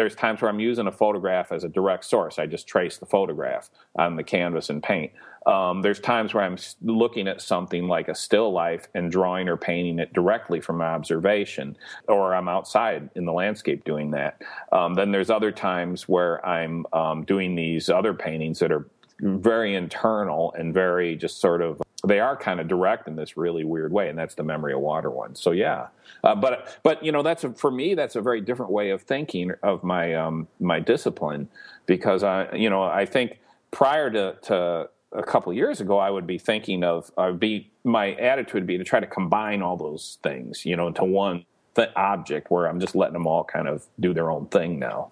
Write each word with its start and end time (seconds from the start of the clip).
there's 0.00 0.14
times 0.14 0.40
where 0.40 0.50
I'm 0.50 0.60
using 0.60 0.86
a 0.86 0.92
photograph 0.92 1.52
as 1.52 1.62
a 1.62 1.68
direct 1.68 2.06
source. 2.06 2.38
I 2.38 2.46
just 2.46 2.66
trace 2.66 2.96
the 2.96 3.04
photograph 3.04 3.68
on 3.96 4.16
the 4.16 4.24
canvas 4.24 4.70
and 4.70 4.82
paint. 4.82 5.12
Um, 5.44 5.82
there's 5.82 6.00
times 6.00 6.32
where 6.32 6.42
I'm 6.42 6.56
looking 6.80 7.28
at 7.28 7.42
something 7.42 7.86
like 7.86 8.08
a 8.08 8.14
still 8.14 8.50
life 8.50 8.88
and 8.94 9.12
drawing 9.12 9.46
or 9.46 9.58
painting 9.58 9.98
it 9.98 10.14
directly 10.14 10.58
from 10.58 10.80
observation, 10.80 11.76
or 12.08 12.34
I'm 12.34 12.48
outside 12.48 13.10
in 13.14 13.26
the 13.26 13.32
landscape 13.34 13.84
doing 13.84 14.10
that. 14.12 14.40
Um, 14.72 14.94
then 14.94 15.12
there's 15.12 15.28
other 15.28 15.52
times 15.52 16.08
where 16.08 16.44
I'm 16.46 16.86
um, 16.94 17.24
doing 17.24 17.54
these 17.54 17.90
other 17.90 18.14
paintings 18.14 18.58
that 18.60 18.72
are 18.72 18.86
very 19.20 19.74
internal 19.74 20.54
and 20.54 20.72
very 20.72 21.14
just 21.14 21.42
sort 21.42 21.60
of 21.60 21.82
they 22.04 22.20
are 22.20 22.36
kind 22.36 22.60
of 22.60 22.68
direct 22.68 23.08
in 23.08 23.16
this 23.16 23.36
really 23.36 23.64
weird 23.64 23.92
way 23.92 24.08
and 24.08 24.18
that's 24.18 24.34
the 24.34 24.42
memory 24.42 24.72
of 24.72 24.80
water 24.80 25.10
one. 25.10 25.34
So 25.34 25.50
yeah. 25.50 25.88
Uh, 26.22 26.34
but 26.34 26.78
but 26.82 27.02
you 27.04 27.12
know 27.12 27.22
that's 27.22 27.44
a, 27.44 27.52
for 27.52 27.70
me 27.70 27.94
that's 27.94 28.16
a 28.16 28.20
very 28.20 28.40
different 28.40 28.70
way 28.70 28.90
of 28.90 29.02
thinking 29.02 29.52
of 29.62 29.82
my 29.82 30.14
um, 30.14 30.48
my 30.58 30.78
discipline 30.78 31.48
because 31.86 32.22
i 32.22 32.52
you 32.54 32.68
know 32.68 32.82
i 32.82 33.06
think 33.06 33.38
prior 33.70 34.10
to, 34.10 34.36
to 34.42 34.88
a 35.12 35.22
couple 35.22 35.52
years 35.52 35.80
ago 35.80 35.98
i 35.98 36.10
would 36.10 36.26
be 36.26 36.36
thinking 36.36 36.84
of 36.84 37.10
i 37.16 37.26
would 37.26 37.40
be 37.40 37.70
my 37.84 38.12
attitude 38.14 38.54
would 38.54 38.66
be 38.66 38.76
to 38.76 38.84
try 38.84 39.00
to 39.00 39.06
combine 39.06 39.62
all 39.62 39.76
those 39.76 40.18
things 40.22 40.66
you 40.66 40.76
know 40.76 40.88
into 40.88 41.04
one 41.04 41.44
th- 41.74 41.88
object 41.96 42.50
where 42.50 42.66
i'm 42.66 42.80
just 42.80 42.94
letting 42.94 43.14
them 43.14 43.26
all 43.26 43.44
kind 43.44 43.66
of 43.66 43.86
do 43.98 44.12
their 44.12 44.30
own 44.30 44.46
thing 44.46 44.78
now 44.78 45.10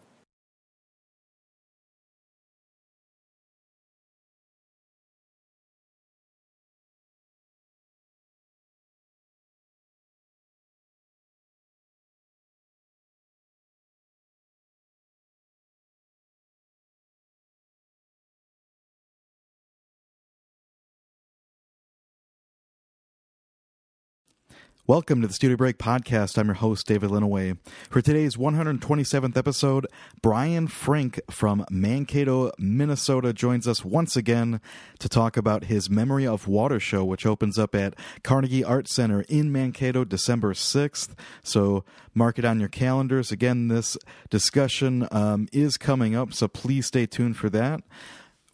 Welcome 24.88 25.20
to 25.20 25.26
the 25.26 25.34
Studio 25.34 25.58
Break 25.58 25.76
podcast. 25.76 26.38
I'm 26.38 26.46
your 26.46 26.54
host, 26.54 26.86
David 26.86 27.10
Linneweh. 27.10 27.58
For 27.90 28.00
today's 28.00 28.36
127th 28.36 29.36
episode, 29.36 29.86
Brian 30.22 30.66
Frink 30.66 31.20
from 31.30 31.66
Mankato, 31.70 32.52
Minnesota 32.58 33.34
joins 33.34 33.68
us 33.68 33.84
once 33.84 34.16
again 34.16 34.62
to 34.98 35.06
talk 35.06 35.36
about 35.36 35.64
his 35.64 35.90
Memory 35.90 36.26
of 36.26 36.48
Water 36.48 36.80
show, 36.80 37.04
which 37.04 37.26
opens 37.26 37.58
up 37.58 37.74
at 37.74 37.96
Carnegie 38.22 38.64
Art 38.64 38.88
Center 38.88 39.26
in 39.28 39.52
Mankato 39.52 40.06
December 40.06 40.54
6th. 40.54 41.10
So 41.42 41.84
mark 42.14 42.38
it 42.38 42.46
on 42.46 42.58
your 42.58 42.70
calendars. 42.70 43.30
Again, 43.30 43.68
this 43.68 43.98
discussion 44.30 45.06
um, 45.10 45.48
is 45.52 45.76
coming 45.76 46.16
up, 46.16 46.32
so 46.32 46.48
please 46.48 46.86
stay 46.86 47.04
tuned 47.04 47.36
for 47.36 47.50
that. 47.50 47.82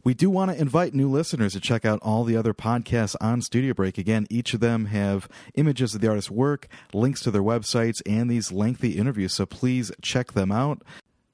We 0.05 0.13
do 0.13 0.29
want 0.29 0.51
to 0.51 0.61
invite 0.61 0.93
new 0.93 1.09
listeners 1.09 1.55
to 1.55 1.61
check 1.61 1.87
out 1.87 1.99
all 2.03 2.25
the 2.25 2.37
other 2.37 2.53
podcasts 2.53 3.17
on 3.23 3.41
Studio 3.41 3.73
Break. 3.73 3.97
Again, 3.97 4.27
each 4.29 4.53
of 4.53 4.61
them 4.61 4.85
have 4.87 5.31
images 5.55 5.95
of 5.95 6.03
the 6.03 6.09
artist's 6.09 6.31
work, 6.31 6.69
links 6.93 7.23
to 7.23 7.31
their 7.31 7.43
websites, 7.43 8.03
and 8.05 8.31
these 8.31 8.53
lengthy 8.53 8.99
interviews, 8.99 9.33
so 9.33 9.47
please 9.47 9.91
check 10.03 10.33
them 10.33 10.53
out. 10.53 10.83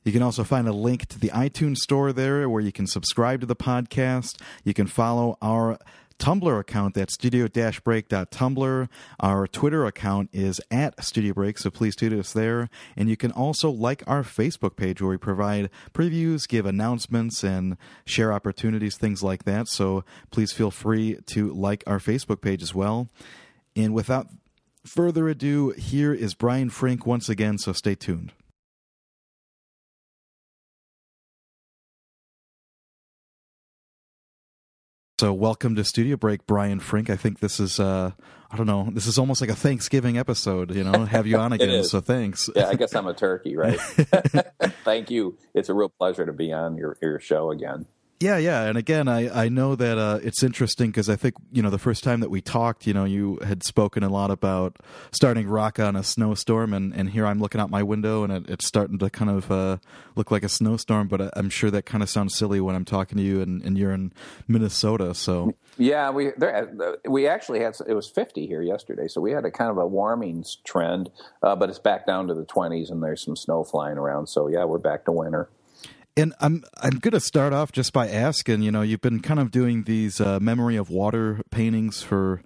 You 0.04 0.12
can 0.12 0.22
also 0.22 0.44
find 0.44 0.68
a 0.68 0.72
link 0.72 1.06
to 1.06 1.18
the 1.18 1.30
iTunes 1.30 1.78
store 1.78 2.12
there 2.12 2.48
where 2.48 2.62
you 2.62 2.70
can 2.70 2.86
subscribe 2.86 3.40
to 3.40 3.46
the 3.46 3.56
podcast. 3.56 4.40
You 4.62 4.72
can 4.72 4.86
follow 4.86 5.36
our 5.42 5.76
Tumblr 6.20 6.60
account 6.60 6.94
that's 6.94 7.14
studio-break.tumblr. 7.14 8.88
Our 9.18 9.46
Twitter 9.48 9.86
account 9.86 10.28
is 10.32 10.60
at 10.70 11.02
Studio 11.02 11.32
Break, 11.32 11.58
so 11.58 11.70
please 11.70 11.96
tweet 11.96 12.12
us 12.12 12.32
there. 12.32 12.68
And 12.94 13.08
you 13.08 13.16
can 13.16 13.32
also 13.32 13.70
like 13.70 14.04
our 14.06 14.22
Facebook 14.22 14.76
page 14.76 15.00
where 15.00 15.10
we 15.10 15.16
provide 15.16 15.70
previews, 15.94 16.46
give 16.46 16.66
announcements, 16.66 17.42
and 17.42 17.78
share 18.04 18.32
opportunities, 18.32 18.96
things 18.96 19.22
like 19.22 19.44
that. 19.44 19.66
So 19.68 20.04
please 20.30 20.52
feel 20.52 20.70
free 20.70 21.18
to 21.26 21.52
like 21.52 21.82
our 21.86 21.98
Facebook 21.98 22.42
page 22.42 22.62
as 22.62 22.74
well. 22.74 23.08
And 23.74 23.94
without 23.94 24.28
further 24.84 25.28
ado, 25.28 25.70
here 25.70 26.12
is 26.12 26.34
Brian 26.34 26.68
Frink 26.68 27.06
once 27.06 27.30
again, 27.30 27.56
so 27.56 27.72
stay 27.72 27.94
tuned. 27.94 28.32
So, 35.20 35.34
welcome 35.34 35.74
to 35.74 35.84
Studio 35.84 36.16
Break, 36.16 36.46
Brian 36.46 36.80
Frink. 36.80 37.10
I 37.10 37.16
think 37.16 37.40
this 37.40 37.60
is, 37.60 37.78
uh, 37.78 38.12
I 38.50 38.56
don't 38.56 38.66
know, 38.66 38.88
this 38.90 39.06
is 39.06 39.18
almost 39.18 39.42
like 39.42 39.50
a 39.50 39.54
Thanksgiving 39.54 40.16
episode, 40.16 40.74
you 40.74 40.82
know, 40.82 41.04
have 41.04 41.26
you 41.26 41.36
on 41.36 41.52
again. 41.52 41.84
so, 41.84 42.00
thanks. 42.00 42.48
Yeah, 42.56 42.68
I 42.68 42.74
guess 42.74 42.94
I'm 42.94 43.06
a 43.06 43.12
turkey, 43.12 43.54
right? 43.54 43.78
Thank 44.82 45.10
you. 45.10 45.36
It's 45.52 45.68
a 45.68 45.74
real 45.74 45.90
pleasure 45.90 46.24
to 46.24 46.32
be 46.32 46.54
on 46.54 46.78
your, 46.78 46.96
your 47.02 47.20
show 47.20 47.50
again. 47.50 47.84
Yeah, 48.22 48.36
yeah, 48.36 48.64
and 48.64 48.76
again, 48.76 49.08
I 49.08 49.44
I 49.44 49.48
know 49.48 49.74
that 49.74 49.96
uh, 49.96 50.18
it's 50.22 50.42
interesting 50.42 50.90
because 50.90 51.08
I 51.08 51.16
think 51.16 51.36
you 51.50 51.62
know 51.62 51.70
the 51.70 51.78
first 51.78 52.04
time 52.04 52.20
that 52.20 52.28
we 52.28 52.42
talked, 52.42 52.86
you 52.86 52.92
know, 52.92 53.06
you 53.06 53.38
had 53.42 53.62
spoken 53.62 54.02
a 54.02 54.10
lot 54.10 54.30
about 54.30 54.76
starting 55.10 55.48
rock 55.48 55.78
on 55.78 55.96
a 55.96 56.04
snowstorm, 56.04 56.74
and, 56.74 56.94
and 56.94 57.08
here 57.08 57.24
I'm 57.24 57.40
looking 57.40 57.62
out 57.62 57.70
my 57.70 57.82
window 57.82 58.22
and 58.22 58.30
it, 58.30 58.50
it's 58.50 58.66
starting 58.66 58.98
to 58.98 59.08
kind 59.08 59.30
of 59.30 59.50
uh, 59.50 59.78
look 60.16 60.30
like 60.30 60.42
a 60.42 60.50
snowstorm. 60.50 61.08
But 61.08 61.30
I'm 61.34 61.48
sure 61.48 61.70
that 61.70 61.86
kind 61.86 62.02
of 62.02 62.10
sounds 62.10 62.36
silly 62.36 62.60
when 62.60 62.74
I'm 62.74 62.84
talking 62.84 63.16
to 63.16 63.24
you, 63.24 63.40
and, 63.40 63.62
and 63.62 63.78
you're 63.78 63.92
in 63.94 64.12
Minnesota, 64.46 65.14
so 65.14 65.54
yeah, 65.78 66.10
we 66.10 66.32
there, 66.36 66.98
we 67.08 67.26
actually 67.26 67.60
had 67.60 67.74
it 67.88 67.94
was 67.94 68.10
50 68.10 68.46
here 68.46 68.60
yesterday, 68.60 69.08
so 69.08 69.22
we 69.22 69.32
had 69.32 69.46
a 69.46 69.50
kind 69.50 69.70
of 69.70 69.78
a 69.78 69.86
warming 69.86 70.44
trend, 70.66 71.08
uh, 71.42 71.56
but 71.56 71.70
it's 71.70 71.78
back 71.78 72.06
down 72.06 72.28
to 72.28 72.34
the 72.34 72.44
20s, 72.44 72.90
and 72.90 73.02
there's 73.02 73.24
some 73.24 73.34
snow 73.34 73.64
flying 73.64 73.96
around. 73.96 74.26
So 74.26 74.46
yeah, 74.48 74.64
we're 74.64 74.76
back 74.76 75.06
to 75.06 75.12
winter. 75.12 75.48
And 76.16 76.34
I'm 76.40 76.64
I'm 76.82 76.98
going 76.98 77.12
to 77.12 77.20
start 77.20 77.52
off 77.52 77.72
just 77.72 77.92
by 77.92 78.08
asking. 78.08 78.62
You 78.62 78.70
know, 78.70 78.82
you've 78.82 79.00
been 79.00 79.20
kind 79.20 79.40
of 79.40 79.50
doing 79.50 79.84
these 79.84 80.20
uh, 80.20 80.40
memory 80.40 80.76
of 80.76 80.90
water 80.90 81.40
paintings 81.50 82.02
for 82.02 82.42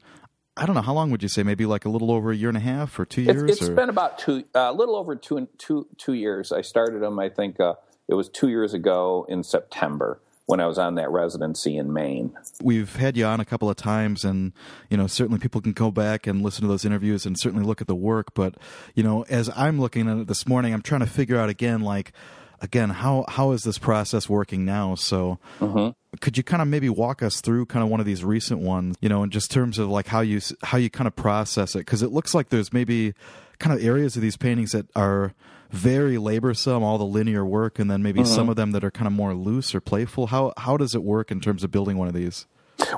I 0.56 0.66
don't 0.66 0.74
know 0.76 0.82
how 0.82 0.92
long 0.92 1.10
would 1.10 1.22
you 1.22 1.28
say? 1.28 1.42
Maybe 1.42 1.66
like 1.66 1.84
a 1.84 1.88
little 1.88 2.12
over 2.12 2.30
a 2.30 2.36
year 2.36 2.48
and 2.48 2.56
a 2.56 2.60
half 2.60 2.98
or 2.98 3.04
two 3.04 3.22
years. 3.22 3.42
it's, 3.42 3.60
it's 3.60 3.68
been 3.70 3.88
about 3.88 4.18
two, 4.18 4.44
uh, 4.54 4.58
a 4.58 4.68
uh, 4.68 4.72
little 4.72 4.94
over 4.96 5.16
two 5.16 5.48
two 5.58 5.88
two 5.98 6.12
years. 6.12 6.52
I 6.52 6.60
started 6.60 7.02
them. 7.02 7.18
I 7.18 7.28
think 7.28 7.58
uh, 7.58 7.74
it 8.06 8.14
was 8.14 8.28
two 8.28 8.48
years 8.48 8.72
ago 8.72 9.26
in 9.28 9.42
September 9.42 10.20
when 10.46 10.60
I 10.60 10.66
was 10.66 10.78
on 10.78 10.94
that 10.96 11.10
residency 11.10 11.76
in 11.76 11.92
Maine. 11.92 12.36
We've 12.62 12.94
had 12.96 13.16
you 13.16 13.24
on 13.24 13.40
a 13.40 13.44
couple 13.44 13.68
of 13.68 13.76
times, 13.76 14.24
and 14.24 14.52
you 14.90 14.96
know 14.96 15.08
certainly 15.08 15.40
people 15.40 15.60
can 15.60 15.72
go 15.72 15.90
back 15.90 16.26
and 16.28 16.42
listen 16.42 16.62
to 16.62 16.68
those 16.68 16.84
interviews 16.84 17.26
and 17.26 17.36
certainly 17.38 17.64
look 17.64 17.80
at 17.80 17.88
the 17.88 17.94
work. 17.96 18.34
But 18.34 18.54
you 18.94 19.02
know, 19.02 19.22
as 19.28 19.50
I'm 19.56 19.80
looking 19.80 20.08
at 20.08 20.18
it 20.18 20.26
this 20.28 20.46
morning, 20.46 20.72
I'm 20.72 20.82
trying 20.82 21.00
to 21.00 21.06
figure 21.06 21.38
out 21.38 21.48
again 21.48 21.80
like 21.80 22.12
again, 22.60 22.90
how 22.90 23.24
how 23.28 23.52
is 23.52 23.62
this 23.62 23.78
process 23.78 24.28
working 24.28 24.64
now? 24.64 24.94
So, 24.94 25.38
mm-hmm. 25.60 25.90
could 26.20 26.36
you 26.36 26.42
kind 26.42 26.62
of 26.62 26.68
maybe 26.68 26.88
walk 26.88 27.22
us 27.22 27.40
through 27.40 27.66
kind 27.66 27.82
of 27.82 27.90
one 27.90 28.00
of 28.00 28.06
these 28.06 28.24
recent 28.24 28.60
ones, 28.60 28.96
you 29.00 29.08
know, 29.08 29.22
in 29.22 29.30
just 29.30 29.50
terms 29.50 29.78
of 29.78 29.88
like 29.88 30.06
how 30.06 30.20
you 30.20 30.40
how 30.62 30.78
you 30.78 30.90
kind 30.90 31.06
of 31.06 31.16
process 31.16 31.74
it? 31.74 31.80
Because 31.80 32.02
it 32.02 32.12
looks 32.12 32.34
like 32.34 32.48
there's 32.48 32.72
maybe 32.72 33.14
kind 33.58 33.76
of 33.76 33.84
areas 33.84 34.16
of 34.16 34.22
these 34.22 34.36
paintings 34.36 34.72
that 34.72 34.86
are 34.96 35.34
very 35.70 36.16
laborsome, 36.16 36.82
all 36.82 36.98
the 36.98 37.04
linear 37.04 37.44
work, 37.44 37.78
and 37.78 37.90
then 37.90 38.02
maybe 38.02 38.20
mm-hmm. 38.20 38.34
some 38.34 38.48
of 38.48 38.56
them 38.56 38.72
that 38.72 38.84
are 38.84 38.90
kind 38.90 39.06
of 39.06 39.12
more 39.12 39.34
loose 39.34 39.74
or 39.74 39.80
playful. 39.80 40.28
How 40.28 40.52
how 40.56 40.76
does 40.76 40.94
it 40.94 41.02
work 41.02 41.30
in 41.30 41.40
terms 41.40 41.64
of 41.64 41.70
building 41.70 41.96
one 41.96 42.08
of 42.08 42.14
these? 42.14 42.46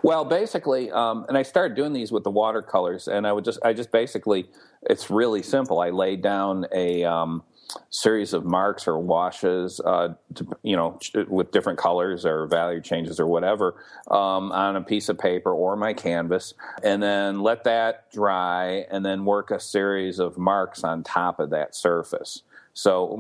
Well, 0.02 0.24
basically, 0.24 0.90
um, 0.90 1.26
and 1.28 1.36
I 1.36 1.42
started 1.42 1.74
doing 1.74 1.92
these 1.92 2.10
with 2.10 2.24
the 2.24 2.30
watercolors, 2.30 3.08
and 3.08 3.26
I 3.26 3.32
would 3.32 3.44
just, 3.44 3.58
I 3.62 3.72
just 3.72 3.92
basically, 3.92 4.48
it's 4.82 5.10
really 5.10 5.42
simple. 5.42 5.80
I 5.80 5.90
laid 5.90 6.22
down 6.22 6.66
a, 6.72 7.04
um, 7.04 7.42
series 7.90 8.32
of 8.32 8.44
marks 8.44 8.86
or 8.86 8.98
washes, 8.98 9.80
uh, 9.80 10.14
to, 10.34 10.46
you 10.62 10.76
know, 10.76 10.98
with 11.28 11.50
different 11.50 11.78
colors 11.78 12.24
or 12.24 12.46
value 12.46 12.80
changes 12.80 13.18
or 13.18 13.26
whatever 13.26 13.74
um, 14.10 14.52
on 14.52 14.76
a 14.76 14.82
piece 14.82 15.08
of 15.08 15.18
paper 15.18 15.52
or 15.52 15.76
my 15.76 15.92
canvas, 15.92 16.54
and 16.82 17.02
then 17.02 17.40
let 17.40 17.64
that 17.64 18.10
dry, 18.12 18.86
and 18.90 19.04
then 19.04 19.24
work 19.24 19.50
a 19.50 19.60
series 19.60 20.18
of 20.18 20.38
marks 20.38 20.84
on 20.84 21.02
top 21.02 21.40
of 21.40 21.50
that 21.50 21.74
surface. 21.74 22.42
So, 22.74 23.14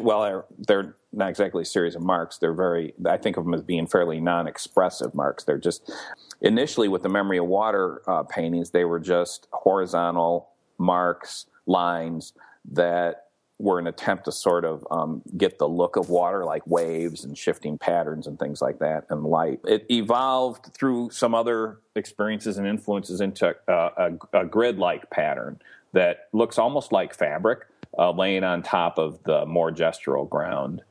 well, 0.00 0.46
they're 0.58 0.96
not 1.12 1.28
exactly 1.28 1.62
a 1.62 1.66
series 1.66 1.94
of 1.94 2.00
marks. 2.00 2.38
They're 2.38 2.54
very, 2.54 2.94
I 3.04 3.18
think 3.18 3.36
of 3.36 3.44
them 3.44 3.52
as 3.52 3.60
being 3.60 3.86
fairly 3.86 4.20
non 4.20 4.46
expressive 4.46 5.14
marks. 5.14 5.44
They're 5.44 5.58
just, 5.58 5.92
initially 6.40 6.88
with 6.88 7.02
the 7.02 7.10
Memory 7.10 7.36
of 7.36 7.44
Water 7.44 8.00
uh, 8.06 8.22
paintings, 8.22 8.70
they 8.70 8.86
were 8.86 8.98
just 8.98 9.48
horizontal 9.52 10.48
marks, 10.78 11.46
lines 11.66 12.32
that 12.72 13.26
were 13.62 13.78
an 13.78 13.86
attempt 13.86 14.24
to 14.24 14.32
sort 14.32 14.64
of 14.64 14.84
um, 14.90 15.22
get 15.36 15.58
the 15.58 15.68
look 15.68 15.94
of 15.96 16.10
water, 16.10 16.44
like 16.44 16.66
waves 16.66 17.24
and 17.24 17.38
shifting 17.38 17.78
patterns 17.78 18.26
and 18.26 18.38
things 18.38 18.60
like 18.60 18.80
that, 18.80 19.06
and 19.08 19.24
light. 19.24 19.60
It 19.66 19.86
evolved 19.88 20.74
through 20.74 21.10
some 21.10 21.34
other 21.34 21.78
experiences 21.94 22.58
and 22.58 22.66
influences 22.66 23.20
into 23.20 23.54
uh, 23.68 23.90
a, 24.32 24.40
a 24.40 24.44
grid 24.44 24.78
like 24.78 25.08
pattern 25.10 25.60
that 25.92 26.28
looks 26.32 26.58
almost 26.58 26.90
like 26.90 27.14
fabric 27.14 27.66
uh, 27.96 28.10
laying 28.10 28.42
on 28.42 28.62
top 28.62 28.98
of 28.98 29.22
the 29.22 29.46
more 29.46 29.70
gestural 29.70 30.28
ground. 30.28 30.82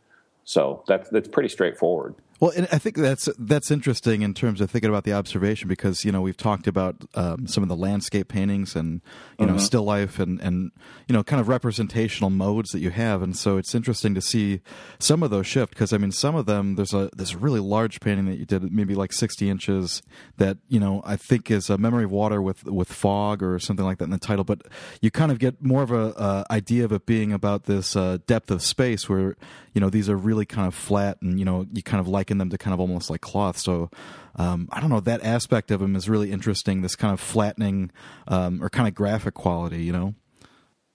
So 0.45 0.83
that's 0.87 1.09
that's 1.09 1.27
pretty 1.27 1.49
straightforward. 1.49 2.15
Well, 2.41 2.51
and 2.57 2.67
I 2.71 2.79
think 2.79 2.95
that's 2.95 3.29
that's 3.37 3.69
interesting 3.69 4.23
in 4.23 4.33
terms 4.33 4.61
of 4.61 4.71
thinking 4.71 4.89
about 4.89 5.03
the 5.03 5.13
observation 5.13 5.67
because 5.67 6.03
you 6.03 6.11
know 6.11 6.21
we've 6.21 6.35
talked 6.35 6.65
about 6.65 6.95
um, 7.13 7.45
some 7.45 7.61
of 7.61 7.69
the 7.69 7.75
landscape 7.75 8.29
paintings 8.29 8.75
and 8.75 9.01
you 9.37 9.45
know 9.45 9.53
mm-hmm. 9.53 9.61
still 9.61 9.83
life 9.83 10.17
and 10.17 10.41
and 10.41 10.71
you 11.07 11.13
know 11.13 11.23
kind 11.23 11.39
of 11.39 11.47
representational 11.47 12.31
modes 12.31 12.71
that 12.71 12.79
you 12.79 12.89
have, 12.89 13.21
and 13.21 13.37
so 13.37 13.57
it's 13.57 13.75
interesting 13.75 14.15
to 14.15 14.21
see 14.21 14.61
some 14.97 15.21
of 15.21 15.29
those 15.29 15.45
shift 15.45 15.69
because 15.69 15.93
I 15.93 15.99
mean 15.99 16.11
some 16.11 16.35
of 16.35 16.47
them 16.47 16.77
there's 16.77 16.95
a 16.95 17.11
there's 17.15 17.33
a 17.33 17.37
really 17.37 17.59
large 17.59 17.99
painting 17.99 18.25
that 18.25 18.39
you 18.39 18.45
did 18.45 18.73
maybe 18.73 18.95
like 18.95 19.13
60 19.13 19.47
inches 19.47 20.01
that 20.37 20.57
you 20.67 20.79
know 20.79 21.03
I 21.05 21.17
think 21.17 21.51
is 21.51 21.69
a 21.69 21.77
memory 21.77 22.05
of 22.05 22.11
water 22.11 22.41
with 22.41 22.63
with 22.63 22.91
fog 22.91 23.43
or 23.43 23.59
something 23.59 23.85
like 23.85 23.99
that 23.99 24.05
in 24.05 24.09
the 24.09 24.17
title, 24.17 24.45
but 24.45 24.63
you 24.99 25.11
kind 25.11 25.31
of 25.31 25.37
get 25.37 25.63
more 25.63 25.83
of 25.83 25.91
a 25.91 26.17
uh, 26.17 26.43
idea 26.49 26.85
of 26.85 26.91
it 26.91 27.05
being 27.05 27.31
about 27.33 27.65
this 27.65 27.95
uh, 27.95 28.17
depth 28.25 28.49
of 28.49 28.63
space 28.63 29.07
where 29.07 29.37
you 29.75 29.79
know 29.79 29.91
these 29.91 30.09
are 30.09 30.17
really 30.17 30.47
kind 30.47 30.67
of 30.67 30.73
flat 30.73 31.21
and 31.21 31.37
you 31.37 31.45
know 31.45 31.67
you 31.71 31.83
kind 31.83 32.01
of 32.01 32.07
like 32.07 32.30
liken 32.31 32.37
them 32.37 32.49
to 32.49 32.57
kind 32.57 32.73
of 32.73 32.79
almost 32.79 33.09
like 33.09 33.21
cloth. 33.21 33.57
So 33.57 33.89
um, 34.35 34.69
I 34.71 34.79
don't 34.79 34.89
know 34.89 35.01
that 35.01 35.23
aspect 35.23 35.71
of 35.71 35.79
them 35.79 35.95
is 35.95 36.07
really 36.07 36.31
interesting. 36.31 36.81
This 36.81 36.95
kind 36.95 37.13
of 37.13 37.19
flattening 37.19 37.91
um, 38.27 38.63
or 38.63 38.69
kind 38.69 38.87
of 38.87 38.95
graphic 38.95 39.33
quality, 39.33 39.83
you 39.83 39.91
know. 39.91 40.15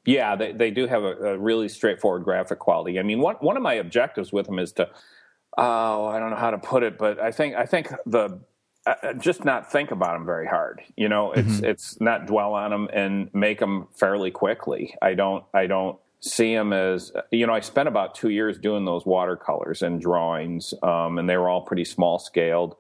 Yeah, 0.07 0.37
they 0.37 0.53
they 0.53 0.71
do 0.71 0.87
have 0.87 1.03
a, 1.03 1.35
a, 1.35 1.39
really 1.39 1.69
straightforward 1.69 2.23
graphic 2.23 2.61
quality. 2.61 2.99
I 2.99 3.03
mean, 3.03 3.21
one 3.21 3.37
one 3.41 3.57
of 3.57 3.63
my 3.63 3.75
objectives 3.75 4.33
with 4.33 4.47
them 4.47 4.61
is 4.61 4.73
to, 4.75 4.89
oh, 5.59 6.07
I 6.07 6.21
don't 6.21 6.31
know 6.31 6.37
how 6.37 6.53
to 6.53 6.59
put 6.59 6.85
it, 6.85 6.97
but 6.97 7.19
I 7.19 7.33
think 7.33 7.57
I 7.57 7.67
think 7.67 7.89
the 8.07 8.41
uh, 8.87 8.95
uh 9.03 9.13
just 9.15 9.45
not 9.45 9.73
think 9.73 9.91
about 9.91 10.13
them 10.13 10.25
very 10.25 10.47
hard. 10.47 10.81
You 10.97 11.09
know, 11.09 11.33
it's 11.33 11.57
mm-hmm. 11.57 11.65
it's 11.65 12.01
not 12.01 12.27
dwell 12.27 12.55
on 12.55 12.71
them 12.71 12.89
and 12.93 13.31
make 13.35 13.59
them 13.59 13.89
fairly 13.99 14.31
quickly. 14.31 14.95
I 15.03 15.15
don't 15.15 15.45
I 15.53 15.67
don't 15.67 15.99
see 16.21 16.55
them 16.55 16.73
as 16.73 17.13
you 17.31 17.47
know 17.47 17.53
i 17.53 17.61
spent 17.61 17.89
about 17.89 18.15
two 18.15 18.31
years 18.31 18.59
doing 18.59 18.85
those 18.85 19.05
watercolors 19.05 19.83
and 19.83 20.01
drawings 20.01 20.75
um, 20.83 21.19
and 21.19 21.29
they 21.29 21.37
were 21.37 21.49
all 21.49 21.61
pretty 21.61 21.85
small 21.85 22.19
scaled 22.19 22.77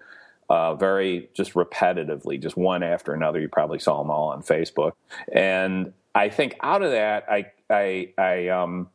uh, 0.48 0.74
very 0.74 1.28
just 1.34 1.54
repetitively 1.54 2.40
just 2.40 2.56
one 2.56 2.82
after 2.84 3.12
another. 3.12 3.40
You 3.40 3.48
probably 3.48 3.80
saw 3.80 3.98
them 3.98 4.10
all 4.10 4.28
on 4.28 4.42
facebook. 4.42 4.92
And 5.32 5.92
i 6.14 6.28
think 6.28 6.56
out 6.62 6.82
of 6.82 6.92
that 6.92 7.26
i 7.28 7.46
i 7.68 8.12
i 8.16 8.48
um 8.48 8.88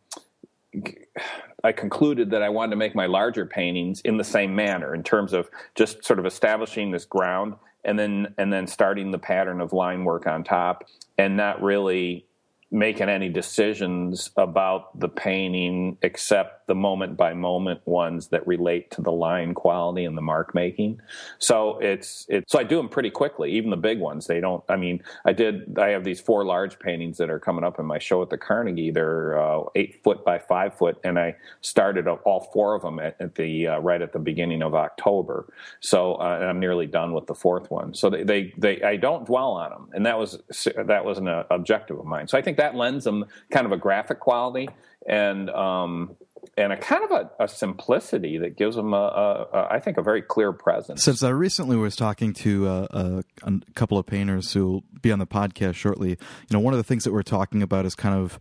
I 1.63 1.71
concluded 1.71 2.31
that 2.31 2.41
I 2.41 2.49
wanted 2.49 2.71
to 2.71 2.75
make 2.77 2.95
my 2.95 3.05
larger 3.05 3.45
paintings 3.45 4.01
in 4.01 4.17
the 4.17 4.23
same 4.23 4.55
manner 4.55 4.95
in 4.95 5.03
terms 5.03 5.33
of 5.33 5.49
just 5.75 6.03
sort 6.03 6.17
of 6.17 6.25
establishing 6.25 6.91
this 6.91 7.05
ground 7.05 7.55
and 7.83 7.99
then 7.99 8.33
and 8.37 8.51
then 8.51 8.67
starting 8.67 9.11
the 9.11 9.19
pattern 9.19 9.61
of 9.61 9.73
line 9.73 10.03
work 10.03 10.27
on 10.27 10.43
top 10.43 10.85
and 11.17 11.37
not 11.37 11.61
really 11.61 12.25
making 12.71 13.09
any 13.09 13.29
decisions 13.29 14.31
about 14.37 14.97
the 14.97 15.09
painting 15.09 15.97
except 16.01 16.60
the 16.71 16.75
moment 16.75 17.17
by 17.17 17.33
moment 17.33 17.85
ones 17.85 18.29
that 18.29 18.47
relate 18.47 18.89
to 18.91 19.01
the 19.01 19.11
line 19.11 19.53
quality 19.53 20.05
and 20.05 20.17
the 20.17 20.21
mark 20.21 20.55
making. 20.55 21.01
So 21.37 21.77
it's 21.79 22.25
it's 22.29 22.49
so 22.49 22.59
I 22.59 22.63
do 22.63 22.77
them 22.77 22.87
pretty 22.87 23.09
quickly, 23.09 23.51
even 23.51 23.71
the 23.71 23.75
big 23.75 23.99
ones. 23.99 24.25
They 24.25 24.39
don't. 24.39 24.63
I 24.69 24.77
mean, 24.77 25.03
I 25.25 25.33
did. 25.33 25.77
I 25.77 25.89
have 25.89 26.05
these 26.05 26.21
four 26.21 26.45
large 26.45 26.79
paintings 26.79 27.17
that 27.17 27.29
are 27.29 27.39
coming 27.39 27.65
up 27.65 27.77
in 27.77 27.85
my 27.85 27.99
show 27.99 28.21
at 28.21 28.29
the 28.29 28.37
Carnegie. 28.37 28.89
They're 28.89 29.37
uh, 29.37 29.63
eight 29.75 30.01
foot 30.01 30.23
by 30.23 30.39
five 30.39 30.73
foot, 30.73 30.97
and 31.03 31.19
I 31.19 31.35
started 31.59 32.07
all 32.07 32.49
four 32.53 32.73
of 32.75 32.83
them 32.83 32.99
at, 32.99 33.17
at 33.19 33.35
the 33.35 33.67
uh, 33.67 33.79
right 33.79 34.01
at 34.01 34.13
the 34.13 34.19
beginning 34.19 34.63
of 34.63 34.73
October. 34.73 35.51
So 35.81 36.15
uh, 36.15 36.47
I'm 36.49 36.61
nearly 36.61 36.87
done 36.87 37.11
with 37.11 37.27
the 37.27 37.35
fourth 37.35 37.69
one. 37.69 37.93
So 37.93 38.09
they, 38.09 38.23
they 38.23 38.53
they 38.57 38.81
I 38.81 38.95
don't 38.95 39.25
dwell 39.25 39.51
on 39.51 39.71
them, 39.71 39.89
and 39.91 40.05
that 40.05 40.17
was 40.17 40.39
that 40.77 41.03
was 41.03 41.17
an 41.17 41.27
objective 41.49 41.99
of 41.99 42.05
mine. 42.05 42.29
So 42.29 42.37
I 42.37 42.41
think 42.41 42.55
that 42.55 42.75
lends 42.75 43.03
them 43.03 43.25
kind 43.49 43.65
of 43.65 43.73
a 43.73 43.77
graphic 43.77 44.21
quality 44.21 44.69
and 45.07 45.49
um, 45.49 46.15
and 46.57 46.73
a 46.73 46.77
kind 46.77 47.03
of 47.03 47.11
a, 47.11 47.43
a, 47.43 47.47
simplicity 47.47 48.37
that 48.37 48.57
gives 48.57 48.75
them 48.75 48.93
a, 48.93 48.97
a, 48.97 49.47
a, 49.53 49.67
I 49.71 49.79
think, 49.79 49.97
a 49.97 50.01
very 50.01 50.21
clear 50.21 50.51
presence. 50.51 51.03
Since 51.03 51.23
I 51.23 51.29
recently 51.29 51.77
was 51.77 51.95
talking 51.95 52.33
to 52.33 52.67
uh, 52.67 53.21
a, 53.43 53.51
couple 53.75 53.97
of 53.97 54.05
painters 54.05 54.53
who 54.53 54.65
will 54.65 54.83
be 55.01 55.11
on 55.11 55.19
the 55.19 55.27
podcast 55.27 55.75
shortly, 55.75 56.09
you 56.09 56.17
know, 56.51 56.59
one 56.59 56.73
of 56.73 56.77
the 56.77 56.83
things 56.83 57.03
that 57.03 57.13
we're 57.13 57.23
talking 57.23 57.61
about 57.61 57.85
is 57.85 57.95
kind 57.95 58.15
of 58.15 58.39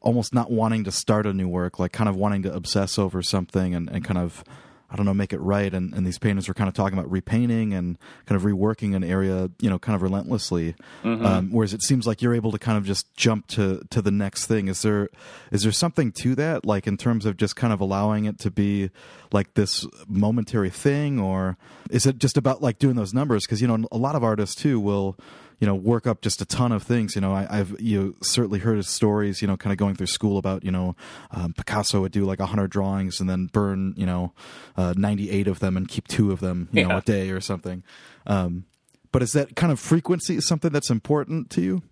almost 0.00 0.34
not 0.34 0.50
wanting 0.50 0.84
to 0.84 0.92
start 0.92 1.26
a 1.26 1.32
new 1.32 1.48
work, 1.48 1.78
like 1.78 1.92
kind 1.92 2.08
of 2.08 2.16
wanting 2.16 2.42
to 2.42 2.54
obsess 2.54 2.98
over 2.98 3.22
something 3.22 3.74
and, 3.74 3.88
and 3.88 4.04
kind 4.04 4.18
of 4.18 4.44
I 4.88 4.96
don't 4.96 5.04
know, 5.04 5.14
make 5.14 5.32
it 5.32 5.40
right. 5.40 5.72
And, 5.72 5.92
and 5.94 6.06
these 6.06 6.18
painters 6.18 6.46
were 6.46 6.54
kind 6.54 6.68
of 6.68 6.74
talking 6.74 6.96
about 6.96 7.10
repainting 7.10 7.74
and 7.74 7.98
kind 8.26 8.36
of 8.36 8.42
reworking 8.42 8.94
an 8.94 9.02
area, 9.02 9.50
you 9.60 9.68
know, 9.68 9.78
kind 9.78 9.96
of 9.96 10.02
relentlessly. 10.02 10.74
Mm-hmm. 11.02 11.26
Um, 11.26 11.50
whereas 11.50 11.74
it 11.74 11.82
seems 11.82 12.06
like 12.06 12.22
you're 12.22 12.34
able 12.34 12.52
to 12.52 12.58
kind 12.58 12.78
of 12.78 12.84
just 12.84 13.12
jump 13.16 13.48
to, 13.48 13.82
to 13.90 14.00
the 14.00 14.10
next 14.10 14.46
thing. 14.46 14.68
Is 14.68 14.82
there, 14.82 15.08
is 15.50 15.64
there 15.64 15.72
something 15.72 16.12
to 16.12 16.34
that? 16.36 16.64
Like 16.64 16.86
in 16.86 16.96
terms 16.96 17.26
of 17.26 17.36
just 17.36 17.56
kind 17.56 17.72
of 17.72 17.80
allowing 17.80 18.26
it 18.26 18.38
to 18.40 18.50
be 18.50 18.90
like 19.32 19.54
this 19.54 19.84
momentary 20.06 20.70
thing 20.70 21.18
or 21.18 21.56
is 21.90 22.06
it 22.06 22.18
just 22.18 22.36
about 22.36 22.62
like 22.62 22.78
doing 22.78 22.94
those 22.94 23.12
numbers? 23.12 23.46
Cause, 23.46 23.60
you 23.60 23.66
know, 23.66 23.86
a 23.90 23.98
lot 23.98 24.14
of 24.14 24.22
artists 24.22 24.54
too 24.54 24.78
will, 24.78 25.18
you 25.58 25.66
know 25.66 25.74
work 25.74 26.06
up 26.06 26.20
just 26.20 26.40
a 26.40 26.44
ton 26.44 26.72
of 26.72 26.82
things. 26.82 27.14
You 27.14 27.20
know, 27.20 27.32
I, 27.32 27.56
have 27.56 27.80
you 27.80 28.16
certainly 28.22 28.58
heard 28.58 28.78
of 28.78 28.86
stories. 28.86 29.40
You 29.40 29.48
know, 29.48 29.56
kind 29.56 29.72
of 29.72 29.78
going 29.78 29.94
through 29.94 30.08
school 30.08 30.38
about 30.38 30.64
you 30.64 30.70
know 30.70 30.96
um, 31.30 31.52
Picasso 31.54 32.00
would 32.00 32.12
do 32.12 32.24
like 32.24 32.40
hundred 32.40 32.70
drawings 32.70 33.20
and 33.20 33.28
then 33.28 33.46
burn 33.46 33.94
you 33.96 34.06
know 34.06 34.32
uh, 34.76 34.94
ninety 34.96 35.30
eight 35.30 35.48
of 35.48 35.60
them 35.60 35.76
and 35.76 35.88
keep 35.88 36.08
two 36.08 36.32
of 36.32 36.40
them 36.40 36.68
you 36.72 36.82
yeah. 36.82 36.88
know 36.88 36.98
a 36.98 37.02
day 37.02 37.30
or 37.30 37.40
something. 37.40 37.82
Um, 38.26 38.64
but 39.12 39.22
is 39.22 39.32
that 39.32 39.56
kind 39.56 39.72
of 39.72 39.80
frequency 39.80 40.40
something 40.40 40.72
that's 40.72 40.90
important 40.90 41.50
to 41.50 41.62
you? 41.62 41.82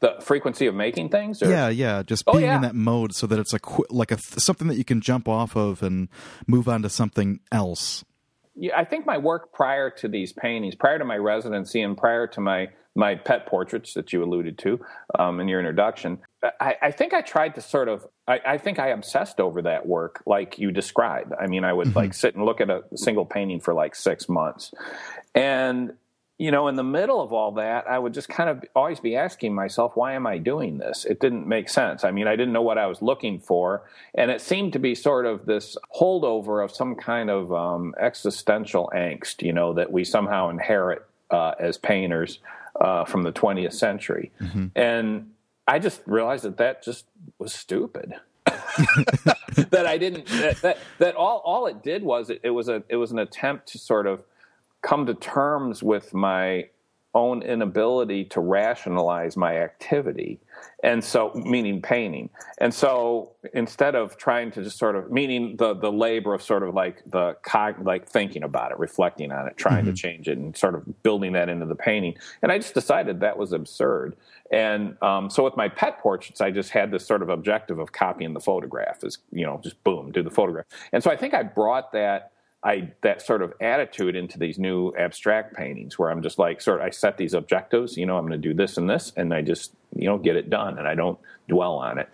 the 0.00 0.16
frequency 0.20 0.66
of 0.66 0.74
making 0.74 1.08
things 1.08 1.40
or? 1.40 1.48
yeah 1.48 1.68
yeah 1.68 2.02
just 2.02 2.24
oh, 2.26 2.32
being 2.32 2.44
oh, 2.44 2.48
yeah. 2.48 2.56
in 2.56 2.62
that 2.62 2.74
mode 2.74 3.14
so 3.14 3.26
that 3.26 3.38
it's 3.38 3.54
a 3.54 3.60
qu- 3.60 3.86
like 3.88 4.10
a 4.10 4.18
something 4.18 4.66
that 4.66 4.76
you 4.76 4.84
can 4.84 5.00
jump 5.00 5.26
off 5.28 5.56
of 5.56 5.82
and 5.82 6.08
move 6.46 6.68
on 6.68 6.82
to 6.82 6.90
something 6.90 7.40
else 7.50 8.04
yeah, 8.56 8.76
I 8.76 8.84
think 8.84 9.04
my 9.06 9.18
work 9.18 9.52
prior 9.52 9.90
to 9.90 10.08
these 10.08 10.32
paintings, 10.32 10.74
prior 10.74 10.98
to 10.98 11.04
my 11.04 11.16
residency, 11.16 11.82
and 11.82 11.96
prior 11.96 12.26
to 12.28 12.40
my 12.40 12.68
my 12.94 13.14
pet 13.14 13.46
portraits 13.46 13.94
that 13.94 14.12
you 14.12 14.22
alluded 14.22 14.58
to 14.58 14.80
um, 15.18 15.40
in 15.40 15.48
your 15.48 15.58
introduction, 15.58 16.18
I, 16.60 16.76
I, 16.80 16.90
think 16.90 17.12
I 17.12 17.22
tried 17.22 17.54
to 17.56 17.60
sort 17.60 17.88
of. 17.88 18.06
I, 18.26 18.40
I, 18.46 18.58
think 18.58 18.78
I 18.78 18.88
obsessed 18.88 19.40
over 19.40 19.62
that 19.62 19.86
work, 19.86 20.22
like 20.26 20.58
you 20.58 20.70
described. 20.70 21.32
I 21.38 21.46
mean, 21.46 21.64
I 21.64 21.72
would 21.72 21.88
mm-hmm. 21.88 21.98
like 21.98 22.14
sit 22.14 22.34
and 22.34 22.44
look 22.44 22.60
at 22.60 22.70
a 22.70 22.82
single 22.94 23.26
painting 23.26 23.60
for 23.60 23.74
like 23.74 23.94
six 23.94 24.28
months, 24.28 24.72
and 25.34 25.94
you 26.36 26.50
know, 26.50 26.66
in 26.66 26.74
the 26.74 26.84
middle 26.84 27.20
of 27.20 27.32
all 27.32 27.52
that, 27.52 27.86
I 27.88 27.98
would 27.98 28.12
just 28.12 28.28
kind 28.28 28.50
of 28.50 28.64
always 28.74 28.98
be 28.98 29.14
asking 29.14 29.54
myself, 29.54 29.92
why 29.94 30.14
am 30.14 30.26
I 30.26 30.38
doing 30.38 30.78
this? 30.78 31.04
It 31.04 31.20
didn't 31.20 31.46
make 31.46 31.68
sense. 31.68 32.02
I 32.02 32.10
mean, 32.10 32.26
I 32.26 32.34
didn't 32.34 32.52
know 32.52 32.62
what 32.62 32.76
I 32.76 32.86
was 32.86 33.00
looking 33.00 33.38
for. 33.38 33.84
And 34.16 34.32
it 34.32 34.40
seemed 34.40 34.72
to 34.72 34.80
be 34.80 34.96
sort 34.96 35.26
of 35.26 35.46
this 35.46 35.76
holdover 35.94 36.62
of 36.62 36.72
some 36.72 36.96
kind 36.96 37.30
of 37.30 37.52
um, 37.52 37.94
existential 38.00 38.90
angst, 38.92 39.42
you 39.42 39.52
know, 39.52 39.74
that 39.74 39.92
we 39.92 40.02
somehow 40.02 40.48
inherit 40.48 41.06
uh, 41.30 41.52
as 41.60 41.78
painters 41.78 42.40
uh, 42.80 43.04
from 43.04 43.22
the 43.22 43.32
20th 43.32 43.74
century. 43.74 44.32
Mm-hmm. 44.40 44.66
And 44.76 45.30
I 45.66 45.78
just 45.78 46.02
realized 46.06 46.44
that 46.44 46.56
that 46.58 46.82
just 46.82 47.06
was 47.38 47.52
stupid. 47.52 48.14
that 48.44 49.84
I 49.86 49.96
didn't, 49.98 50.26
that, 50.26 50.56
that, 50.62 50.78
that, 50.98 51.14
all, 51.14 51.42
all 51.44 51.66
it 51.66 51.82
did 51.82 52.02
was 52.02 52.30
it, 52.30 52.40
it 52.42 52.50
was 52.50 52.68
a, 52.68 52.82
it 52.88 52.96
was 52.96 53.12
an 53.12 53.18
attempt 53.18 53.68
to 53.68 53.78
sort 53.78 54.06
of, 54.06 54.22
come 54.84 55.06
to 55.06 55.14
terms 55.14 55.82
with 55.82 56.14
my 56.14 56.68
own 57.14 57.42
inability 57.42 58.24
to 58.24 58.40
rationalize 58.40 59.36
my 59.36 59.56
activity. 59.58 60.40
And 60.82 61.02
so 61.02 61.32
meaning 61.34 61.80
painting. 61.80 62.30
And 62.58 62.72
so 62.74 63.32
instead 63.54 63.94
of 63.94 64.16
trying 64.16 64.50
to 64.52 64.62
just 64.62 64.78
sort 64.78 64.96
of 64.96 65.10
meaning 65.10 65.56
the 65.56 65.74
the 65.74 65.90
labor 65.90 66.34
of 66.34 66.42
sort 66.42 66.62
of 66.62 66.74
like 66.74 67.02
the 67.06 67.36
cog, 67.42 67.84
like 67.84 68.08
thinking 68.08 68.42
about 68.42 68.72
it 68.72 68.78
reflecting 68.78 69.32
on 69.32 69.46
it 69.46 69.56
trying 69.56 69.84
mm-hmm. 69.84 69.94
to 69.94 69.96
change 69.96 70.28
it 70.28 70.38
and 70.38 70.56
sort 70.56 70.74
of 70.74 71.02
building 71.02 71.32
that 71.32 71.48
into 71.48 71.66
the 71.66 71.74
painting. 71.74 72.16
And 72.42 72.52
i 72.52 72.58
just 72.58 72.74
decided 72.74 73.20
that 73.20 73.38
was 73.38 73.52
absurd. 73.52 74.16
And 74.50 75.02
um, 75.02 75.30
so 75.30 75.42
with 75.42 75.56
my 75.56 75.68
pet 75.68 75.98
portraits 76.00 76.40
i 76.40 76.50
just 76.50 76.70
had 76.70 76.90
this 76.90 77.06
sort 77.06 77.22
of 77.22 77.28
objective 77.28 77.78
of 77.78 77.92
copying 77.92 78.34
the 78.34 78.40
photograph 78.40 79.02
is, 79.02 79.18
you 79.32 79.46
know 79.46 79.60
just 79.62 79.82
boom 79.84 80.12
do 80.12 80.22
the 80.22 80.30
photograph. 80.30 80.66
And 80.92 81.02
so 81.02 81.10
i 81.10 81.16
think 81.16 81.34
i 81.34 81.42
brought 81.42 81.92
that 81.92 82.32
I 82.64 82.92
that 83.02 83.20
sort 83.20 83.42
of 83.42 83.52
attitude 83.60 84.16
into 84.16 84.38
these 84.38 84.58
new 84.58 84.94
abstract 84.96 85.54
paintings 85.54 85.98
where 85.98 86.10
I'm 86.10 86.22
just 86.22 86.38
like 86.38 86.62
sort 86.62 86.80
of 86.80 86.86
I 86.86 86.90
set 86.90 87.18
these 87.18 87.34
objectives, 87.34 87.96
you 87.96 88.06
know, 88.06 88.16
I'm 88.16 88.26
going 88.26 88.40
to 88.40 88.48
do 88.48 88.54
this 88.54 88.78
and 88.78 88.88
this 88.88 89.12
and 89.16 89.34
I 89.34 89.42
just, 89.42 89.72
you 89.94 90.06
know, 90.06 90.16
get 90.16 90.36
it 90.36 90.48
done 90.48 90.78
and 90.78 90.88
I 90.88 90.94
don't 90.94 91.18
dwell 91.46 91.74
on 91.74 91.98
it. 91.98 92.08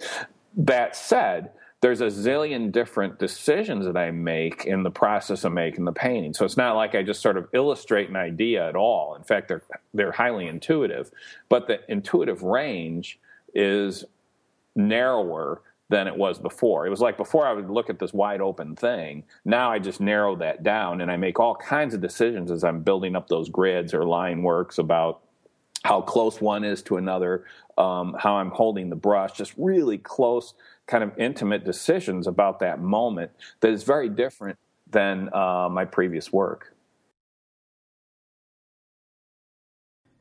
That 0.56 0.96
said, 0.96 1.52
there's 1.80 2.00
a 2.00 2.06
zillion 2.06 2.72
different 2.72 3.18
decisions 3.18 3.86
that 3.86 3.96
I 3.96 4.10
make 4.10 4.66
in 4.66 4.82
the 4.82 4.90
process 4.90 5.44
of 5.44 5.52
making 5.52 5.84
the 5.84 5.92
painting. 5.92 6.34
So 6.34 6.44
it's 6.44 6.56
not 6.56 6.74
like 6.76 6.94
I 6.94 7.02
just 7.02 7.22
sort 7.22 7.36
of 7.36 7.48
illustrate 7.52 8.10
an 8.10 8.16
idea 8.16 8.68
at 8.68 8.76
all. 8.76 9.14
In 9.14 9.22
fact, 9.22 9.48
they're 9.48 9.62
they're 9.94 10.12
highly 10.12 10.46
intuitive, 10.46 11.10
but 11.48 11.68
the 11.68 11.80
intuitive 11.88 12.42
range 12.42 13.18
is 13.54 14.04
narrower 14.76 15.62
than 15.90 16.06
it 16.06 16.16
was 16.16 16.38
before. 16.38 16.86
It 16.86 16.90
was 16.90 17.00
like 17.00 17.16
before 17.16 17.46
I 17.46 17.52
would 17.52 17.68
look 17.68 17.90
at 17.90 17.98
this 17.98 18.12
wide 18.12 18.40
open 18.40 18.76
thing. 18.76 19.24
Now 19.44 19.72
I 19.72 19.80
just 19.80 20.00
narrow 20.00 20.36
that 20.36 20.62
down 20.62 21.00
and 21.00 21.10
I 21.10 21.16
make 21.16 21.40
all 21.40 21.56
kinds 21.56 21.94
of 21.94 22.00
decisions 22.00 22.52
as 22.52 22.62
I'm 22.62 22.82
building 22.82 23.16
up 23.16 23.28
those 23.28 23.48
grids 23.48 23.92
or 23.92 24.04
line 24.04 24.44
works 24.44 24.78
about 24.78 25.22
how 25.82 26.00
close 26.00 26.40
one 26.40 26.62
is 26.62 26.80
to 26.82 26.96
another, 26.96 27.44
um, 27.76 28.14
how 28.18 28.36
I'm 28.36 28.50
holding 28.50 28.88
the 28.88 28.96
brush, 28.96 29.32
just 29.32 29.52
really 29.56 29.98
close, 29.98 30.54
kind 30.86 31.02
of 31.02 31.10
intimate 31.18 31.64
decisions 31.64 32.28
about 32.28 32.60
that 32.60 32.80
moment 32.80 33.32
that 33.58 33.72
is 33.72 33.82
very 33.82 34.08
different 34.08 34.58
than 34.88 35.28
uh, 35.34 35.68
my 35.68 35.84
previous 35.84 36.32
work. 36.32 36.72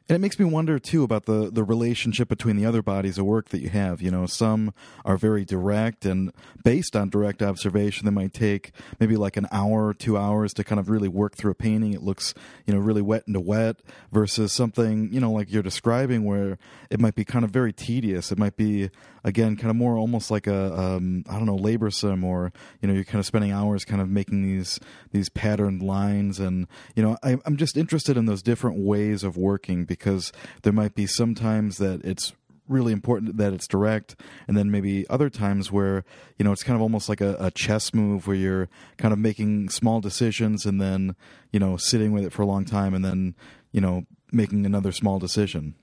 And 0.10 0.16
it 0.16 0.20
makes 0.22 0.40
me 0.40 0.46
wonder 0.46 0.80
too 0.80 1.04
about 1.04 1.26
the 1.26 1.52
the 1.52 1.64
relationship 1.64 2.30
between 2.30 2.56
the 2.56 2.66
other 2.66 2.82
bodies 2.82 3.20
of 3.20 3.26
work 3.26 3.50
that 3.50 3.62
you 3.62 3.70
have. 3.70 4.02
You 4.02 4.10
know, 4.10 4.26
some 4.26 4.74
are 5.06 5.18
very 5.18 5.46
direct 5.46 6.04
and 6.04 6.32
based 6.64 6.96
on 6.96 7.12
direct 7.12 7.44
observation. 7.44 8.06
They 8.06 8.12
might 8.12 8.34
take 8.34 8.72
maybe 9.00 9.16
like 9.18 9.38
an 9.38 9.46
hour 9.52 9.86
or 9.86 9.94
two 9.94 10.18
hours 10.18 10.52
to 10.56 10.64
kind 10.64 10.80
of 10.80 10.90
really 10.90 11.10
work 11.10 11.36
through 11.36 11.52
a 11.52 11.56
painting. 11.56 11.94
It 11.94 12.02
looks 12.02 12.34
you 12.66 12.74
know 12.74 12.80
really 12.80 13.04
wet 13.04 13.26
into 13.28 13.40
wet 13.40 13.84
versus 14.12 14.52
something 14.52 15.14
you 15.14 15.20
know 15.20 15.32
like 15.32 15.52
you're 15.52 15.62
describing 15.62 16.24
where 16.24 16.58
it 16.90 17.00
might 17.00 17.14
be 17.14 17.24
kind 17.24 17.46
of 17.46 17.52
very 17.52 17.72
tedious. 17.72 18.32
It 18.32 18.40
might 18.40 18.58
be 18.58 18.90
again 19.30 19.56
kind 19.56 19.70
of 19.70 19.76
more 19.78 19.98
almost 19.98 20.30
like 20.30 20.48
a 20.48 20.78
um, 20.78 21.24
I 21.30 21.34
don't 21.34 21.46
know 21.46 21.58
laborsome 21.58 22.24
or 22.24 22.52
you 22.82 22.88
know 22.88 22.94
you're 22.94 23.06
kind 23.06 23.20
of 23.20 23.26
spending 23.26 23.52
hours 23.52 23.86
kind 23.86 24.02
of 24.02 24.10
making 24.10 24.44
these 24.44 24.80
these 25.12 25.30
patterned 25.30 25.82
lines. 25.82 26.40
And 26.40 26.68
you 26.96 27.04
know 27.04 27.18
I, 27.24 27.38
I'm 27.46 27.56
just 27.56 27.78
interested 27.78 28.18
in 28.18 28.26
those 28.26 28.42
different 28.42 28.80
ways 28.80 29.24
of 29.24 29.38
working 29.38 29.86
because 29.86 30.34
there 30.64 30.74
might 30.74 30.96
be 30.96 31.08
sometimes 31.08 31.78
that 31.78 32.04
it's 32.04 32.34
really 32.68 32.92
important 32.94 33.38
that 33.38 33.52
it's 33.52 33.68
direct 33.68 34.16
and 34.48 34.56
then 34.56 34.70
maybe 34.70 35.08
other 35.10 35.30
times 35.30 35.72
where 35.72 36.04
you 36.38 36.46
know 36.46 36.52
it's 36.52 36.62
kind 36.62 36.76
of 36.76 36.82
almost 36.82 37.10
like 37.10 37.20
a, 37.20 37.36
a, 37.40 37.50
chess 37.50 37.96
move 37.96 38.28
where 38.28 38.36
you're 38.36 38.70
kind 38.98 39.12
of 39.12 39.18
making 39.18 39.68
small 39.70 40.00
decisions 40.00 40.68
and 40.68 40.80
then 40.80 41.16
you 41.52 41.60
know 41.60 41.78
sitting 41.78 42.12
with 42.12 42.24
it 42.24 42.32
for 42.32 42.44
a 42.44 42.46
long 42.46 42.66
time 42.66 42.94
and 42.94 43.04
then 43.04 43.36
you 43.72 43.82
know 43.82 44.06
making 44.32 44.66
another 44.66 44.92
small 44.92 45.18
decision. 45.18 45.74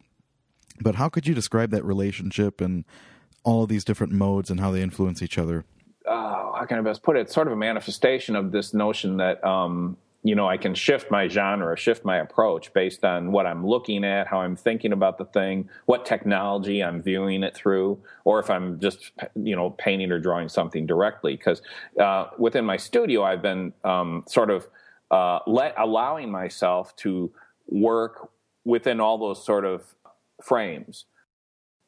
But 0.80 0.96
how 0.96 1.08
could 1.08 1.26
you 1.26 1.34
describe 1.34 1.70
that 1.70 1.84
relationship 1.84 2.60
and 2.60 2.84
all 3.46 3.62
of 3.62 3.68
these 3.68 3.84
different 3.84 4.12
modes 4.12 4.50
and 4.50 4.60
how 4.60 4.72
they 4.72 4.82
influence 4.82 5.22
each 5.22 5.38
other? 5.38 5.64
Uh, 6.06 6.52
how 6.52 6.64
can 6.68 6.78
I 6.78 6.82
best 6.82 7.02
put 7.02 7.16
it? 7.16 7.20
It's 7.20 7.34
sort 7.34 7.46
of 7.46 7.52
a 7.52 7.56
manifestation 7.56 8.36
of 8.36 8.50
this 8.52 8.74
notion 8.74 9.16
that 9.18 9.42
um, 9.44 9.96
you 10.22 10.34
know 10.34 10.48
I 10.48 10.56
can 10.56 10.74
shift 10.74 11.10
my 11.10 11.28
genre, 11.28 11.76
shift 11.76 12.04
my 12.04 12.18
approach 12.18 12.72
based 12.72 13.04
on 13.04 13.30
what 13.32 13.46
I'm 13.46 13.64
looking 13.64 14.04
at, 14.04 14.26
how 14.26 14.40
I'm 14.40 14.56
thinking 14.56 14.92
about 14.92 15.16
the 15.16 15.24
thing, 15.24 15.68
what 15.86 16.04
technology 16.04 16.82
I'm 16.82 17.02
viewing 17.02 17.44
it 17.44 17.54
through, 17.54 17.98
or 18.24 18.40
if 18.40 18.50
I'm 18.50 18.80
just 18.80 19.12
you 19.36 19.54
know 19.54 19.70
painting 19.70 20.10
or 20.10 20.18
drawing 20.18 20.48
something 20.48 20.84
directly. 20.84 21.36
Because 21.36 21.62
uh, 22.00 22.26
within 22.38 22.64
my 22.64 22.76
studio, 22.76 23.22
I've 23.22 23.42
been 23.42 23.72
um, 23.84 24.24
sort 24.28 24.50
of 24.50 24.66
uh, 25.12 25.38
let 25.46 25.74
allowing 25.78 26.32
myself 26.32 26.94
to 26.96 27.32
work 27.68 28.30
within 28.64 29.00
all 29.00 29.18
those 29.18 29.44
sort 29.44 29.64
of 29.64 29.94
frames 30.42 31.06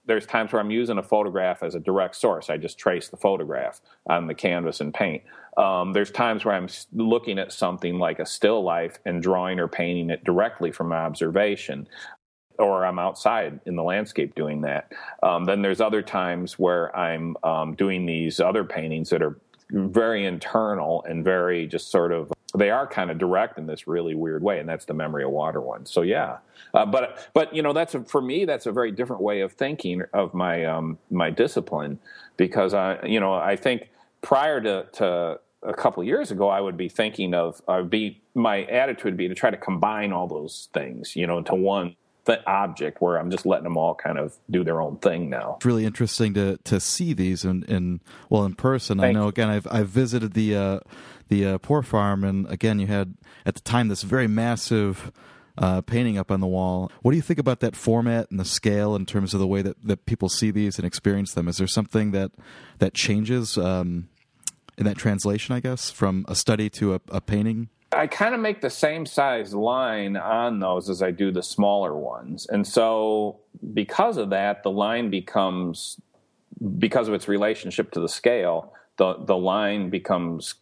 there's 0.08 0.26
times 0.26 0.52
where 0.52 0.60
I'm 0.60 0.70
using 0.70 0.98
a 0.98 1.02
photograph 1.02 1.62
as 1.62 1.74
a 1.74 1.78
direct 1.78 2.16
source. 2.16 2.50
I 2.50 2.56
just 2.56 2.78
trace 2.78 3.08
the 3.08 3.16
photograph 3.16 3.80
on 4.08 4.26
the 4.26 4.34
canvas 4.34 4.80
and 4.80 4.92
paint. 4.92 5.22
Um, 5.56 5.92
there's 5.92 6.10
times 6.10 6.44
where 6.44 6.54
I'm 6.54 6.68
looking 6.92 7.38
at 7.38 7.52
something 7.52 7.98
like 7.98 8.18
a 8.18 8.26
still 8.26 8.62
life 8.62 8.98
and 9.04 9.22
drawing 9.22 9.60
or 9.60 9.68
painting 9.68 10.10
it 10.10 10.24
directly 10.24 10.72
from 10.72 10.92
observation. 10.92 11.86
Or 12.58 12.84
I'm 12.86 12.98
outside 12.98 13.60
in 13.66 13.76
the 13.76 13.82
landscape 13.82 14.34
doing 14.34 14.62
that. 14.62 14.90
Um, 15.22 15.44
then 15.44 15.62
there's 15.62 15.80
other 15.80 16.02
times 16.02 16.58
where 16.58 16.94
I'm 16.96 17.36
um, 17.44 17.74
doing 17.74 18.06
these 18.06 18.40
other 18.40 18.64
paintings 18.64 19.10
that 19.10 19.22
are 19.22 19.38
very 19.70 20.24
internal 20.24 21.04
and 21.04 21.22
very 21.22 21.66
just 21.66 21.90
sort 21.90 22.12
of 22.12 22.32
they 22.54 22.70
are 22.70 22.86
kind 22.86 23.10
of 23.10 23.18
direct 23.18 23.58
in 23.58 23.66
this 23.66 23.86
really 23.86 24.14
weird 24.14 24.42
way, 24.42 24.58
and 24.58 24.68
that's 24.68 24.86
the 24.86 24.94
memory 24.94 25.24
of 25.24 25.30
water 25.30 25.60
one. 25.60 25.84
So 25.84 26.02
yeah, 26.02 26.38
uh, 26.72 26.86
but 26.86 27.28
but 27.34 27.54
you 27.54 27.62
know 27.62 27.72
that's 27.72 27.94
a, 27.94 28.02
for 28.04 28.22
me 28.22 28.44
that's 28.44 28.66
a 28.66 28.72
very 28.72 28.90
different 28.90 29.22
way 29.22 29.40
of 29.40 29.52
thinking 29.52 30.02
of 30.14 30.32
my 30.32 30.64
um, 30.64 30.98
my 31.10 31.30
discipline 31.30 31.98
because 32.36 32.72
I 32.72 33.04
you 33.04 33.20
know 33.20 33.34
I 33.34 33.56
think 33.56 33.90
prior 34.22 34.60
to, 34.62 34.86
to 34.92 35.40
a 35.62 35.74
couple 35.74 36.02
years 36.04 36.30
ago 36.30 36.48
I 36.48 36.60
would 36.60 36.76
be 36.76 36.88
thinking 36.88 37.34
of 37.34 37.60
I 37.68 37.78
would 37.78 37.90
be 37.90 38.22
my 38.34 38.64
attitude 38.64 39.04
would 39.04 39.16
be 39.16 39.28
to 39.28 39.34
try 39.34 39.50
to 39.50 39.56
combine 39.56 40.12
all 40.12 40.26
those 40.26 40.68
things 40.72 41.16
you 41.16 41.26
know 41.26 41.38
into 41.38 41.54
one 41.54 41.96
object 42.46 43.00
where 43.00 43.18
I'm 43.18 43.30
just 43.30 43.46
letting 43.46 43.64
them 43.64 43.76
all 43.76 43.94
kind 43.94 44.18
of 44.18 44.36
do 44.50 44.64
their 44.64 44.80
own 44.80 44.98
thing 44.98 45.30
now. 45.30 45.54
It's 45.56 45.66
really 45.66 45.84
interesting 45.84 46.34
to 46.34 46.58
to 46.64 46.80
see 46.80 47.14
these 47.14 47.44
in, 47.44 47.62
in 47.64 48.00
well 48.28 48.44
in 48.44 48.54
person. 48.54 48.98
Thank 48.98 49.16
I 49.16 49.20
know 49.20 49.28
again 49.28 49.48
I've 49.48 49.66
I've 49.70 49.88
visited 49.88 50.34
the 50.34 50.56
uh, 50.56 50.80
the 51.28 51.47
uh, 51.47 51.58
Poor 51.58 51.82
Farm, 51.82 52.25
and 52.25 52.47
again, 52.50 52.78
you 52.78 52.87
had 52.87 53.14
at 53.47 53.54
the 53.54 53.61
time 53.61 53.88
this 53.88 54.02
very 54.02 54.26
massive 54.26 55.12
uh, 55.58 55.80
painting 55.82 56.16
up 56.16 56.30
on 56.30 56.40
the 56.40 56.47
wall. 56.47 56.90
What 57.02 57.11
do 57.11 57.16
you 57.16 57.23
think 57.23 57.38
about 57.38 57.61
that 57.61 57.75
format 57.75 58.30
and 58.30 58.38
the 58.38 58.44
scale 58.44 58.94
in 58.94 59.06
terms 59.06 59.35
of 59.35 59.40
the 59.40 59.47
way 59.47 59.62
that, 59.62 59.76
that 59.82 60.06
people 60.06 60.28
see 60.28 60.50
these 60.50 60.78
and 60.78 60.87
experience 60.87 61.35
them? 61.35 61.49
Is 61.49 61.58
there 61.58 61.66
something 61.66 62.12
that 62.12 62.30
that 62.78 62.94
changes 62.94 63.58
um, 63.58 64.08
in 64.76 64.85
that 64.85 64.97
translation? 64.97 65.54
I 65.54 65.61
guess 65.61 65.90
from 65.90 66.25
a 66.28 66.35
study 66.35 66.70
to 66.70 66.94
a, 66.94 67.00
a 67.08 67.20
painting. 67.20 67.68
I 67.90 68.06
kind 68.06 68.35
of 68.35 68.40
make 68.40 68.61
the 68.61 68.70
same 68.70 69.06
size 69.06 69.54
line 69.54 70.16
on 70.16 70.61
those 70.61 70.90
as 70.90 71.02
I 71.02 71.11
do 71.11 71.32
the 71.32 71.42
smaller 71.42 71.97
ones, 71.97 72.47
and 72.47 72.66
so 72.66 73.40
because 73.75 74.16
of 74.16 74.30
that, 74.30 74.62
the 74.62 74.70
line 74.70 75.11
becomes 75.11 76.00
because 76.78 77.08
of 77.08 77.14
its 77.14 77.28
relationship 77.28 77.90
to 77.92 78.00
the 78.00 78.08
scale. 78.08 78.75
The 78.99 79.14
the 79.25 79.37
line 79.37 79.90
becomes 79.90 80.54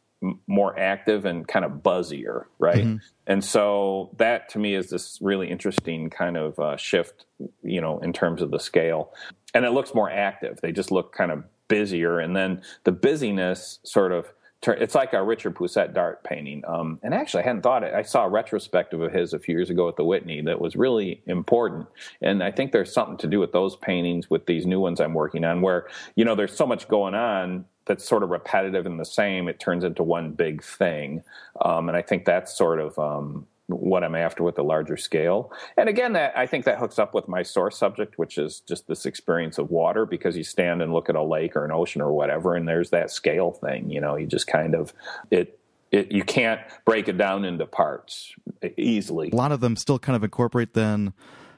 more 0.46 0.78
active 0.78 1.25
and 1.25 1.46
kind 1.46 1.64
of 1.64 1.82
buzzier, 1.82 2.44
right? 2.58 2.85
Mm-hmm. 2.85 2.96
And 3.26 3.44
so 3.44 4.11
that 4.18 4.49
to 4.50 4.58
me 4.58 4.75
is 4.75 4.90
this 4.90 5.18
really 5.20 5.50
interesting 5.50 6.11
kind 6.11 6.37
of 6.37 6.58
uh, 6.58 6.76
shift, 6.76 7.26
you 7.62 7.80
know, 7.80 7.99
in 7.99 8.12
terms 8.12 8.42
of 8.42 8.50
the 8.50 8.58
scale. 8.58 9.12
And 9.54 9.64
it 9.64 9.70
looks 9.70 9.94
more 9.94 10.11
active. 10.11 10.61
They 10.62 10.73
just 10.73 10.90
look 10.90 11.14
kind 11.14 11.30
of 11.30 11.44
busier. 11.68 12.18
And 12.18 12.35
then 12.35 12.62
the 12.85 12.92
busyness 12.92 13.78
sort 13.85 14.12
of, 14.12 14.32
it's 14.66 14.94
like 14.94 15.12
a 15.12 15.23
Richard 15.23 15.54
Pousette-Dart 15.54 16.25
painting. 16.25 16.64
Um, 16.66 16.99
and 17.02 17.12
actually, 17.14 17.42
I 17.42 17.46
hadn't 17.46 17.62
thought 17.62 17.85
it. 17.85 17.94
I 17.94 18.02
saw 18.02 18.25
a 18.25 18.28
retrospective 18.28 19.00
of 19.00 19.12
his 19.12 19.32
a 19.32 19.38
few 19.38 19.54
years 19.54 19.70
ago 19.70 19.87
at 19.88 19.96
the 19.96 20.04
Whitney 20.04 20.40
that 20.40 20.61
was 20.61 20.75
really 20.75 21.23
important. 21.26 21.87
And 22.23 22.42
I 22.42 22.50
think 22.50 22.73
there's 22.73 22.92
something 22.92 23.18
to 23.18 23.26
do 23.26 23.38
with 23.38 23.52
those 23.52 23.76
paintings, 23.76 24.30
with 24.30 24.46
these 24.46 24.66
new 24.66 24.80
ones 24.80 24.99
I'm 24.99 25.14
working 25.14 25.44
on, 25.44 25.61
where, 25.61 25.87
you 26.16 26.25
know, 26.25 26.35
there's 26.35 26.56
so 26.56 26.66
much 26.66 26.88
going 26.88 27.14
on 27.14 27.66
that's 27.86 28.06
sort 28.06 28.22
of 28.22 28.30
repetitive 28.30 28.84
and 28.84 29.00
the 29.00 29.04
same, 29.04 29.48
it 29.48 29.58
turns 29.58 29.84
into 29.84 30.02
one 30.02 30.32
big 30.32 30.62
thing. 30.62 31.22
Um, 31.60 31.88
and 31.88 31.96
I 31.96 32.02
think 32.02 32.24
that's 32.24 32.56
sort 32.56 32.80
of 32.80 32.98
um, 32.98 33.46
what 33.68 34.04
I'm 34.04 34.14
after 34.14 34.42
with 34.42 34.56
the 34.56 34.64
larger 34.64 34.96
scale. 34.96 35.52
And 35.76 35.88
again, 35.88 36.12
that 36.14 36.36
I 36.36 36.46
think 36.46 36.64
that 36.64 36.78
hooks 36.78 36.98
up 36.98 37.14
with 37.14 37.28
my 37.28 37.42
source 37.42 37.78
subject, 37.78 38.18
which 38.18 38.38
is 38.38 38.60
just 38.60 38.86
this 38.88 39.06
experience 39.06 39.58
of 39.58 39.70
water, 39.70 40.04
because 40.04 40.36
you 40.36 40.44
stand 40.44 40.82
and 40.82 40.92
look 40.92 41.08
at 41.08 41.16
a 41.16 41.22
lake 41.22 41.56
or 41.56 41.64
an 41.64 41.72
ocean 41.72 42.02
or 42.02 42.12
whatever, 42.12 42.54
and 42.54 42.68
there's 42.68 42.90
that 42.90 43.10
scale 43.10 43.52
thing. 43.52 43.90
You 43.90 44.00
know, 44.00 44.16
you 44.16 44.26
just 44.26 44.46
kind 44.46 44.74
of 44.74 44.92
it. 45.30 45.58
It, 45.92 46.10
you 46.10 46.24
can't 46.24 46.60
break 46.84 47.06
it 47.06 47.16
down 47.16 47.44
into 47.44 47.64
parts 47.64 48.34
easily. 48.76 49.30
A 49.32 49.36
lot 49.36 49.52
of 49.52 49.60
them 49.60 49.76
still 49.76 50.00
kind 50.00 50.16
of 50.16 50.24
incorporate 50.24 50.74
then, 50.74 51.14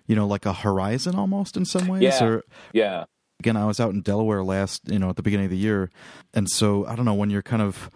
you 0.06 0.14
know, 0.14 0.26
like 0.26 0.44
a 0.44 0.52
horizon 0.52 1.14
almost 1.14 1.56
in 1.56 1.64
some 1.64 1.88
ways. 1.88 2.02
Yeah. 2.02 2.25
Or, 2.25 2.44
yeah 2.75 3.04
again, 3.40 3.57
I 3.57 3.66
was 3.66 3.80
out 3.80 3.92
in 3.92 4.02
Delaware 4.02 4.42
last, 4.42 4.83
you 4.90 4.99
know, 4.99 5.11
at 5.11 5.16
the 5.16 5.23
beginning 5.23 5.47
of 5.47 5.50
the 5.50 5.59
year, 5.59 5.90
and 6.35 6.49
so 6.49 6.87
I 6.87 6.97
don't 6.97 7.04
know 7.04 7.14
when 7.14 7.30
you're 7.30 7.42
kind 7.42 7.62
of. 7.62 7.90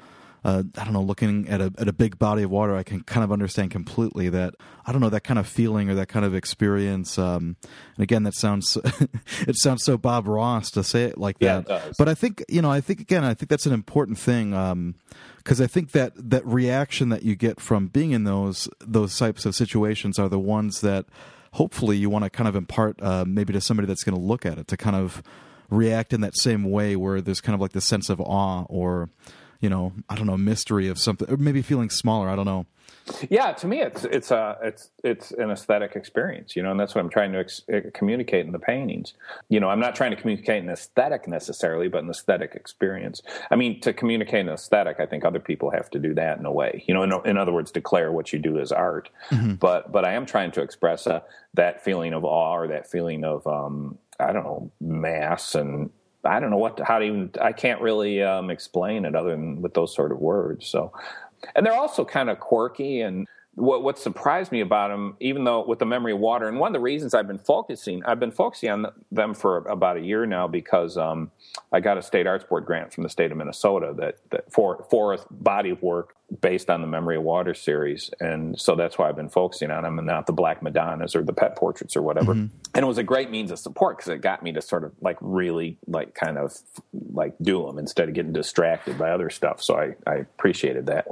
Uh, 0.44 0.64
I 0.76 0.82
don't 0.82 0.92
know, 0.92 1.02
looking 1.02 1.48
at 1.48 1.60
a 1.60 1.72
at 1.78 1.86
a 1.86 1.92
big 1.92 2.18
body 2.18 2.42
of 2.42 2.50
water, 2.50 2.74
I 2.74 2.82
can 2.82 3.04
kind 3.04 3.22
of 3.22 3.30
understand 3.30 3.70
completely 3.70 4.28
that 4.30 4.54
I 4.84 4.90
don't 4.90 5.00
know 5.00 5.08
that 5.10 5.22
kind 5.22 5.38
of 5.38 5.46
feeling 5.46 5.88
or 5.88 5.94
that 5.94 6.08
kind 6.08 6.26
of 6.26 6.34
experience. 6.34 7.16
Um, 7.16 7.54
and 7.94 8.02
again, 8.02 8.24
that 8.24 8.34
sounds 8.34 8.76
it 9.46 9.54
sounds 9.54 9.84
so 9.84 9.96
Bob 9.96 10.26
Ross 10.26 10.68
to 10.72 10.82
say 10.82 11.04
it 11.04 11.16
like 11.16 11.36
yeah, 11.38 11.60
that. 11.60 11.86
It 11.86 11.94
but 11.96 12.08
I 12.08 12.14
think 12.14 12.44
you 12.48 12.60
know, 12.60 12.72
I 12.72 12.80
think 12.80 12.98
again, 12.98 13.22
I 13.22 13.34
think 13.34 13.50
that's 13.50 13.66
an 13.66 13.72
important 13.72 14.18
thing 14.18 14.50
because 14.50 15.60
um, 15.60 15.64
I 15.64 15.68
think 15.68 15.92
that 15.92 16.12
that 16.16 16.44
reaction 16.44 17.10
that 17.10 17.22
you 17.22 17.36
get 17.36 17.60
from 17.60 17.86
being 17.86 18.10
in 18.10 18.24
those 18.24 18.68
those 18.80 19.16
types 19.16 19.46
of 19.46 19.54
situations 19.54 20.18
are 20.18 20.28
the 20.28 20.40
ones 20.40 20.80
that 20.80 21.06
hopefully 21.52 21.96
you 21.96 22.10
want 22.10 22.24
to 22.24 22.30
kind 22.30 22.48
of 22.48 22.56
impart 22.56 23.00
uh, 23.02 23.24
maybe 23.26 23.52
to 23.52 23.60
somebody 23.60 23.86
that's 23.86 24.04
going 24.04 24.16
to 24.16 24.20
look 24.20 24.44
at 24.46 24.58
it 24.58 24.66
to 24.68 24.76
kind 24.76 24.96
of 24.96 25.22
react 25.70 26.12
in 26.12 26.20
that 26.20 26.36
same 26.36 26.70
way 26.70 26.96
where 26.96 27.20
there's 27.20 27.40
kind 27.40 27.54
of 27.54 27.60
like 27.60 27.72
this 27.72 27.86
sense 27.86 28.08
of 28.08 28.20
awe 28.20 28.64
or 28.68 29.08
you 29.62 29.70
know 29.70 29.92
i 30.10 30.14
don't 30.14 30.26
know 30.26 30.36
mystery 30.36 30.88
of 30.88 30.98
something 30.98 31.30
or 31.30 31.38
maybe 31.38 31.62
feeling 31.62 31.88
smaller 31.88 32.28
i 32.28 32.36
don't 32.36 32.44
know 32.44 32.66
yeah, 33.28 33.52
to 33.52 33.66
me, 33.66 33.80
it's 33.80 34.04
it's 34.04 34.30
a 34.30 34.56
it's 34.62 34.90
it's 35.02 35.32
an 35.32 35.50
aesthetic 35.50 35.96
experience, 35.96 36.54
you 36.54 36.62
know, 36.62 36.70
and 36.70 36.78
that's 36.78 36.94
what 36.94 37.00
I'm 37.00 37.10
trying 37.10 37.32
to 37.32 37.40
ex- 37.40 37.62
eh, 37.68 37.80
communicate 37.92 38.46
in 38.46 38.52
the 38.52 38.58
paintings. 38.58 39.14
You 39.48 39.58
know, 39.58 39.68
I'm 39.68 39.80
not 39.80 39.96
trying 39.96 40.12
to 40.12 40.16
communicate 40.16 40.62
an 40.62 40.70
aesthetic 40.70 41.26
necessarily, 41.26 41.88
but 41.88 42.04
an 42.04 42.10
aesthetic 42.10 42.54
experience. 42.54 43.20
I 43.50 43.56
mean, 43.56 43.80
to 43.80 43.92
communicate 43.92 44.46
an 44.46 44.52
aesthetic, 44.52 45.00
I 45.00 45.06
think 45.06 45.24
other 45.24 45.40
people 45.40 45.70
have 45.70 45.90
to 45.90 45.98
do 45.98 46.14
that 46.14 46.38
in 46.38 46.46
a 46.46 46.52
way. 46.52 46.84
You 46.86 46.94
know, 46.94 47.02
in, 47.02 47.12
in 47.24 47.36
other 47.36 47.52
words, 47.52 47.72
declare 47.72 48.12
what 48.12 48.32
you 48.32 48.38
do 48.38 48.58
as 48.60 48.70
art. 48.70 49.10
Mm-hmm. 49.30 49.54
But 49.54 49.90
but 49.90 50.04
I 50.04 50.12
am 50.12 50.24
trying 50.24 50.52
to 50.52 50.62
express 50.62 51.06
a, 51.06 51.24
that 51.54 51.82
feeling 51.82 52.12
of 52.12 52.24
awe 52.24 52.56
or 52.56 52.68
that 52.68 52.88
feeling 52.88 53.24
of 53.24 53.46
um, 53.48 53.98
I 54.20 54.32
don't 54.32 54.44
know 54.44 54.70
mass 54.80 55.56
and 55.56 55.90
I 56.24 56.40
don't 56.40 56.50
know 56.50 56.58
what 56.58 56.76
to, 56.76 56.84
how 56.84 56.98
to 56.98 57.04
even 57.04 57.30
I 57.40 57.52
can't 57.52 57.80
really 57.80 58.22
um, 58.22 58.50
explain 58.50 59.04
it 59.04 59.14
other 59.14 59.30
than 59.30 59.60
with 59.62 59.74
those 59.74 59.94
sort 59.94 60.12
of 60.12 60.18
words. 60.18 60.66
So 60.66 60.92
and 61.54 61.66
they're 61.66 61.74
also 61.74 62.04
kind 62.04 62.30
of 62.30 62.40
quirky 62.40 63.00
and 63.00 63.26
what 63.54 63.82
what 63.82 63.98
surprised 63.98 64.50
me 64.50 64.60
about 64.60 64.88
them, 64.88 65.16
even 65.20 65.44
though 65.44 65.64
with 65.66 65.78
the 65.78 65.84
memory 65.84 66.12
of 66.12 66.18
water, 66.18 66.48
and 66.48 66.58
one 66.58 66.68
of 66.68 66.72
the 66.72 66.80
reasons 66.80 67.12
I've 67.12 67.26
been 67.26 67.38
focusing, 67.38 68.02
I've 68.04 68.18
been 68.18 68.30
focusing 68.30 68.70
on 68.70 68.86
them 69.10 69.34
for 69.34 69.58
about 69.58 69.98
a 69.98 70.00
year 70.00 70.24
now 70.24 70.48
because 70.48 70.96
um, 70.96 71.30
I 71.70 71.80
got 71.80 71.98
a 71.98 72.02
state 72.02 72.26
arts 72.26 72.44
board 72.44 72.64
grant 72.64 72.94
from 72.94 73.02
the 73.02 73.10
state 73.10 73.30
of 73.30 73.36
Minnesota 73.36 73.92
that, 73.98 74.16
that 74.30 74.50
for 74.50 74.86
for 74.90 75.12
a 75.12 75.18
body 75.30 75.70
of 75.70 75.82
work 75.82 76.16
based 76.40 76.70
on 76.70 76.80
the 76.80 76.86
Memory 76.86 77.16
of 77.16 77.22
Water 77.22 77.54
series, 77.54 78.10
and 78.20 78.58
so 78.58 78.74
that's 78.74 78.98
why 78.98 79.08
I've 79.08 79.16
been 79.16 79.28
focusing 79.28 79.70
on 79.70 79.82
them, 79.82 79.98
and 79.98 80.06
not 80.06 80.26
the 80.26 80.32
Black 80.32 80.62
Madonnas 80.62 81.14
or 81.14 81.22
the 81.22 81.32
pet 81.32 81.56
portraits 81.56 81.96
or 81.96 82.02
whatever. 82.02 82.34
Mm-hmm. 82.34 82.56
And 82.74 82.84
it 82.84 82.86
was 82.86 82.98
a 82.98 83.02
great 83.02 83.30
means 83.30 83.50
of 83.50 83.58
support 83.58 83.98
because 83.98 84.10
it 84.10 84.20
got 84.22 84.42
me 84.42 84.52
to 84.52 84.62
sort 84.62 84.84
of 84.84 84.92
like 85.00 85.18
really 85.20 85.78
like 85.86 86.14
kind 86.14 86.38
of 86.38 86.56
like 87.12 87.34
do 87.42 87.66
them 87.66 87.78
instead 87.78 88.08
of 88.08 88.14
getting 88.14 88.32
distracted 88.32 88.98
by 88.98 89.10
other 89.10 89.30
stuff. 89.30 89.62
So 89.62 89.76
I, 89.76 89.94
I 90.06 90.14
appreciated 90.16 90.86
that. 90.86 91.06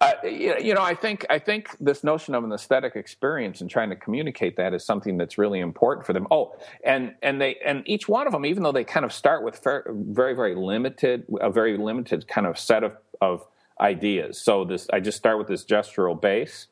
Uh, 0.00 0.12
you 0.26 0.74
know, 0.74 0.82
I 0.82 0.94
think 0.94 1.24
I 1.30 1.38
think 1.38 1.76
this 1.80 2.04
notion 2.04 2.34
of 2.34 2.44
an 2.44 2.52
aesthetic 2.52 2.96
experience 2.96 3.60
and 3.60 3.70
trying 3.70 3.90
to 3.90 3.96
communicate 3.96 4.56
that 4.56 4.74
is 4.74 4.84
something 4.84 5.16
that's 5.16 5.38
really 5.38 5.60
important 5.60 6.06
for 6.06 6.12
them. 6.12 6.26
Oh, 6.30 6.56
and 6.84 7.14
and 7.22 7.40
they 7.40 7.56
and 7.64 7.82
each 7.86 8.08
one 8.08 8.26
of 8.26 8.32
them, 8.32 8.44
even 8.44 8.62
though 8.62 8.72
they 8.72 8.84
kind 8.84 9.04
of 9.04 9.12
start 9.12 9.42
with 9.42 9.60
very 9.62 10.34
very 10.34 10.54
limited 10.54 11.24
a 11.40 11.50
very 11.50 11.76
limited 11.76 12.28
kind 12.28 12.46
of 12.46 12.58
set 12.58 12.84
of 12.84 12.96
of 13.20 13.46
ideas. 13.80 14.40
So 14.40 14.64
this 14.64 14.88
I 14.92 15.00
just 15.00 15.18
start 15.18 15.38
with 15.38 15.48
this 15.48 15.64
gestural 15.64 16.20
base 16.20 16.68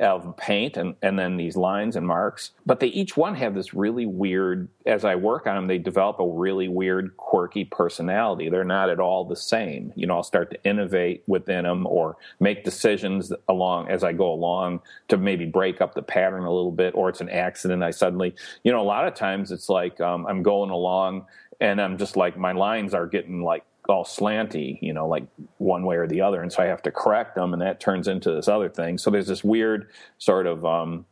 of 0.00 0.34
paint 0.36 0.76
and, 0.76 0.94
and 1.02 1.18
then 1.18 1.36
these 1.36 1.56
lines 1.56 1.94
and 1.94 2.06
marks. 2.06 2.52
But 2.64 2.80
they 2.80 2.86
each 2.86 3.16
one 3.16 3.34
have 3.34 3.54
this 3.54 3.74
really 3.74 4.06
weird, 4.06 4.68
as 4.86 5.04
I 5.04 5.14
work 5.14 5.46
on 5.46 5.56
them, 5.56 5.66
they 5.66 5.78
develop 5.78 6.18
a 6.18 6.26
really 6.26 6.68
weird, 6.68 7.16
quirky 7.18 7.66
personality. 7.66 8.48
They're 8.48 8.64
not 8.64 8.88
at 8.88 8.98
all 8.98 9.24
the 9.24 9.36
same. 9.36 9.92
You 9.96 10.06
know, 10.06 10.16
I'll 10.16 10.22
start 10.22 10.50
to 10.52 10.64
innovate 10.64 11.22
within 11.26 11.64
them 11.64 11.86
or 11.86 12.16
make 12.40 12.64
decisions 12.64 13.32
along 13.48 13.88
as 13.88 14.02
I 14.02 14.12
go 14.12 14.32
along 14.32 14.80
to 15.08 15.18
maybe 15.18 15.44
break 15.44 15.80
up 15.82 15.94
the 15.94 16.02
pattern 16.02 16.44
a 16.44 16.52
little 16.52 16.72
bit, 16.72 16.94
or 16.94 17.10
it's 17.10 17.20
an 17.20 17.28
accident. 17.28 17.82
I 17.82 17.90
suddenly, 17.90 18.34
you 18.64 18.72
know, 18.72 18.80
a 18.80 18.82
lot 18.82 19.06
of 19.06 19.14
times 19.14 19.52
it's 19.52 19.68
like 19.68 20.00
um, 20.00 20.26
I'm 20.26 20.42
going 20.42 20.70
along 20.70 21.26
and 21.60 21.80
I'm 21.80 21.98
just 21.98 22.16
like 22.16 22.38
my 22.38 22.52
lines 22.52 22.94
are 22.94 23.06
getting 23.06 23.42
like 23.42 23.64
all 23.88 24.04
slanty, 24.04 24.78
you 24.80 24.92
know, 24.92 25.08
like 25.08 25.24
one 25.58 25.84
way 25.84 25.96
or 25.96 26.06
the 26.06 26.20
other, 26.20 26.42
and 26.42 26.52
so 26.52 26.62
I 26.62 26.66
have 26.66 26.82
to 26.82 26.90
correct 26.90 27.34
them, 27.34 27.52
and 27.52 27.62
that 27.62 27.80
turns 27.80 28.08
into 28.08 28.32
this 28.32 28.48
other 28.48 28.68
thing. 28.68 28.98
So 28.98 29.10
there's 29.10 29.26
this 29.26 29.42
weird 29.42 29.90
sort 30.18 30.46
of 30.46 30.64
um, 30.64 31.06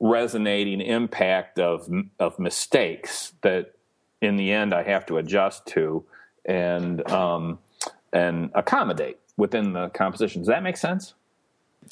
resonating 0.00 0.80
impact 0.80 1.58
of 1.58 1.88
of 2.18 2.38
mistakes 2.38 3.32
that, 3.42 3.72
in 4.20 4.36
the 4.36 4.52
end, 4.52 4.74
I 4.74 4.82
have 4.82 5.06
to 5.06 5.18
adjust 5.18 5.66
to 5.68 6.04
and 6.44 7.08
um, 7.10 7.58
and 8.12 8.50
accommodate 8.54 9.18
within 9.36 9.72
the 9.72 9.88
composition. 9.90 10.42
Does 10.42 10.48
that 10.48 10.62
make 10.62 10.76
sense? 10.76 11.14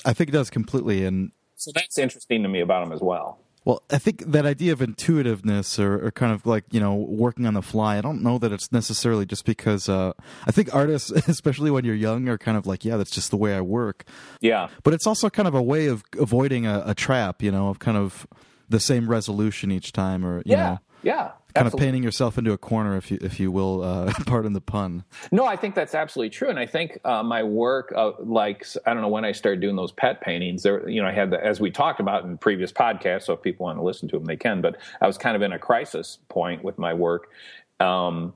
I 0.05 0.13
think 0.13 0.31
it 0.31 0.33
does 0.33 0.51
completely, 0.51 1.05
and 1.05 1.31
so 1.57 1.71
that's 1.75 1.99
interesting 1.99 2.43
to 2.43 2.49
me 2.49 2.61
about 2.61 2.85
them 2.85 2.93
as 2.93 3.01
well. 3.01 3.39
Well, 3.65 3.83
I 3.91 3.99
think 3.99 4.19
that 4.27 4.45
idea 4.45 4.73
of 4.73 4.83
intuitiveness 4.83 5.79
or, 5.79 6.07
or, 6.07 6.11
kind 6.11 6.33
of 6.33 6.45
like, 6.45 6.65
you 6.71 6.81
know, 6.81 6.95
working 6.95 7.47
on 7.47 7.55
the 7.55 7.63
fly, 7.63 7.97
I 7.97 8.03
don't 8.03 8.23
know 8.23 8.37
that 8.39 8.53
it's 8.53 8.71
necessarily 8.71 9.25
just 9.25 9.47
because 9.47 9.89
uh, 9.89 10.13
I 10.47 10.51
think 10.51 10.75
artists, 10.75 11.11
especially 11.29 11.71
when 11.71 11.85
you're 11.85 11.95
young, 11.95 12.29
are 12.29 12.37
kind 12.37 12.59
of 12.59 12.67
like, 12.67 12.85
yeah, 12.85 12.99
that's 12.99 13.11
just 13.11 13.31
the 13.31 13.39
way 13.39 13.55
I 13.55 13.63
work. 13.63 14.05
Yeah. 14.41 14.69
But 14.83 14.93
it's 14.93 15.07
also 15.07 15.31
kind 15.31 15.49
of 15.49 15.55
a 15.55 15.63
way 15.63 15.87
of 15.87 16.05
avoiding 16.19 16.67
a, 16.67 16.83
a 16.87 16.95
trap, 16.95 17.43
you 17.43 17.51
know, 17.51 17.69
of 17.69 17.79
kind 17.79 17.97
of 17.97 18.27
the 18.69 18.81
same 18.81 19.09
resolution 19.09 19.71
each 19.71 19.93
time 19.93 20.27
or, 20.27 20.39
you 20.39 20.53
yeah. 20.53 20.57
know. 20.57 20.79
Yeah 21.03 21.31
kind 21.55 21.67
absolutely. 21.67 21.87
of 21.87 21.87
painting 21.87 22.03
yourself 22.03 22.37
into 22.37 22.53
a 22.53 22.59
corner, 22.59 22.97
if 22.97 23.11
you 23.11 23.19
if 23.21 23.39
you 23.39 23.53
will, 23.53 23.83
uh, 23.83 24.13
pardon 24.27 24.53
the 24.53 24.61
pun. 24.61 25.05
No, 25.31 25.45
I 25.47 25.57
think 25.57 25.75
that's 25.75 25.95
absolutely 25.95 26.31
true, 26.31 26.49
and 26.49 26.59
I 26.59 26.67
think 26.67 26.99
uh, 27.05 27.23
my 27.23 27.43
work, 27.45 27.93
uh, 27.97 28.13
like 28.19 28.67
I 28.87 28.93
don't 28.93 29.03
know 29.03 29.09
when 29.09 29.25
I 29.25 29.33
started 29.33 29.61
doing 29.61 29.77
those 29.77 29.93
pet 29.93 30.21
paintings. 30.21 30.65
There, 30.65 30.89
you 30.89 31.01
know, 31.01 31.09
I 31.09 31.13
had 31.13 31.31
the, 31.31 31.45
as 31.45 31.61
we 31.61 31.71
talked 31.71 32.01
about 32.01 32.25
in 32.25 32.39
previous 32.39 32.73
podcasts. 32.73 33.25
So 33.25 33.35
if 33.35 33.43
people 33.43 33.67
want 33.67 33.79
to 33.79 33.83
listen 33.83 34.09
to 34.09 34.19
them, 34.19 34.25
they 34.25 34.37
can. 34.37 34.61
But 34.61 34.77
I 35.01 35.07
was 35.07 35.17
kind 35.17 35.37
of 35.37 35.43
in 35.43 35.53
a 35.53 35.59
crisis 35.59 36.19
point 36.29 36.65
with 36.65 36.77
my 36.77 36.93
work, 36.93 37.31
um, 37.79 38.35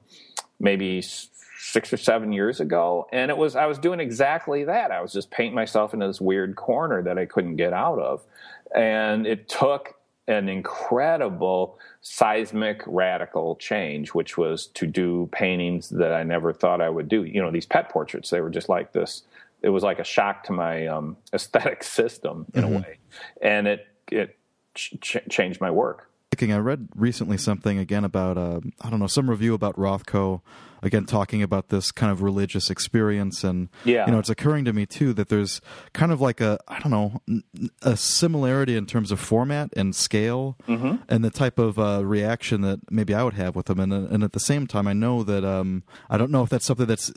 maybe 0.60 1.02
six 1.02 1.92
or 1.92 1.96
seven 1.96 2.32
years 2.32 2.60
ago, 2.60 3.08
and 3.12 3.32
it 3.32 3.36
was 3.36 3.56
I 3.56 3.66
was 3.66 3.78
doing 3.78 3.98
exactly 3.98 4.64
that. 4.64 4.92
I 4.92 5.00
was 5.00 5.12
just 5.12 5.30
painting 5.30 5.56
myself 5.56 5.92
into 5.92 6.06
this 6.06 6.20
weird 6.20 6.54
corner 6.54 7.02
that 7.02 7.18
I 7.18 7.26
couldn't 7.26 7.56
get 7.56 7.72
out 7.72 7.98
of, 7.98 8.24
and 8.74 9.26
it 9.26 9.48
took 9.48 9.97
an 10.28 10.48
incredible 10.48 11.78
seismic 12.02 12.82
radical 12.86 13.56
change, 13.56 14.10
which 14.10 14.36
was 14.36 14.66
to 14.68 14.86
do 14.86 15.28
paintings 15.32 15.88
that 15.88 16.12
I 16.12 16.22
never 16.22 16.52
thought 16.52 16.80
I 16.80 16.90
would 16.90 17.08
do. 17.08 17.24
You 17.24 17.42
know, 17.42 17.50
these 17.50 17.66
pet 17.66 17.88
portraits, 17.88 18.30
they 18.30 18.40
were 18.40 18.50
just 18.50 18.68
like 18.68 18.92
this. 18.92 19.22
It 19.62 19.70
was 19.70 19.82
like 19.82 19.98
a 19.98 20.04
shock 20.04 20.44
to 20.44 20.52
my 20.52 20.86
um, 20.86 21.16
aesthetic 21.32 21.82
system 21.82 22.46
in 22.54 22.62
mm-hmm. 22.62 22.74
a 22.74 22.78
way. 22.78 22.98
And 23.40 23.66
it, 23.66 23.86
it 24.12 24.38
ch- 24.74 25.18
changed 25.28 25.60
my 25.60 25.70
work. 25.70 26.10
I 26.40 26.58
read 26.58 26.88
recently 26.94 27.36
something 27.36 27.78
again 27.78 28.04
about, 28.04 28.38
uh, 28.38 28.60
I 28.80 28.90
don't 28.90 29.00
know, 29.00 29.08
some 29.08 29.28
review 29.28 29.54
about 29.54 29.76
Rothko 29.76 30.40
again 30.82 31.04
talking 31.04 31.42
about 31.42 31.68
this 31.68 31.90
kind 31.90 32.12
of 32.12 32.22
religious 32.22 32.70
experience 32.70 33.44
and 33.44 33.68
yeah. 33.84 34.06
you 34.06 34.12
know 34.12 34.18
it's 34.18 34.30
occurring 34.30 34.64
to 34.64 34.72
me 34.72 34.86
too 34.86 35.12
that 35.12 35.28
there's 35.28 35.60
kind 35.92 36.12
of 36.12 36.20
like 36.20 36.40
a 36.40 36.58
i 36.68 36.78
don't 36.78 36.92
know 36.92 37.20
a 37.82 37.96
similarity 37.96 38.76
in 38.76 38.86
terms 38.86 39.10
of 39.10 39.18
format 39.18 39.70
and 39.76 39.94
scale 39.94 40.56
mm-hmm. 40.66 40.96
and 41.08 41.24
the 41.24 41.30
type 41.30 41.58
of 41.58 41.78
uh, 41.78 42.04
reaction 42.04 42.60
that 42.60 42.80
maybe 42.90 43.14
i 43.14 43.22
would 43.22 43.34
have 43.34 43.56
with 43.56 43.66
them 43.66 43.80
and, 43.80 43.92
and 43.92 44.22
at 44.22 44.32
the 44.32 44.40
same 44.40 44.66
time 44.66 44.86
i 44.86 44.92
know 44.92 45.22
that 45.22 45.44
um, 45.44 45.82
i 46.08 46.16
don't 46.16 46.30
know 46.30 46.42
if 46.42 46.48
that's 46.48 46.66
something 46.66 46.86
that's 46.86 47.12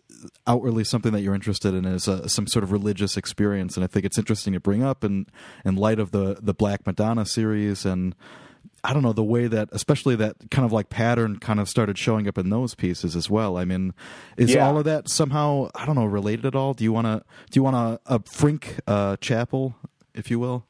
outwardly 0.47 0.84
something 0.84 1.12
that 1.12 1.21
you're 1.21 1.36
interested 1.36 1.74
in 1.74 1.86
is 1.86 2.08
uh, 2.08 2.28
some 2.28 2.47
sort 2.47 2.63
of 2.63 2.71
religious 2.71 3.17
experience 3.17 3.76
and 3.76 3.84
i 3.84 3.88
think 3.88 4.06
it's 4.06 4.17
interesting 4.17 4.54
to 4.54 4.60
bring 4.60 4.84
up 4.84 5.04
in 5.04 5.26
in 5.65 5.76
light 5.76 6.00
of 6.00 6.12
the 6.12 6.38
the 6.41 6.54
black 6.54 6.86
madonna 6.86 7.26
series 7.26 7.86
and 7.86 8.15
I 8.84 8.94
don't 8.94 9.04
know 9.04 9.13
the 9.13 9.24
way 9.24 9.48
that, 9.48 9.70
especially 9.72 10.15
that 10.17 10.36
kind 10.50 10.65
of 10.65 10.72
like 10.72 10.89
pattern, 10.89 11.38
kind 11.38 11.60
of 11.60 11.70
started 11.70 11.98
showing 11.98 12.28
up 12.28 12.38
in 12.38 12.50
those 12.50 12.76
pieces 12.76 13.15
as 13.15 13.30
well. 13.30 13.58
I 13.58 13.65
mean, 13.65 13.94
is 14.38 14.54
yeah. 14.54 14.67
all 14.67 14.78
of 14.78 14.86
that 14.86 15.10
somehow 15.10 15.70
I 15.76 15.86
don't 15.86 15.96
know 15.96 16.06
related 16.06 16.46
at 16.46 16.56
all? 16.56 16.74
Do 16.74 16.84
you 16.84 16.91
want 16.91 17.06
to 17.08 17.24
do 17.52 17.60
you 17.60 17.63
want 17.63 17.76
a, 17.76 18.00
a 18.06 18.20
Frink 18.20 18.80
uh, 18.88 19.17
chapel, 19.17 19.76
if 20.13 20.32
you 20.32 20.39
will? 20.39 20.65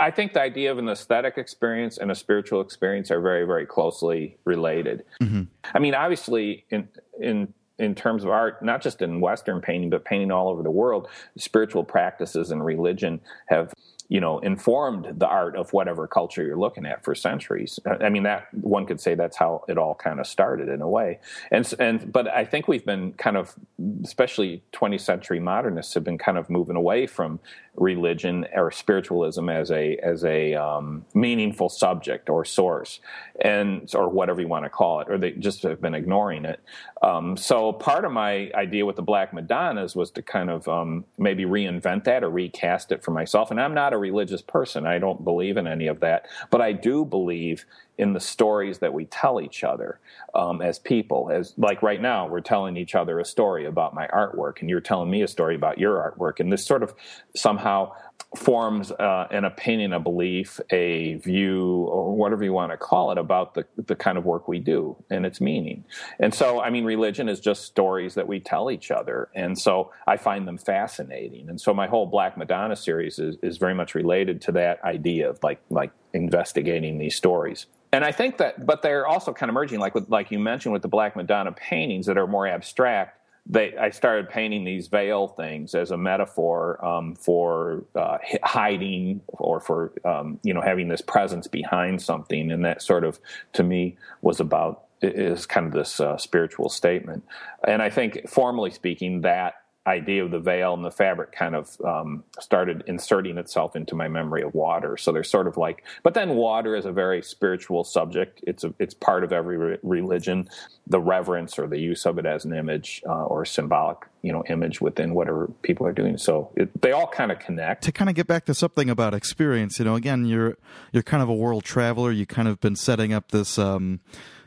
I 0.00 0.10
think 0.10 0.32
the 0.32 0.40
idea 0.40 0.72
of 0.72 0.78
an 0.78 0.88
aesthetic 0.88 1.36
experience 1.36 1.98
and 1.98 2.10
a 2.10 2.14
spiritual 2.14 2.62
experience 2.62 3.10
are 3.10 3.20
very, 3.20 3.44
very 3.44 3.66
closely 3.66 4.38
related. 4.44 5.04
Mm-hmm. 5.20 5.42
I 5.74 5.78
mean, 5.78 5.94
obviously, 5.94 6.64
in 6.70 6.88
in 7.20 7.52
in 7.78 7.94
terms 7.94 8.24
of 8.24 8.30
art, 8.30 8.64
not 8.64 8.82
just 8.82 9.02
in 9.02 9.20
Western 9.20 9.60
painting, 9.60 9.90
but 9.90 10.04
painting 10.04 10.30
all 10.30 10.48
over 10.48 10.62
the 10.62 10.70
world, 10.70 11.08
spiritual 11.36 11.84
practices 11.84 12.50
and 12.50 12.64
religion 12.64 13.20
have 13.46 13.74
you 14.08 14.20
know 14.20 14.38
informed 14.40 15.18
the 15.18 15.26
art 15.26 15.56
of 15.56 15.72
whatever 15.72 16.06
culture 16.06 16.42
you're 16.42 16.58
looking 16.58 16.86
at 16.86 17.04
for 17.04 17.14
centuries. 17.14 17.80
I 17.86 18.08
mean 18.08 18.24
that 18.24 18.52
one 18.52 18.86
could 18.86 19.00
say 19.00 19.14
that's 19.14 19.36
how 19.36 19.64
it 19.68 19.78
all 19.78 19.94
kind 19.94 20.20
of 20.20 20.26
started 20.26 20.68
in 20.68 20.82
a 20.82 20.88
way. 20.88 21.20
And 21.50 21.72
and 21.78 22.12
but 22.12 22.28
i 22.28 22.44
think 22.44 22.68
we've 22.68 22.84
been 22.84 23.12
kind 23.14 23.36
of 23.36 23.54
especially 24.02 24.62
20th 24.72 25.00
century 25.00 25.40
modernists 25.40 25.94
have 25.94 26.04
been 26.04 26.18
kind 26.18 26.38
of 26.38 26.48
moving 26.50 26.76
away 26.76 27.06
from 27.06 27.40
religion 27.76 28.46
or 28.54 28.70
spiritualism 28.70 29.48
as 29.48 29.70
a 29.70 29.96
as 29.98 30.24
a 30.24 30.54
um, 30.54 31.04
meaningful 31.14 31.68
subject 31.68 32.30
or 32.30 32.44
source 32.44 33.00
and 33.40 33.92
or 33.94 34.08
whatever 34.08 34.40
you 34.40 34.48
want 34.48 34.64
to 34.64 34.68
call 34.68 35.00
it 35.00 35.08
or 35.10 35.18
they 35.18 35.32
just 35.32 35.62
have 35.62 35.80
been 35.80 35.94
ignoring 35.94 36.44
it. 36.44 36.60
Um, 37.02 37.36
so 37.36 37.72
part 37.72 38.04
of 38.04 38.12
my 38.12 38.50
idea 38.54 38.86
with 38.86 38.96
the 38.96 39.02
black 39.02 39.34
madonnas 39.34 39.96
was 39.96 40.10
to 40.12 40.22
kind 40.22 40.50
of 40.50 40.68
um, 40.68 41.04
maybe 41.18 41.44
reinvent 41.44 42.04
that 42.04 42.22
or 42.22 42.30
recast 42.30 42.92
it 42.92 43.02
for 43.02 43.10
myself. 43.10 43.50
And 43.50 43.60
i'm 43.60 43.74
not 43.74 43.92
a 43.94 43.98
religious 43.98 44.42
person. 44.42 44.86
I 44.86 44.98
don't 44.98 45.24
believe 45.24 45.56
in 45.56 45.66
any 45.66 45.86
of 45.86 46.00
that. 46.00 46.26
But 46.50 46.60
i 46.60 46.72
do 46.72 47.04
believe 47.04 47.64
in 47.98 48.12
the 48.12 48.20
stories 48.20 48.78
that 48.78 48.92
we 48.92 49.04
tell 49.06 49.40
each 49.40 49.62
other 49.62 50.00
um, 50.34 50.60
as 50.60 50.78
people. 50.78 51.30
As 51.30 51.54
like 51.56 51.82
right 51.82 52.00
now, 52.00 52.26
we're 52.26 52.40
telling 52.40 52.76
each 52.76 52.94
other 52.94 53.20
a 53.20 53.24
story 53.24 53.66
about 53.66 53.94
my 53.94 54.06
artwork, 54.08 54.60
and 54.60 54.68
you're 54.68 54.80
telling 54.80 55.10
me 55.10 55.22
a 55.22 55.28
story 55.28 55.54
about 55.54 55.78
your 55.78 55.96
artwork, 55.96 56.40
and 56.40 56.52
this 56.52 56.64
sort 56.64 56.82
of 56.82 56.94
somehow 57.36 57.92
forms 58.36 58.90
uh, 58.90 59.28
an 59.30 59.44
opinion, 59.44 59.92
a 59.92 60.00
belief, 60.00 60.60
a 60.70 61.14
view, 61.14 61.84
or 61.84 62.16
whatever 62.16 62.42
you 62.42 62.52
want 62.52 62.72
to 62.72 62.76
call 62.76 63.12
it 63.12 63.18
about 63.18 63.54
the 63.54 63.64
the 63.76 63.94
kind 63.94 64.18
of 64.18 64.24
work 64.24 64.48
we 64.48 64.58
do 64.58 64.96
and 65.10 65.24
its 65.24 65.40
meaning. 65.40 65.84
And 66.18 66.34
so, 66.34 66.60
I 66.60 66.70
mean, 66.70 66.84
religion 66.84 67.28
is 67.28 67.40
just 67.40 67.64
stories 67.64 68.14
that 68.14 68.26
we 68.26 68.40
tell 68.40 68.70
each 68.70 68.90
other, 68.90 69.28
and 69.34 69.58
so 69.58 69.92
I 70.06 70.16
find 70.16 70.48
them 70.48 70.58
fascinating. 70.58 71.48
And 71.48 71.60
so, 71.60 71.72
my 71.72 71.86
whole 71.86 72.06
Black 72.06 72.36
Madonna 72.36 72.76
series 72.76 73.18
is 73.18 73.36
is 73.42 73.58
very 73.58 73.74
much 73.74 73.94
related 73.94 74.40
to 74.42 74.52
that 74.52 74.82
idea 74.82 75.30
of 75.30 75.38
like 75.42 75.60
like 75.70 75.92
investigating 76.14 76.98
these 76.98 77.16
stories 77.16 77.66
and 77.94 78.04
I 78.04 78.10
think 78.10 78.38
that, 78.38 78.66
but 78.66 78.82
they're 78.82 79.06
also 79.06 79.32
kind 79.32 79.48
of 79.48 79.54
merging, 79.54 79.78
like 79.78 79.94
with, 79.94 80.10
like 80.10 80.32
you 80.32 80.40
mentioned, 80.40 80.72
with 80.72 80.82
the 80.82 80.88
Black 80.88 81.14
Madonna 81.14 81.52
paintings 81.52 82.06
that 82.06 82.18
are 82.18 82.26
more 82.26 82.44
abstract. 82.44 83.20
They, 83.46 83.76
I 83.76 83.90
started 83.90 84.28
painting 84.30 84.64
these 84.64 84.88
veil 84.88 85.28
things 85.28 85.76
as 85.76 85.92
a 85.92 85.96
metaphor 85.96 86.84
um, 86.84 87.14
for 87.14 87.84
uh, 87.94 88.18
hiding 88.42 89.20
or 89.28 89.60
for 89.60 89.92
um, 90.04 90.40
you 90.42 90.52
know 90.54 90.60
having 90.60 90.88
this 90.88 91.02
presence 91.02 91.46
behind 91.46 92.02
something, 92.02 92.50
and 92.50 92.64
that 92.64 92.82
sort 92.82 93.04
of 93.04 93.20
to 93.52 93.62
me 93.62 93.96
was 94.22 94.40
about 94.40 94.84
is 95.00 95.46
kind 95.46 95.66
of 95.66 95.72
this 95.72 96.00
uh, 96.00 96.16
spiritual 96.16 96.70
statement. 96.70 97.22
And 97.68 97.80
I 97.80 97.90
think, 97.90 98.28
formally 98.28 98.70
speaking, 98.70 99.20
that 99.20 99.54
idea 99.86 100.24
of 100.24 100.30
the 100.30 100.38
veil 100.38 100.72
and 100.72 100.84
the 100.84 100.90
fabric 100.90 101.32
kind 101.32 101.54
of 101.54 101.76
um, 101.82 102.24
started 102.40 102.84
inserting 102.86 103.36
itself 103.36 103.76
into 103.76 103.94
my 103.94 104.08
memory 104.08 104.42
of 104.42 104.54
water. 104.54 104.96
So 104.96 105.12
there's 105.12 105.28
sort 105.28 105.46
of 105.46 105.56
like, 105.56 105.84
but 106.02 106.14
then 106.14 106.36
water 106.36 106.74
is 106.74 106.86
a 106.86 106.92
very 106.92 107.22
spiritual 107.22 107.84
subject. 107.84 108.40
It's 108.46 108.64
a, 108.64 108.72
it's 108.78 108.94
part 108.94 109.24
of 109.24 109.32
every 109.32 109.58
re- 109.58 109.78
religion, 109.82 110.48
the 110.86 111.00
reverence 111.00 111.58
or 111.58 111.66
the 111.66 111.78
use 111.78 112.06
of 112.06 112.18
it 112.18 112.24
as 112.24 112.46
an 112.46 112.54
image 112.54 113.02
uh, 113.06 113.24
or 113.24 113.44
symbolic, 113.44 113.98
you 114.22 114.32
know, 114.32 114.42
image 114.48 114.80
within 114.80 115.12
whatever 115.12 115.50
people 115.62 115.86
are 115.86 115.92
doing. 115.92 116.16
So 116.16 116.50
it, 116.56 116.80
they 116.80 116.92
all 116.92 117.08
kind 117.08 117.30
of 117.30 117.38
connect. 117.38 117.84
To 117.84 117.92
kind 117.92 118.08
of 118.08 118.16
get 118.16 118.26
back 118.26 118.46
to 118.46 118.54
something 118.54 118.88
about 118.88 119.12
experience, 119.12 119.78
you 119.78 119.84
know, 119.84 119.96
again, 119.96 120.24
you're 120.24 120.56
you're 120.92 121.02
kind 121.02 121.22
of 121.22 121.28
a 121.28 121.34
world 121.34 121.64
traveler. 121.64 122.10
You 122.10 122.24
kind 122.24 122.48
of 122.48 122.58
been 122.60 122.76
setting 122.76 123.12
up 123.12 123.32
this. 123.32 123.58
Um, 123.58 124.00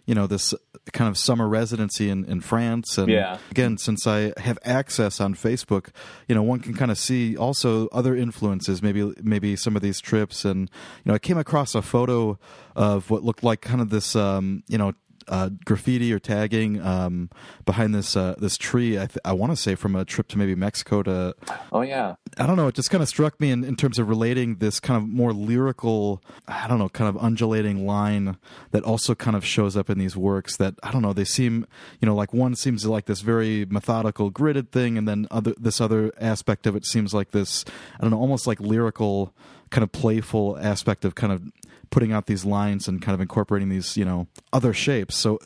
you 0.08 0.16
know 0.16 0.26
this 0.26 0.56
kind 0.92 1.10
of 1.10 1.18
summer 1.18 1.48
residency 1.48 2.10
in, 2.10 2.26
in 2.26 2.42
France 2.42 2.98
and 2.98 3.10
yeah. 3.10 3.38
again 3.52 3.78
since 3.78 4.08
I 4.08 4.34
have 4.38 4.58
access 4.64 5.20
on 5.20 5.36
Facebook 5.36 5.90
you 6.28 6.36
know 6.36 6.44
one 6.44 6.60
can 6.60 6.74
kind 6.74 6.92
of 6.92 6.98
see 6.98 7.36
also 7.36 7.88
other 7.90 8.16
influences 8.16 8.82
maybe 8.82 9.14
maybe 9.22 9.56
some 9.56 9.76
of 9.76 9.82
these 9.82 10.00
trips 10.00 10.46
and 10.46 10.70
you 11.04 11.10
know 11.10 11.14
I 11.14 11.20
came 11.20 11.38
across 11.38 11.76
a 11.76 11.82
photo 11.82 12.40
of 12.76 13.10
what 13.10 13.24
looked 13.24 13.44
like 13.44 13.62
kind 13.62 13.82
of 13.82 13.90
this 13.90 14.16
um, 14.16 14.64
you 14.68 14.78
know 14.78 14.94
uh, 15.28 15.50
graffiti 15.66 16.14
or 16.14 16.20
tagging 16.20 16.82
um, 16.82 17.30
behind 17.66 17.94
this 17.94 18.16
uh, 18.16 18.36
this 18.38 18.58
tree. 18.58 18.98
I, 18.98 19.08
th- 19.08 19.20
I 19.26 19.34
want 19.34 19.52
to 19.52 19.56
say 19.56 19.76
from 19.76 19.96
a 19.96 20.06
trip 20.06 20.28
to 20.30 20.38
maybe 20.38 20.56
Mexico 20.56 21.04
to. 21.04 21.36
Oh 21.72 21.82
yeah. 21.82 22.16
I 22.38 22.46
don't 22.46 22.56
know. 22.56 22.68
It 22.68 22.76
just 22.76 22.90
kind 22.90 23.02
of 23.02 23.10
struck 23.10 23.40
me 23.40 23.52
in, 23.52 23.64
in 23.64 23.76
terms 23.76 24.00
of 24.00 24.10
relating 24.10 24.58
this 24.58 24.80
kind 24.80 25.02
of 25.02 25.08
more 25.08 25.34
lyrical, 25.34 26.22
I 26.48 26.68
don't 26.68 26.80
know, 26.80 26.90
kind 26.90 27.10
of 27.10 27.22
undulating 27.22 27.86
line 27.86 28.38
that 28.72 28.84
also 28.84 29.16
kind 29.16 29.36
of 29.36 29.46
shows 29.46 29.76
up 29.76 29.90
in 29.90 29.98
these 29.98 30.16
works. 30.16 30.58
That 30.58 30.76
I 30.84 30.92
don't 30.92 31.02
know. 31.02 31.14
They 31.14 31.26
seem, 31.26 31.68
you 32.00 32.06
know, 32.06 32.16
like 32.16 32.34
one 32.34 32.56
seems 32.56 32.86
like 32.86 33.06
this 33.06 33.22
very 33.22 33.66
methodical, 33.66 34.32
gridded 34.32 34.70
thing, 34.70 34.98
and 34.98 35.08
then 35.08 35.28
other 35.32 35.54
this 35.60 35.82
other 35.82 36.12
aspect 36.20 36.68
of 36.68 36.76
it 36.76 36.86
seems 36.86 37.14
like 37.14 37.32
this. 37.32 37.66
I 37.98 38.02
don't 38.02 38.12
know, 38.12 38.20
almost 38.20 38.48
like 38.48 38.60
lyrical 38.60 39.34
kind 39.70 39.84
of 39.84 39.92
playful 39.92 40.58
aspect 40.60 41.04
of 41.04 41.16
kind 41.16 41.34
of 41.34 41.44
putting 41.92 42.12
out 42.12 42.26
these 42.28 42.46
lines 42.46 42.88
and 42.88 43.02
kind 43.02 43.14
of 43.14 43.22
incorporating 43.22 43.70
these 43.70 43.96
you 43.98 44.06
know 44.06 44.28
other 44.54 44.74
shapes 44.74 45.16
so 45.16 45.40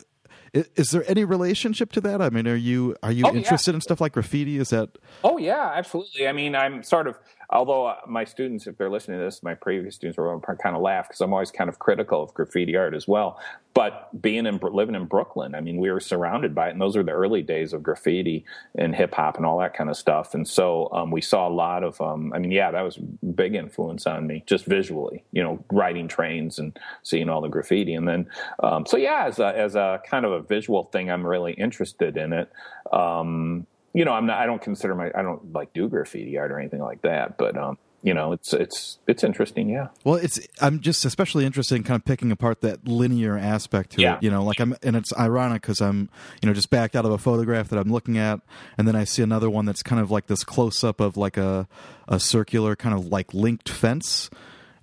is, 0.52 0.68
is 0.76 0.90
there 0.90 1.04
any 1.08 1.24
relationship 1.24 1.92
to 1.92 2.00
that 2.00 2.20
i 2.20 2.28
mean 2.30 2.46
are 2.46 2.54
you 2.56 2.94
are 3.02 3.12
you 3.12 3.24
Oh, 3.26 3.34
interested 3.34 3.72
yeah. 3.72 3.76
in 3.76 3.80
stuff 3.80 4.00
like 4.00 4.12
graffiti 4.12 4.58
is 4.58 4.70
that 4.70 4.90
Oh 5.24 5.38
yeah, 5.38 5.70
absolutely. 5.74 6.26
I 6.26 6.32
mean, 6.32 6.56
I'm 6.56 6.82
sort 6.82 7.06
of 7.06 7.16
although 7.52 7.86
uh, 7.86 7.96
my 8.06 8.24
students, 8.24 8.66
if 8.66 8.76
they're 8.78 8.90
listening 8.90 9.18
to 9.18 9.24
this, 9.24 9.42
my 9.42 9.54
previous 9.54 9.94
students 9.94 10.18
will 10.18 10.40
kind 10.40 10.74
of 10.74 10.82
laugh 10.82 11.08
because 11.08 11.20
I'm 11.20 11.32
always 11.32 11.50
kind 11.50 11.68
of 11.68 11.78
critical 11.78 12.22
of 12.22 12.34
graffiti 12.34 12.76
art 12.76 12.94
as 12.94 13.06
well. 13.06 13.38
But 13.74 14.20
being 14.20 14.44
in 14.44 14.58
living 14.62 14.94
in 14.94 15.06
Brooklyn, 15.06 15.54
I 15.54 15.60
mean, 15.60 15.78
we 15.78 15.90
were 15.90 16.00
surrounded 16.00 16.54
by 16.54 16.68
it, 16.68 16.72
and 16.72 16.80
those 16.80 16.96
are 16.96 17.02
the 17.02 17.12
early 17.12 17.40
days 17.40 17.72
of 17.72 17.82
graffiti 17.82 18.44
and 18.74 18.94
hip 18.94 19.14
hop 19.14 19.36
and 19.36 19.46
all 19.46 19.58
that 19.60 19.74
kind 19.74 19.88
of 19.88 19.96
stuff. 19.96 20.34
And 20.34 20.46
so 20.46 20.90
um, 20.92 21.10
we 21.10 21.22
saw 21.22 21.48
a 21.48 21.50
lot 21.50 21.82
of. 21.82 22.00
Um, 22.00 22.32
I 22.34 22.38
mean, 22.38 22.50
yeah, 22.50 22.70
that 22.70 22.82
was 22.82 22.98
big 23.34 23.54
influence 23.54 24.06
on 24.06 24.26
me 24.26 24.44
just 24.46 24.66
visually. 24.66 25.24
You 25.32 25.42
know, 25.42 25.64
riding 25.70 26.08
trains 26.08 26.58
and 26.58 26.78
seeing 27.02 27.28
all 27.28 27.40
the 27.40 27.48
graffiti, 27.48 27.94
and 27.94 28.06
then 28.06 28.28
um, 28.62 28.84
so 28.84 28.96
yeah, 28.96 29.24
as 29.26 29.38
a, 29.38 29.56
as 29.56 29.74
a 29.74 30.00
kind 30.08 30.26
of 30.26 30.32
a 30.32 30.42
visual 30.42 30.84
thing, 30.84 31.10
I'm 31.10 31.26
really 31.26 31.52
interested 31.52 32.16
in 32.16 32.32
it. 32.32 32.50
Um, 32.92 33.66
you 33.94 34.04
know, 34.04 34.12
I'm 34.12 34.26
not. 34.26 34.38
I 34.38 34.46
don't 34.46 34.62
consider 34.62 34.94
my. 34.94 35.10
I 35.14 35.22
don't 35.22 35.52
like 35.52 35.72
do 35.72 35.88
graffiti 35.88 36.38
art 36.38 36.50
or 36.52 36.58
anything 36.58 36.80
like 36.80 37.02
that. 37.02 37.36
But 37.38 37.56
um, 37.56 37.78
you 38.02 38.14
know, 38.14 38.32
it's 38.32 38.52
it's 38.52 38.98
it's 39.06 39.22
interesting. 39.22 39.68
Yeah. 39.68 39.88
well 40.04 40.16
it's 40.16 40.40
i'm 40.60 40.80
just 40.80 41.04
especially 41.04 41.44
interested 41.46 41.76
in 41.76 41.82
kind 41.84 41.96
of 42.00 42.04
picking 42.04 42.32
apart 42.32 42.60
that 42.62 42.86
linear 42.88 43.38
aspect 43.38 43.90
to 43.92 44.00
Yeah. 44.02 44.16
it 44.16 44.22
you 44.24 44.30
know 44.30 44.42
like 44.44 44.58
i'm 44.60 44.74
and 44.82 44.96
it's 44.96 45.12
ironic 45.16 45.62
because 45.62 45.80
i'm 45.80 46.08
you 46.42 46.48
know 46.48 46.52
just 46.52 46.68
backed 46.70 46.96
out 46.96 47.04
of 47.04 47.12
a 47.12 47.18
photograph 47.18 47.68
that 47.68 47.78
i'm 47.78 47.92
looking 47.92 48.18
at 48.18 48.40
and 48.76 48.88
then 48.88 48.96
i 48.96 49.04
see 49.04 49.22
another 49.22 49.48
one 49.48 49.66
that's 49.66 49.82
kind 49.84 50.00
of 50.02 50.10
like 50.10 50.26
this 50.26 50.42
close 50.44 50.82
up 50.82 51.00
of 51.00 51.16
like 51.16 51.36
a 51.36 51.68
a 52.08 52.18
circular 52.18 52.74
kind 52.74 52.94
of 52.94 53.06
like 53.06 53.32
linked 53.34 53.68
fence 53.68 54.30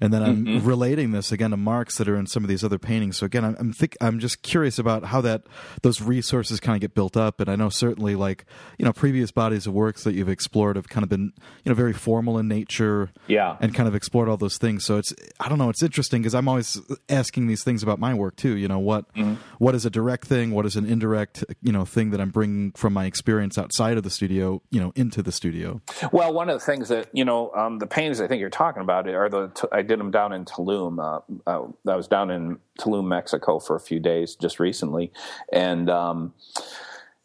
and 0.02 0.14
then 0.14 0.24
I'm 0.24 0.46
Mm-hmm. 0.46 0.66
relating 0.68 1.12
this 1.12 1.32
again 1.32 1.52
to 1.52 1.58
marks 1.58 1.98
that 1.98 2.08
are 2.08 2.16
in 2.16 2.26
some 2.28 2.44
of 2.44 2.48
these 2.50 2.64
other 2.64 2.78
paintings. 2.80 3.18
So 3.18 3.26
again, 3.26 3.44
I'm 3.44 3.56
I'm, 3.60 3.74
think, 3.74 3.98
I'm 4.02 4.20
just 4.20 4.42
curious 4.42 4.80
about 4.80 5.06
how 5.06 5.22
that 5.22 5.44
those 5.82 6.02
resources 6.02 6.60
kind 6.60 6.76
of 6.76 6.82
get 6.82 6.94
built 6.96 7.18
up. 7.18 7.40
And 7.40 7.50
I 7.50 7.56
know 7.56 7.70
certainly 7.70 8.16
like 8.16 8.46
you 8.78 8.86
know 8.86 8.94
previous 8.94 9.32
bodies 9.32 9.68
of 9.68 9.74
works 9.74 10.04
that 10.04 10.14
you've 10.14 10.30
explored 10.30 10.76
have 10.76 10.88
kind 10.90 11.04
of 11.04 11.10
been 11.10 11.34
you 11.64 11.70
know 11.70 11.74
very 11.76 11.94
formal 11.94 12.38
in 12.38 12.48
nature, 12.48 13.10
Yeah. 13.28 13.58
and 13.60 13.74
kind 13.76 13.88
of 13.90 13.96
explored 13.96 14.30
all 14.30 14.38
those 14.38 14.58
things. 14.58 14.86
So 14.86 14.98
it's 14.98 15.14
I 15.40 15.50
don't 15.50 15.58
know, 15.58 15.70
it's 15.70 15.84
interesting 15.84 16.22
because 16.22 16.36
I'm 16.36 16.48
always 16.48 16.80
asking 17.10 17.48
these 17.48 17.64
things 17.64 17.84
about 17.84 18.00
my 18.00 18.14
work 18.14 18.36
too. 18.36 18.56
You 18.56 18.68
know 18.68 18.80
what 18.80 19.06
what 19.58 19.76
is 19.76 19.86
a 19.86 19.90
direct 19.90 20.26
thing, 20.28 20.52
what 20.52 20.66
is 20.66 20.76
an 20.76 20.86
indirect 20.86 21.44
you 21.62 21.72
know 21.72 21.86
thing 21.86 22.12
that 22.12 22.22
I'm 22.22 22.30
bringing 22.30 22.72
from 22.72 22.94
my 22.94 23.06
experience 23.06 23.58
outside 23.58 23.98
of 23.98 24.04
the 24.04 24.10
studio, 24.10 24.62
you 24.72 24.80
know, 24.80 24.94
into 24.96 25.22
the 25.22 25.32
studio. 25.32 25.82
Well, 26.12 26.34
one 26.34 26.50
of 26.50 26.60
the 26.60 26.66
things 26.66 26.88
that 26.90 27.10
you 27.14 27.26
know, 27.26 27.52
um, 27.54 27.80
the 27.80 27.88
paintings 27.88 28.22
I 28.22 28.28
think 28.28 28.40
you're 28.40 28.50
talking 28.50 28.82
about 28.82 29.08
are 29.10 29.30
the. 29.30 29.70
I 29.72 29.82
did 29.90 30.00
them 30.00 30.12
down 30.12 30.32
in 30.32 30.46
Tulum. 30.46 31.00
Uh, 31.00 31.20
uh, 31.50 31.68
I 31.92 31.96
was 31.98 32.08
down 32.08 32.32
in 32.32 32.60
Tulum, 32.80 33.08
Mexico, 33.08 33.60
for 33.60 33.76
a 33.76 33.82
few 33.82 34.00
days 34.00 34.36
just 34.36 34.60
recently, 34.60 35.12
and. 35.52 35.90
Um, 35.90 36.34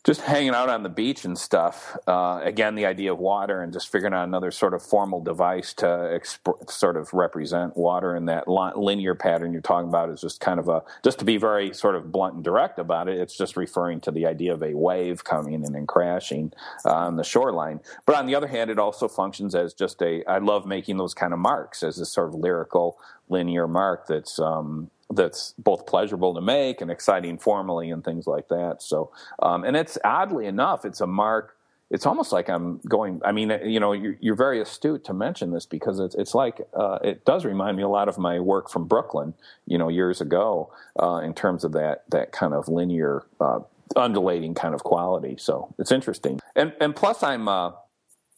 just 0.05 0.21
hanging 0.21 0.51
out 0.51 0.69
on 0.69 0.83
the 0.83 0.89
beach 0.91 1.25
and 1.25 1.39
stuff. 1.39 1.97
Uh, 2.07 2.39
again, 2.43 2.75
the 2.75 2.85
idea 2.85 3.11
of 3.11 3.19
water 3.19 3.63
and 3.63 3.73
just 3.73 3.91
figuring 3.91 4.13
out 4.13 4.29
another 4.29 4.51
sort 4.51 4.75
of 4.75 4.83
formal 4.83 5.23
device 5.23 5.73
to 5.73 5.87
exp- 5.87 6.71
sort 6.71 6.99
of 6.99 7.13
represent 7.15 7.75
water 7.75 8.15
in 8.15 8.27
that 8.27 8.47
li- 8.47 8.73
linear 8.77 9.15
pattern 9.15 9.53
you're 9.53 9.63
talking 9.63 9.89
about 9.89 10.11
is 10.11 10.21
just 10.21 10.41
kind 10.41 10.61
of 10.61 10.69
a 10.69 10.83
just 11.03 11.19
to 11.19 11.25
be 11.25 11.39
very 11.39 11.73
sort 11.73 11.95
of 11.95 12.13
blunt 12.13 12.35
and 12.35 12.45
direct 12.45 12.79
about 12.79 13.09
it. 13.09 13.19
It's 13.19 13.37
just 13.37 13.57
referring 13.57 14.01
to 14.03 14.11
the 14.11 14.27
idea 14.27 14.53
of 14.53 14.63
a 14.63 14.75
wave 14.75 15.25
coming 15.25 15.55
in 15.55 15.75
and 15.75 15.89
crashing 15.89 16.53
uh, 16.85 16.93
on 16.93 17.17
the 17.17 17.25
shoreline. 17.25 17.81
But 18.05 18.17
on 18.17 18.27
the 18.27 18.35
other 18.35 18.49
hand, 18.49 18.71
it 18.71 18.79
also 18.79 19.09
functions 19.09 19.55
as 19.55 19.73
just 19.73 20.03
a. 20.03 20.23
I 20.27 20.39
love 20.39 20.67
making 20.67 20.99
those 20.99 21.15
kind 21.15 21.33
of 21.33 21.39
marks 21.39 21.83
as 21.83 21.97
this 21.97 22.13
sort 22.13 22.29
of 22.29 22.35
lyrical 22.35 22.99
linear 23.31 23.67
mark 23.67 24.07
that's 24.07 24.39
um, 24.39 24.91
that's 25.15 25.55
both 25.59 25.87
pleasurable 25.87 26.35
to 26.35 26.41
make 26.41 26.81
and 26.81 26.91
exciting 26.91 27.39
formally 27.39 27.91
and 27.91 28.05
things 28.05 28.27
like 28.27 28.49
that. 28.49 28.83
So, 28.83 29.11
um, 29.41 29.65
and 29.65 29.77
it's 29.77 29.99
oddly 30.05 30.47
enough, 30.47 30.85
it's 30.85 31.01
a 31.01 31.07
mark. 31.07 31.57
It's 31.91 32.07
almost 32.07 32.33
like 32.33 32.49
I'm 32.49 32.81
going. 32.89 33.21
I 33.25 33.31
mean, 33.31 33.53
you 33.65 33.79
know, 33.79 33.93
you're, 33.93 34.17
you're 34.19 34.35
very 34.35 34.61
astute 34.61 35.05
to 35.05 35.15
mention 35.15 35.53
this 35.53 35.67
because 35.67 36.01
it's 36.01 36.15
it's 36.15 36.35
like 36.35 36.61
uh, 36.75 36.99
it 37.05 37.25
does 37.25 37.45
remind 37.45 37.77
me 37.77 37.83
a 37.83 37.89
lot 37.89 38.09
of 38.09 38.19
my 38.19 38.41
work 38.41 38.71
from 38.71 38.87
Brooklyn, 38.87 39.35
you 39.67 39.79
know, 39.79 39.89
years 39.89 40.21
ago, 40.21 40.73
uh, 41.01 41.17
in 41.19 41.35
terms 41.35 41.63
of 41.63 41.73
that 41.73 42.05
that 42.11 42.33
kind 42.33 42.55
of 42.55 42.69
linear, 42.69 43.25
uh, 43.41 43.61
undulating 43.95 44.55
kind 44.55 44.75
of 44.75 44.83
quality. 44.83 45.37
So 45.39 45.73
it's 45.79 45.93
interesting, 45.93 46.41
and 46.57 46.73
and 46.81 46.97
plus 46.97 47.23
I'm 47.23 47.49
uh, 47.49 47.73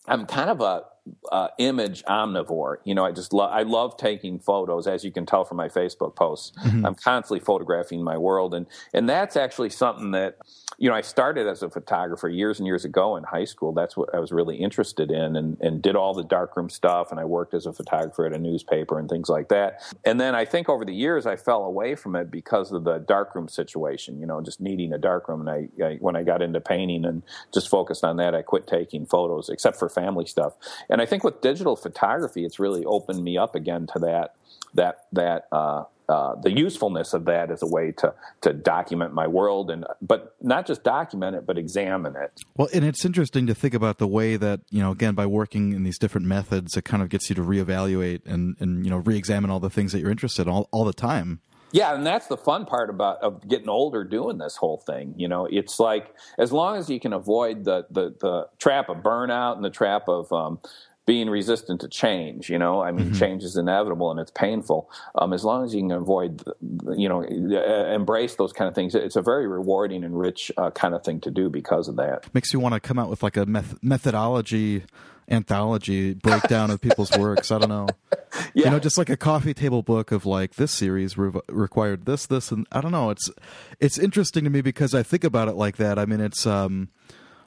I'm 0.07 0.27
kind 0.27 0.51
of 0.51 0.61
a 0.61 0.85
uh, 1.31 1.49
image 1.59 2.05
omnivore. 2.05 2.77
You 2.85 2.95
know, 2.95 3.05
I 3.05 3.13
just 3.13 3.33
love 3.33 3.51
I 3.53 3.63
love 3.63 3.97
taking 3.97 4.39
photos, 4.39 4.87
as 4.87 5.05
you 5.05 5.11
can 5.11 5.27
tell 5.27 5.45
from 5.45 5.57
my 5.57 5.69
Facebook 5.69 6.15
posts. 6.17 6.53
I'm 6.65 6.95
constantly 6.95 7.41
photographing 7.41 8.03
my 8.03 8.17
world, 8.17 8.55
and 8.55 8.67
and 8.93 9.09
that's 9.09 9.37
actually 9.37 9.71
something 9.71 10.13
that 10.13 10.39
you 10.79 10.89
know 10.89 10.95
I 10.95 11.01
started 11.01 11.47
as 11.47 11.63
a 11.63 11.71
photographer 11.71 12.29
years 12.29 12.59
and 12.59 12.67
years 12.67 12.85
ago 12.85 13.17
in 13.17 13.25
high 13.25 13.45
school. 13.45 13.73
That's 13.73 13.97
what 13.97 14.15
I 14.15 14.19
was 14.19 14.33
really 14.33 14.57
interested 14.57 15.11
in, 15.11 15.37
and 15.37 15.57
and 15.61 15.83
did 15.83 15.97
all 15.97 16.15
the 16.15 16.25
darkroom 16.25 16.71
stuff, 16.71 17.11
and 17.11 17.21
I 17.21 17.25
worked 17.25 17.55
as 17.55 17.67
a 17.67 17.73
photographer 17.73 18.27
at 18.27 18.33
a 18.33 18.39
newspaper 18.39 18.99
and 18.99 19.09
things 19.09 19.29
like 19.29 19.49
that. 19.49 19.83
And 20.05 20.21
then 20.21 20.35
I 20.35 20.45
think 20.45 20.69
over 20.69 20.85
the 20.85 20.95
years 20.95 21.27
I 21.27 21.37
fell 21.37 21.65
away 21.65 21.95
from 21.95 22.17
it 22.17 22.31
because 22.31 22.73
of 22.73 22.85
the 22.85 22.99
darkroom 22.99 23.49
situation. 23.49 24.21
You 24.21 24.27
know, 24.27 24.41
just 24.41 24.61
needing 24.61 24.93
a 24.93 24.99
darkroom, 24.99 25.47
and 25.47 25.51
I, 25.51 25.85
I 25.85 25.97
when 26.01 26.17
I 26.17 26.23
got 26.23 26.43
into 26.43 26.61
painting 26.61 27.05
and 27.05 27.23
just 27.53 27.69
focused 27.69 28.05
on 28.05 28.17
that, 28.17 28.35
I 28.35 28.43
quit 28.43 28.67
taking 28.67 29.07
photos 29.07 29.49
except 29.49 29.79
for 29.79 29.89
family 29.89 30.27
stuff. 30.27 30.55
And 30.89 30.96
I 31.01 31.07
think 31.07 31.25
with 31.25 31.41
digital 31.41 31.77
photography, 31.77 32.45
it's 32.45 32.59
really 32.59 32.85
opened 32.85 33.23
me 33.23 33.37
up 33.37 33.55
again 33.55 33.87
to 33.93 33.99
that 34.01 34.35
that 34.75 35.07
that 35.13 35.49
uh, 35.53 35.85
uh, 36.09 36.37
the 36.41 36.53
usefulness 36.53 37.15
of 37.15 37.25
that 37.25 37.51
as 37.51 37.63
a 37.63 37.67
way 37.67 37.91
to 37.91 38.15
to 38.41 38.53
document 38.53 39.13
my 39.13 39.27
world 39.27 39.71
and 39.71 39.85
but 40.01 40.37
not 40.41 40.67
just 40.67 40.85
document 40.85 41.35
it, 41.35 41.45
but 41.45 41.59
examine 41.59 42.15
it. 42.15 42.41
Well, 42.57 42.69
and 42.73 42.85
it's 42.85 43.05
interesting 43.05 43.47
to 43.49 43.55
think 43.55 43.75
about 43.75 43.99
the 43.99 44.07
way 44.07 44.37
that 44.37 44.61
you 44.71 44.81
know, 44.81 44.93
again, 44.93 45.15
by 45.15 45.27
working 45.27 45.73
in 45.73 45.83
these 45.83 45.99
different 45.99 46.27
methods, 46.27 46.77
it 46.77 46.85
kind 46.85 47.03
of 47.03 47.09
gets 47.09 47.29
you 47.29 47.35
to 47.35 47.43
reevaluate 47.43 48.21
and 48.27 48.57
and 48.61 48.85
you 48.85 48.91
know 48.91 48.99
re-examine 48.99 49.51
all 49.51 49.61
the 49.61 49.71
things 49.71 49.93
that 49.93 50.01
you're 50.01 50.11
interested 50.11 50.43
in 50.47 50.53
all 50.53 50.69
all 50.71 50.85
the 50.85 50.93
time. 50.93 51.41
Yeah, 51.73 51.95
and 51.95 52.07
that's 52.07 52.29
the 52.29 52.37
fun 52.37 52.65
part 52.65 52.91
about 52.91 53.19
of 53.19 53.47
getting 53.49 53.69
older 53.69 54.05
doing 54.05 54.39
this 54.39 54.57
whole 54.57 54.79
thing. 54.79 55.15
You 55.17 55.29
know, 55.29 55.47
it's 55.51 55.81
like 55.81 56.15
as 56.39 56.53
long 56.53 56.77
as 56.77 56.89
you 56.89 57.01
can 57.01 57.13
avoid 57.13 57.65
the 57.65 57.87
the, 57.91 58.15
the 58.21 58.49
trap 58.59 58.89
of 58.89 58.99
burnout 58.99 59.57
and 59.57 59.65
the 59.65 59.71
trap 59.71 60.09
of 60.09 60.33
um, 60.33 60.61
being 61.07 61.31
resistant 61.31 61.81
to 61.81 61.89
change. 61.89 62.51
You 62.51 62.59
know, 62.59 62.83
I 62.83 62.91
mean, 62.91 63.15
change 63.15 63.45
is 63.45 63.57
inevitable 63.57 64.11
and 64.11 64.19
it's 64.19 64.33
painful. 64.33 64.91
Um, 65.15 65.33
as 65.33 65.45
long 65.45 65.65
as 65.65 65.75
you 65.75 65.81
can 65.81 65.93
avoid, 65.93 66.43
you 66.97 67.09
know, 67.09 67.23
uh, 67.23 67.95
embrace 67.95 68.35
those 68.35 68.53
kind 68.53 68.69
of 68.69 68.75
things, 68.75 68.95
it's 68.95 69.17
a 69.17 69.23
very 69.23 69.47
rewarding 69.47 70.03
and 70.05 70.19
rich 70.19 70.51
uh, 70.57 70.71
kind 70.73 70.95
of 70.95 71.05
thing 71.05 71.21
to 71.21 71.31
do 71.31 71.49
because 71.49 71.87
of 71.89 71.97
that. 71.97 72.33
Makes 72.35 72.53
you 72.53 72.61
want 72.61 72.75
to 72.75 72.81
come 72.81 72.99
out 72.99 73.09
with 73.09 73.23
like 73.23 73.37
a 73.37 73.47
meth- 73.47 73.83
methodology 73.83 74.83
anthology 75.29 76.15
breakdown 76.15 76.71
of 76.71 76.81
people's 76.81 77.11
works. 77.19 77.51
I 77.51 77.59
don't 77.59 77.69
know. 77.69 77.89
Yeah. 78.55 78.67
You 78.67 78.71
know, 78.71 78.79
just 78.79 78.99
like 78.99 79.11
a 79.11 79.17
coffee 79.17 79.55
table 79.55 79.83
book 79.83 80.13
of 80.13 80.27
like 80.27 80.55
this 80.55 80.73
series 80.73 81.17
re- 81.17 81.41
required 81.49 82.05
this, 82.05 82.27
this, 82.27 82.53
and 82.53 82.67
I 82.73 82.81
don't 82.81 82.93
know. 82.93 83.11
It's 83.11 83.31
it's 83.81 83.99
interesting 83.99 84.45
to 84.45 84.51
me 84.51 84.61
because 84.61 84.95
I 84.95 85.03
think 85.03 85.25
about 85.25 85.49
it 85.49 85.55
like 85.55 85.77
that. 85.77 85.99
I 85.99 86.07
mean, 86.07 86.21
it's 86.21 86.47
um, 86.47 86.89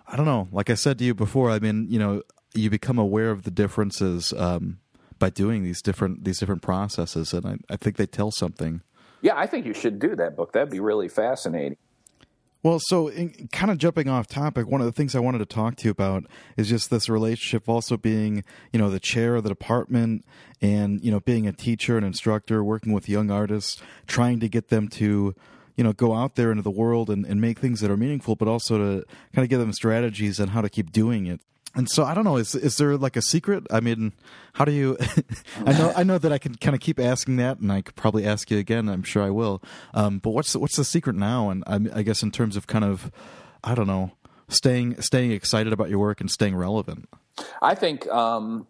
I 0.07 0.15
don't 0.15 0.25
know. 0.25 0.47
Like 0.51 0.69
I 0.69 0.75
said 0.75 0.97
to 0.99 1.05
you 1.05 1.13
before, 1.13 1.51
I 1.51 1.59
mean, 1.59 1.87
you 1.89 1.99
know, 1.99 2.23
you 2.53 2.69
become 2.69 2.97
aware 2.97 3.31
of 3.31 3.43
the 3.43 3.51
differences 3.51 4.33
um, 4.33 4.79
by 5.17 5.29
doing 5.29 5.63
these 5.63 5.81
different 5.81 6.23
these 6.23 6.39
different 6.39 6.61
processes, 6.61 7.33
and 7.33 7.45
I, 7.45 7.57
I 7.69 7.77
think 7.77 7.97
they 7.97 8.07
tell 8.07 8.31
something. 8.31 8.81
Yeah, 9.21 9.37
I 9.37 9.47
think 9.47 9.65
you 9.65 9.73
should 9.73 9.99
do 9.99 10.15
that 10.15 10.35
book. 10.35 10.53
That'd 10.53 10.69
be 10.69 10.79
really 10.79 11.09
fascinating. 11.09 11.77
Well, 12.61 12.79
so 12.81 13.07
in, 13.07 13.47
kind 13.53 13.71
of 13.71 13.77
jumping 13.77 14.09
off 14.09 14.27
topic, 14.27 14.67
one 14.67 14.81
of 14.81 14.85
the 14.85 14.91
things 14.91 15.15
I 15.15 15.19
wanted 15.19 15.37
to 15.39 15.45
talk 15.45 15.77
to 15.77 15.85
you 15.85 15.91
about 15.91 16.25
is 16.57 16.67
just 16.67 16.89
this 16.89 17.07
relationship 17.07 17.69
also 17.69 17.95
being, 17.95 18.43
you 18.73 18.79
know, 18.79 18.89
the 18.89 18.99
chair 18.99 19.35
of 19.35 19.43
the 19.43 19.49
department 19.49 20.25
and, 20.61 21.01
you 21.01 21.09
know, 21.09 21.21
being 21.21 21.47
a 21.47 21.53
teacher 21.53 21.95
and 21.95 22.05
instructor, 22.05 22.61
working 22.61 22.91
with 22.91 23.07
young 23.07 23.31
artists, 23.31 23.81
trying 24.07 24.41
to 24.41 24.49
get 24.49 24.67
them 24.67 24.89
to, 24.89 25.33
you 25.77 25.83
know, 25.85 25.93
go 25.93 26.13
out 26.13 26.35
there 26.35 26.51
into 26.51 26.63
the 26.63 26.69
world 26.69 27.09
and, 27.09 27.25
and 27.25 27.39
make 27.39 27.59
things 27.59 27.79
that 27.79 27.89
are 27.89 27.95
meaningful, 27.95 28.35
but 28.35 28.49
also 28.49 28.77
to 28.77 29.05
kind 29.33 29.45
of 29.45 29.49
give 29.49 29.61
them 29.61 29.71
strategies 29.71 30.37
on 30.41 30.49
how 30.49 30.59
to 30.59 30.69
keep 30.69 30.91
doing 30.91 31.27
it 31.27 31.39
and 31.75 31.89
so 31.89 32.03
I 32.03 32.13
don't 32.13 32.23
know. 32.23 32.37
Is 32.37 32.55
is 32.55 32.77
there 32.77 32.97
like 32.97 33.15
a 33.15 33.21
secret? 33.21 33.65
I 33.69 33.79
mean, 33.79 34.13
how 34.53 34.65
do 34.65 34.71
you? 34.71 34.97
I 35.65 35.73
know 35.73 35.93
I 35.95 36.03
know 36.03 36.17
that 36.17 36.31
I 36.31 36.37
can 36.37 36.55
kind 36.55 36.75
of 36.75 36.81
keep 36.81 36.99
asking 36.99 37.37
that, 37.37 37.59
and 37.59 37.71
I 37.71 37.81
could 37.81 37.95
probably 37.95 38.25
ask 38.25 38.49
you 38.49 38.57
again. 38.57 38.89
I'm 38.89 39.03
sure 39.03 39.23
I 39.23 39.29
will. 39.29 39.61
Um, 39.93 40.19
but 40.19 40.31
what's 40.31 40.53
the, 40.53 40.59
what's 40.59 40.75
the 40.75 40.83
secret 40.83 41.15
now? 41.15 41.49
And 41.49 41.63
I, 41.67 41.99
I 41.99 42.01
guess 42.03 42.23
in 42.23 42.31
terms 42.31 42.55
of 42.55 42.67
kind 42.67 42.83
of, 42.83 43.11
I 43.63 43.75
don't 43.75 43.87
know, 43.87 44.11
staying 44.47 45.01
staying 45.01 45.31
excited 45.31 45.71
about 45.71 45.89
your 45.89 45.99
work 45.99 46.21
and 46.21 46.29
staying 46.29 46.55
relevant. 46.55 47.07
I 47.61 47.75
think 47.75 48.07
um, 48.07 48.67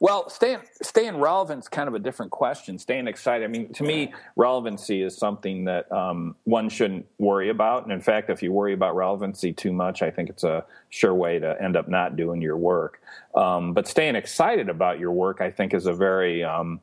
well, 0.00 0.28
staying 0.28 0.60
staying 0.82 1.18
relevant 1.18 1.64
is 1.64 1.68
kind 1.68 1.88
of 1.88 1.94
a 1.94 1.98
different 1.98 2.32
question. 2.32 2.78
Staying 2.78 3.08
excited. 3.08 3.44
I 3.44 3.48
mean, 3.48 3.72
to 3.74 3.82
me, 3.82 4.12
relevancy 4.36 5.02
is 5.02 5.16
something 5.16 5.64
that 5.64 5.90
um, 5.92 6.36
one 6.44 6.68
shouldn't 6.68 7.06
worry 7.18 7.48
about. 7.48 7.84
And 7.84 7.92
in 7.92 8.00
fact, 8.00 8.30
if 8.30 8.42
you 8.42 8.52
worry 8.52 8.72
about 8.72 8.96
relevancy 8.96 9.52
too 9.52 9.72
much, 9.72 10.02
I 10.02 10.10
think 10.10 10.28
it's 10.30 10.44
a 10.44 10.64
sure 10.90 11.14
way 11.14 11.38
to 11.38 11.60
end 11.62 11.76
up 11.76 11.88
not 11.88 12.16
doing 12.16 12.40
your 12.42 12.56
work. 12.56 13.00
Um, 13.34 13.72
but 13.72 13.86
staying 13.86 14.16
excited 14.16 14.68
about 14.68 14.98
your 14.98 15.12
work, 15.12 15.40
I 15.40 15.50
think, 15.50 15.74
is 15.74 15.86
a 15.86 15.92
very 15.92 16.44
um, 16.44 16.80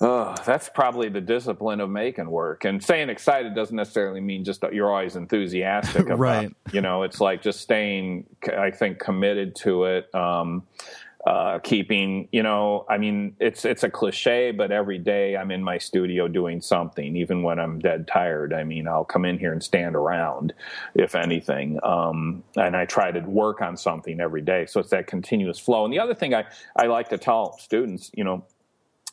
Oh, 0.00 0.36
that's 0.46 0.68
probably 0.68 1.08
the 1.08 1.20
discipline 1.20 1.80
of 1.80 1.90
making 1.90 2.30
work. 2.30 2.64
And 2.64 2.82
staying 2.82 3.08
excited 3.08 3.56
doesn't 3.56 3.74
necessarily 3.74 4.20
mean 4.20 4.44
just 4.44 4.60
that 4.60 4.72
you're 4.72 4.90
always 4.90 5.16
enthusiastic 5.16 6.02
about. 6.06 6.18
right. 6.18 6.56
You 6.72 6.80
know, 6.80 7.02
it's 7.02 7.20
like 7.20 7.42
just 7.42 7.60
staying, 7.60 8.26
I 8.56 8.70
think, 8.70 9.00
committed 9.00 9.56
to 9.56 9.84
it. 9.84 10.14
Um, 10.14 10.62
uh, 11.28 11.58
keeping, 11.58 12.26
you 12.32 12.42
know, 12.42 12.86
I 12.88 12.96
mean, 12.96 13.36
it's 13.38 13.66
it's 13.66 13.82
a 13.82 13.90
cliche, 13.90 14.50
but 14.50 14.70
every 14.70 14.96
day 14.96 15.36
I'm 15.36 15.50
in 15.50 15.62
my 15.62 15.76
studio 15.76 16.26
doing 16.26 16.62
something, 16.62 17.16
even 17.16 17.42
when 17.42 17.58
I'm 17.58 17.80
dead 17.80 18.08
tired. 18.08 18.54
I 18.54 18.64
mean, 18.64 18.88
I'll 18.88 19.04
come 19.04 19.26
in 19.26 19.38
here 19.38 19.52
and 19.52 19.62
stand 19.62 19.94
around, 19.94 20.54
if 20.94 21.14
anything, 21.14 21.80
um, 21.82 22.42
and 22.56 22.74
I 22.74 22.86
try 22.86 23.10
to 23.10 23.20
work 23.20 23.60
on 23.60 23.76
something 23.76 24.20
every 24.20 24.40
day. 24.40 24.64
So 24.64 24.80
it's 24.80 24.88
that 24.88 25.06
continuous 25.06 25.58
flow. 25.58 25.84
And 25.84 25.92
the 25.92 25.98
other 25.98 26.14
thing 26.14 26.32
I 26.34 26.46
I 26.76 26.86
like 26.86 27.10
to 27.10 27.18
tell 27.18 27.58
students, 27.58 28.10
you 28.14 28.24
know, 28.24 28.42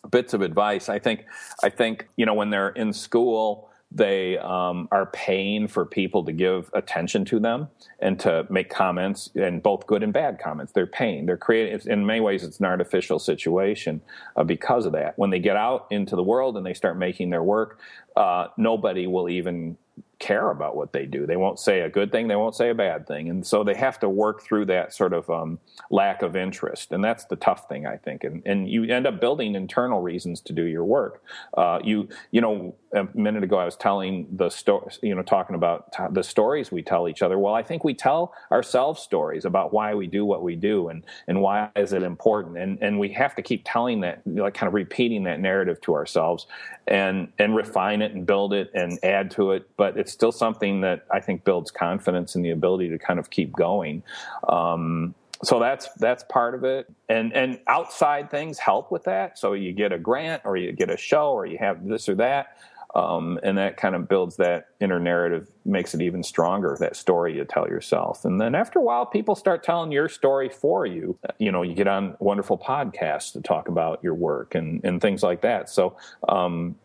bits 0.10 0.34
of 0.34 0.42
advice. 0.42 0.88
I 0.88 1.00
think 1.00 1.26
I 1.64 1.70
think 1.70 2.08
you 2.16 2.26
know 2.26 2.34
when 2.34 2.50
they're 2.50 2.70
in 2.70 2.94
school 2.94 3.70
they 3.92 4.38
um, 4.40 4.88
are 4.92 5.06
paying 5.08 5.68
for 5.68 5.86
people 5.86 6.24
to 6.26 6.32
give 6.32 6.70
attention 6.74 7.24
to 7.26 7.40
them 7.40 7.70
and 8.00 8.20
to 8.20 8.46
make 8.50 8.70
comments, 8.70 9.30
and 9.36 9.64
both 9.64 9.88
good 9.88 10.04
and 10.04 10.12
bad 10.12 10.40
comments. 10.40 10.74
They're 10.74 10.88
paying. 10.88 11.26
They're 11.26 11.38
creating. 11.38 11.92
In 11.92 12.06
many 12.06 12.20
ways, 12.20 12.44
it's 12.44 12.60
an 12.60 12.66
artificial 12.66 13.20
situation 13.20 14.02
uh, 14.36 14.44
because 14.44 14.86
of 14.86 14.92
that. 14.94 15.18
When 15.18 15.30
they 15.30 15.40
get 15.40 15.56
out 15.56 15.88
into 15.92 16.16
the 16.16 16.24
world 16.24 16.58
and 16.58 16.66
they 16.66 16.74
start 16.74 16.98
making 16.98 17.30
their 17.30 17.44
work, 17.44 17.80
uh, 18.16 18.48
nobody 18.58 19.08
will 19.08 19.30
even 19.30 19.78
care 20.20 20.50
about 20.50 20.76
what 20.76 20.94
they 20.94 21.06
do. 21.06 21.26
They 21.26 21.36
won't 21.36 21.60
say 21.60 21.82
a 21.82 21.90
good 21.90 22.12
thing, 22.12 22.28
they 22.28 22.36
won't 22.36 22.56
say 22.56 22.70
a 22.70 22.76
bad 22.76 23.08
thing. 23.08 23.30
And 23.30 23.46
so 23.46 23.64
they 23.64 23.76
have 23.76 24.00
to 24.00 24.10
work 24.10 24.42
through 24.44 24.66
that 24.66 24.94
sort 24.94 25.14
of 25.14 25.30
um, 25.30 25.60
lack 25.90 26.22
of 26.22 26.36
interest. 26.36 26.92
And 26.92 27.04
that's 27.04 27.26
the 27.26 27.36
tough 27.36 27.68
thing, 27.68 27.86
I 27.86 27.98
think. 27.98 28.24
And, 28.24 28.42
and 28.46 28.70
you 28.70 28.86
end 28.86 29.08
up 29.08 29.20
building 29.20 29.56
internal 29.56 30.02
reasons 30.02 30.42
to 30.42 30.54
do 30.54 30.64
your 30.64 30.86
work. 30.86 31.22
Uh, 31.56 31.80
you, 31.84 32.08
you 32.32 32.42
know, 32.42 32.76
a 32.96 33.08
minute 33.14 33.44
ago 33.44 33.58
I 33.58 33.66
was 33.66 33.76
telling 33.76 34.28
the 34.32 34.50
story, 34.50 34.92
you 35.04 35.14
know, 35.14 35.22
talking 35.22 35.56
about 35.56 35.92
t- 35.92 36.04
the 36.12 36.24
stories 36.24 36.72
we 36.72 36.82
tell 36.82 37.08
each 37.08 37.22
other. 37.22 37.38
Well, 37.38 37.54
I 37.54 37.62
think 37.62 37.84
we 37.84 37.94
tell 37.94 38.34
ourselves 38.52 39.02
stories 39.02 39.46
about 39.46 39.74
why 39.74 39.94
we 39.94 40.08
do 40.08 40.26
what 40.26 40.42
we 40.42 40.56
do 40.56 40.90
and, 40.90 41.04
and 41.28 41.42
why 41.42 41.70
is 41.76 41.94
it 41.94 42.02
important. 42.02 42.58
And, 42.58 42.82
and 42.82 43.00
we 43.00 43.10
have 43.10 43.36
to 43.36 43.42
keep 43.42 43.64
telling 43.66 44.02
that, 44.02 44.22
like 44.26 44.54
kind 44.54 44.68
of 44.68 44.74
repeating 44.74 45.24
that 45.26 45.40
narrative 45.40 45.80
to 45.82 45.94
ourselves 45.94 46.48
and, 46.88 47.28
and 47.38 47.56
refine 47.56 48.02
it 48.02 48.14
and 48.14 48.26
build 48.26 48.54
it 48.54 48.72
and 48.74 48.98
add 49.04 49.30
to 49.32 49.52
it. 49.52 49.70
But 49.78 49.98
it's 49.98 50.12
still 50.12 50.32
something 50.32 50.82
that 50.82 51.06
I 51.12 51.20
think 51.20 51.44
builds 51.44 51.72
confidence 51.72 52.36
and 52.36 52.44
the 52.44 52.52
ability 52.52 52.90
to 52.90 52.98
kind 52.98 53.20
of 53.20 53.30
keep 53.30 53.52
going. 53.54 54.02
Um, 54.48 55.14
so 55.44 55.60
that's 55.60 55.90
that's 55.96 56.24
part 56.30 56.56
of 56.56 56.64
it, 56.64 56.88
and 57.10 57.34
and 57.34 57.60
outside 57.68 58.32
things 58.32 58.58
help 58.58 58.90
with 58.90 59.04
that. 59.04 59.38
So 59.38 59.54
you 59.54 59.74
get 59.74 59.92
a 59.92 60.00
grant, 60.00 60.44
or 60.46 60.56
you 60.56 60.72
get 60.72 60.90
a 60.90 60.98
show, 60.98 61.34
or 61.34 61.46
you 61.46 61.58
have 61.58 61.86
this 61.86 62.08
or 62.08 62.16
that, 62.16 62.58
um, 62.96 63.40
and 63.44 63.58
that 63.58 63.78
kind 63.78 63.94
of 63.96 64.08
builds 64.08 64.38
that 64.38 64.68
inner 64.80 65.00
narrative, 65.00 65.48
makes 65.66 65.94
it 65.94 66.02
even 66.02 66.24
stronger. 66.24 66.78
That 66.80 66.96
story 66.96 67.36
you 67.36 67.46
tell 67.46 67.68
yourself, 67.68 68.26
and 68.26 68.40
then 68.40 68.56
after 68.56 68.80
a 68.80 68.82
while, 68.82 69.06
people 69.06 69.36
start 69.36 69.64
telling 69.64 69.92
your 69.92 70.10
story 70.10 70.50
for 70.50 70.86
you. 70.86 71.20
You 71.38 71.52
know, 71.52 71.62
you 71.62 71.76
get 71.76 71.88
on 71.88 72.16
wonderful 72.20 72.58
podcasts 72.58 73.34
to 73.34 73.42
talk 73.42 73.68
about 73.68 74.04
your 74.04 74.16
work 74.16 74.56
and 74.56 74.84
and 74.84 75.02
things 75.02 75.22
like 75.22 75.42
that. 75.42 75.70
So 75.70 75.98
um, 76.30 76.76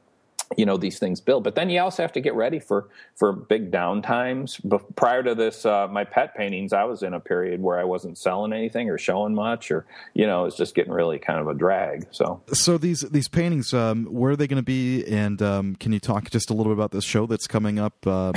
you 0.57 0.67
know 0.67 0.77
these 0.77 0.99
things 0.99 1.21
build. 1.21 1.45
But 1.45 1.55
then 1.55 1.71
you 1.71 1.81
also 1.81 2.03
have 2.03 2.13
to 2.13 2.21
get 2.21 2.35
ready 2.35 2.59
for 2.59 2.89
for 3.17 3.33
big 3.33 3.71
downtimes 3.71 4.61
but 4.65 4.97
prior 4.97 5.23
to 5.23 5.35
this 5.35 5.65
uh, 5.65 5.87
my 5.89 6.05
pet 6.05 6.35
paintings 6.35 6.73
i 6.73 6.85
was 6.85 7.03
in 7.03 7.15
a 7.15 7.21
period 7.21 7.63
where 7.63 7.79
i 7.79 7.85
wasn't 7.85 8.17
selling 8.19 8.53
anything 8.53 8.89
or 8.89 8.99
showing 8.99 9.35
much 9.35 9.71
or 9.71 9.87
you 10.15 10.27
know 10.27 10.45
it's 10.45 10.57
just 10.57 10.75
getting 10.75 10.93
really 10.93 11.19
kind 11.19 11.39
of 11.39 11.49
a 11.49 11.55
drag 11.55 12.07
so. 12.11 12.43
So 12.53 12.79
these 12.79 13.01
these 13.03 13.29
paintings 13.29 13.73
um, 13.73 14.07
where 14.07 14.33
are 14.33 14.37
they 14.37 14.47
going 14.47 14.57
to 14.57 14.63
be? 14.63 15.07
And 15.07 15.41
um, 15.43 15.77
can 15.77 15.93
you 15.93 16.01
talk 16.01 16.31
just 16.31 16.51
a 16.51 16.55
little 16.55 16.73
bit 16.73 16.79
about 16.79 16.91
this 16.91 17.05
show 17.05 17.27
that's 17.27 17.47
coming 17.47 17.79
up 17.79 18.07
um, 18.07 18.35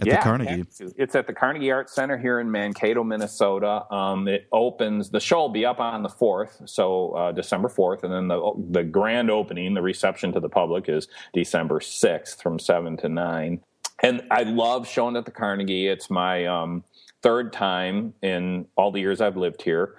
at 0.00 0.06
yeah, 0.06 0.16
the 0.16 0.22
Carnegie. 0.22 0.64
It's 0.96 1.14
at 1.14 1.26
the 1.26 1.32
Carnegie 1.32 1.70
Art 1.70 1.88
Center 1.88 2.18
here 2.18 2.40
in 2.40 2.50
Mankato, 2.50 3.02
Minnesota. 3.02 3.90
Um, 3.92 4.28
it 4.28 4.46
opens. 4.52 5.10
The 5.10 5.20
show 5.20 5.40
will 5.40 5.48
be 5.48 5.64
up 5.64 5.80
on 5.80 6.02
the 6.02 6.08
fourth, 6.08 6.62
so 6.66 7.12
uh, 7.12 7.32
December 7.32 7.68
fourth, 7.68 8.04
and 8.04 8.12
then 8.12 8.28
the 8.28 8.52
the 8.70 8.84
grand 8.84 9.30
opening, 9.30 9.74
the 9.74 9.82
reception 9.82 10.32
to 10.32 10.40
the 10.40 10.48
public, 10.48 10.88
is 10.88 11.08
December 11.32 11.80
sixth 11.80 12.42
from 12.42 12.58
seven 12.58 12.96
to 12.98 13.08
nine. 13.08 13.60
And 14.02 14.22
I 14.30 14.42
love 14.42 14.86
showing 14.86 15.16
at 15.16 15.24
the 15.24 15.30
Carnegie. 15.30 15.88
It's 15.88 16.10
my 16.10 16.44
um, 16.44 16.84
third 17.22 17.52
time 17.52 18.12
in 18.22 18.66
all 18.76 18.92
the 18.92 19.00
years 19.00 19.20
I've 19.22 19.38
lived 19.38 19.62
here, 19.62 19.96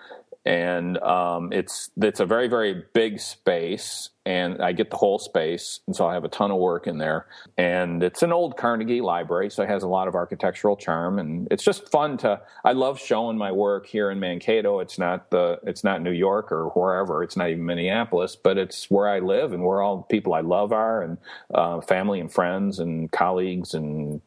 and 0.48 0.98
um, 1.00 1.52
it's 1.52 1.92
it's 2.02 2.22
a 2.22 2.26
very 2.26 2.48
very 2.48 2.86
big 2.94 3.20
space 3.20 4.12
and 4.26 4.62
i 4.62 4.72
get 4.72 4.90
the 4.90 4.96
whole 4.96 5.20
space 5.20 5.82
and 5.88 5.96
so 5.96 6.08
i 6.08 6.14
have 6.14 6.24
a 6.24 6.30
ton 6.30 6.52
of 6.52 6.58
work 6.58 6.88
in 6.88 6.98
there. 6.98 7.26
And 7.58 8.02
it's 8.02 8.24
an 8.24 8.32
old 8.32 8.56
carnegie 8.56 9.02
library 9.02 9.50
so 9.50 9.62
it 9.64 9.70
has 9.70 9.84
a 9.84 9.90
lot 9.90 10.08
of 10.08 10.16
architectural 10.16 10.78
charm 10.78 11.20
and 11.20 11.50
it's 11.52 11.66
just 11.66 11.90
fun 11.92 12.18
to 12.20 12.40
i 12.64 12.72
love 12.72 12.98
showing 12.98 13.38
my 13.38 13.52
work 13.52 13.88
here 13.88 14.10
in 14.10 14.22
mankato. 14.22 14.80
It's 14.80 14.98
not 14.98 15.32
the 15.32 15.60
it's 15.64 15.84
not 15.84 16.02
new 16.02 16.12
york 16.12 16.50
or 16.50 16.70
wherever. 16.70 17.24
It's 17.24 17.36
not 17.36 17.50
even 17.50 17.66
minneapolis 17.66 18.38
but 18.38 18.58
it's 18.58 18.90
where 18.90 19.10
i 19.10 19.20
live 19.20 19.52
and 19.52 19.66
where 19.66 19.82
all 19.82 19.98
the 19.98 20.04
people 20.04 20.34
i 20.34 20.42
love 20.42 20.72
are 20.72 21.02
and 21.02 21.18
uh, 21.54 21.82
family 21.82 22.22
and 22.22 22.32
friends 22.32 22.80
and 22.80 23.12
colleagues 23.12 23.74
and 23.74 24.22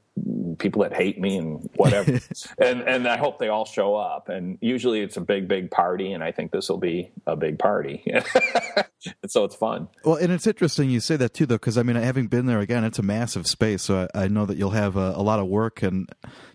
people 0.60 0.82
that 0.82 0.94
hate 0.94 1.20
me 1.20 1.36
and 1.36 1.68
whatever. 1.74 2.20
and 2.58 2.82
and 2.82 3.08
I 3.08 3.16
hope 3.16 3.38
they 3.38 3.48
all 3.48 3.64
show 3.64 3.96
up. 3.96 4.28
And 4.28 4.58
usually 4.60 5.00
it's 5.00 5.16
a 5.16 5.20
big, 5.20 5.48
big 5.48 5.70
party, 5.70 6.12
and 6.12 6.22
I 6.22 6.30
think 6.30 6.52
this 6.52 6.68
will 6.68 6.78
be 6.78 7.10
a 7.26 7.34
big 7.34 7.58
party. 7.58 8.04
so 9.26 9.44
it's 9.44 9.56
fun. 9.56 9.88
Well, 10.04 10.16
and 10.16 10.32
it's 10.32 10.46
interesting 10.46 10.90
you 10.90 11.00
say 11.00 11.16
that 11.16 11.34
too, 11.34 11.46
though, 11.46 11.56
because 11.56 11.76
I 11.76 11.82
mean, 11.82 11.96
having 11.96 12.28
been 12.28 12.46
there 12.46 12.60
again, 12.60 12.84
it's 12.84 12.98
a 12.98 13.02
massive 13.02 13.46
space, 13.46 13.82
so 13.82 14.08
I, 14.14 14.24
I 14.24 14.28
know 14.28 14.46
that 14.46 14.56
you'll 14.56 14.70
have 14.70 14.96
a, 14.96 15.14
a, 15.16 15.22
lot 15.22 15.40
of 15.40 15.46
work 15.48 15.82
and 15.82 16.08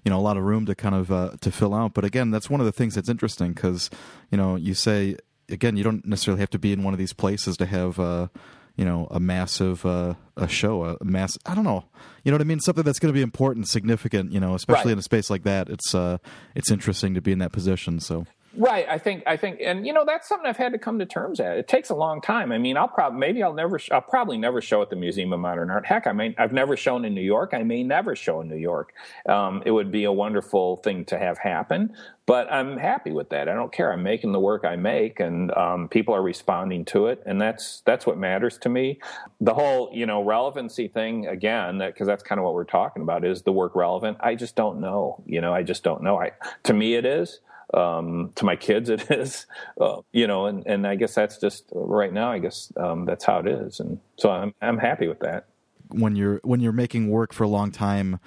you 0.03 0.11
know 0.11 0.19
a 0.19 0.21
lot 0.21 0.37
of 0.37 0.43
room 0.43 0.65
to 0.67 0.75
kind 0.75 0.95
of 0.95 1.11
uh, 1.11 1.31
to 1.41 1.51
fill 1.51 1.73
out. 1.73 1.93
But 1.93 2.05
again, 2.05 2.31
that's 2.31 2.49
one 2.49 2.61
of 2.61 2.65
the 2.65 2.71
things 2.71 2.95
that's 2.95 3.09
interesting 3.09 3.53
because 3.53 3.89
you 4.31 4.37
know 4.37 4.55
you 4.55 4.73
say 4.73 5.17
again, 5.49 5.77
you 5.77 5.83
don't 5.83 6.05
necessarily 6.05 6.39
have 6.39 6.49
to 6.51 6.59
be 6.59 6.73
in 6.73 6.83
one 6.83 6.93
of 6.93 6.97
these 6.97 7.13
places 7.13 7.57
to 7.57 7.65
have. 7.65 7.99
Uh, 7.99 8.27
you 8.75 8.85
know 8.85 9.07
a 9.11 9.19
massive 9.19 9.85
uh, 9.85 10.15
a 10.37 10.47
show 10.47 10.83
a 10.83 11.03
mass 11.03 11.37
i 11.45 11.55
don't 11.55 11.63
know. 11.63 11.85
You 12.23 12.31
know 12.31 12.35
what 12.35 12.41
i 12.41 12.45
mean? 12.45 12.59
Something 12.59 12.83
that's 12.83 12.99
going 12.99 13.13
to 13.13 13.17
be 13.17 13.21
important 13.21 13.67
significant 13.67 14.31
you 14.31 14.39
know 14.39 14.55
especially 14.55 14.89
right. 14.89 14.93
in 14.93 14.99
a 14.99 15.03
space 15.03 15.29
like 15.29 15.43
that 15.43 15.69
it's 15.69 15.93
uh 15.93 16.17
it's 16.55 16.71
interesting 16.71 17.13
to 17.13 17.21
be 17.21 17.31
in 17.31 17.39
that 17.39 17.51
position 17.51 17.99
so 17.99 18.25
Right. 18.57 18.85
I 18.89 18.97
think. 18.97 19.23
I 19.27 19.37
think, 19.37 19.59
and 19.61 19.85
you 19.85 19.93
know, 19.93 20.03
that's 20.05 20.27
something 20.27 20.47
I've 20.47 20.57
had 20.57 20.71
to 20.73 20.79
come 20.79 20.99
to 20.99 21.05
terms 21.05 21.39
at. 21.39 21.57
It 21.57 21.67
takes 21.67 21.89
a 21.89 21.95
long 21.95 22.21
time. 22.21 22.51
I 22.51 22.57
mean, 22.57 22.77
I'll 22.77 22.87
probably 22.87 23.19
maybe 23.19 23.43
I'll 23.43 23.53
never. 23.53 23.79
I'll 23.91 24.01
probably 24.01 24.37
never 24.37 24.61
show 24.61 24.81
at 24.81 24.89
the 24.89 24.95
Museum 24.95 25.33
of 25.33 25.39
Modern 25.39 25.69
Art. 25.69 25.85
Heck, 25.85 26.07
I 26.07 26.11
may. 26.11 26.35
I've 26.37 26.53
never 26.53 26.77
shown 26.77 27.05
in 27.05 27.13
New 27.13 27.21
York. 27.21 27.53
I 27.53 27.63
may 27.63 27.83
never 27.83 28.15
show 28.15 28.41
in 28.41 28.47
New 28.47 28.57
York. 28.57 28.93
Um, 29.27 29.61
it 29.65 29.71
would 29.71 29.91
be 29.91 30.05
a 30.05 30.11
wonderful 30.11 30.77
thing 30.77 31.05
to 31.05 31.17
have 31.17 31.37
happen. 31.37 31.93
But 32.27 32.51
I'm 32.51 32.77
happy 32.77 33.11
with 33.11 33.29
that. 33.29 33.47
I 33.47 33.53
don't 33.53 33.71
care. 33.71 33.93
I'm 33.93 34.01
making 34.01 34.31
the 34.31 34.39
work 34.39 34.65
I 34.65 34.75
make, 34.75 35.19
and 35.19 35.51
um, 35.51 35.87
people 35.87 36.15
are 36.15 36.23
responding 36.23 36.83
to 36.85 37.07
it, 37.07 37.21
and 37.25 37.39
that's 37.39 37.81
that's 37.85 38.05
what 38.05 38.17
matters 38.17 38.57
to 38.59 38.69
me. 38.69 38.99
The 39.41 39.53
whole, 39.53 39.91
you 39.93 40.05
know, 40.05 40.23
relevancy 40.23 40.87
thing 40.87 41.27
again, 41.27 41.77
because 41.77 42.07
that, 42.07 42.13
that's 42.13 42.23
kind 42.23 42.39
of 42.39 42.45
what 42.45 42.55
we're 42.55 42.63
talking 42.63 43.03
about. 43.03 43.25
Is 43.25 43.43
the 43.43 43.51
work 43.51 43.75
relevant? 43.75 44.17
I 44.21 44.35
just 44.35 44.55
don't 44.55 44.79
know. 44.79 45.23
You 45.27 45.41
know, 45.41 45.53
I 45.53 45.61
just 45.61 45.83
don't 45.83 46.01
know. 46.01 46.19
I 46.19 46.31
to 46.63 46.73
me 46.73 46.95
it 46.95 47.05
is 47.05 47.41
um, 47.73 48.31
to 48.35 48.45
my 48.45 48.55
kids 48.55 48.89
it 48.89 49.09
is 49.11 49.45
uh, 49.79 50.01
you 50.11 50.27
know 50.27 50.45
and, 50.45 50.65
and 50.65 50.85
i 50.85 50.95
guess 50.95 51.15
that's 51.15 51.37
just 51.37 51.65
right 51.71 52.13
now 52.13 52.31
i 52.31 52.39
guess 52.39 52.71
um, 52.77 53.05
that's 53.05 53.25
how 53.25 53.39
it 53.39 53.47
is 53.47 53.79
and 53.79 53.99
so 54.17 54.29
i'm 54.29 54.53
i'm 54.61 54.77
happy 54.77 55.07
with 55.07 55.19
that 55.19 55.47
when 55.89 56.15
you're 56.15 56.39
when 56.43 56.59
you're 56.59 56.71
making 56.71 57.09
work 57.09 57.33
for 57.33 57.43
a 57.43 57.47
long 57.47 57.71
time 57.71 58.19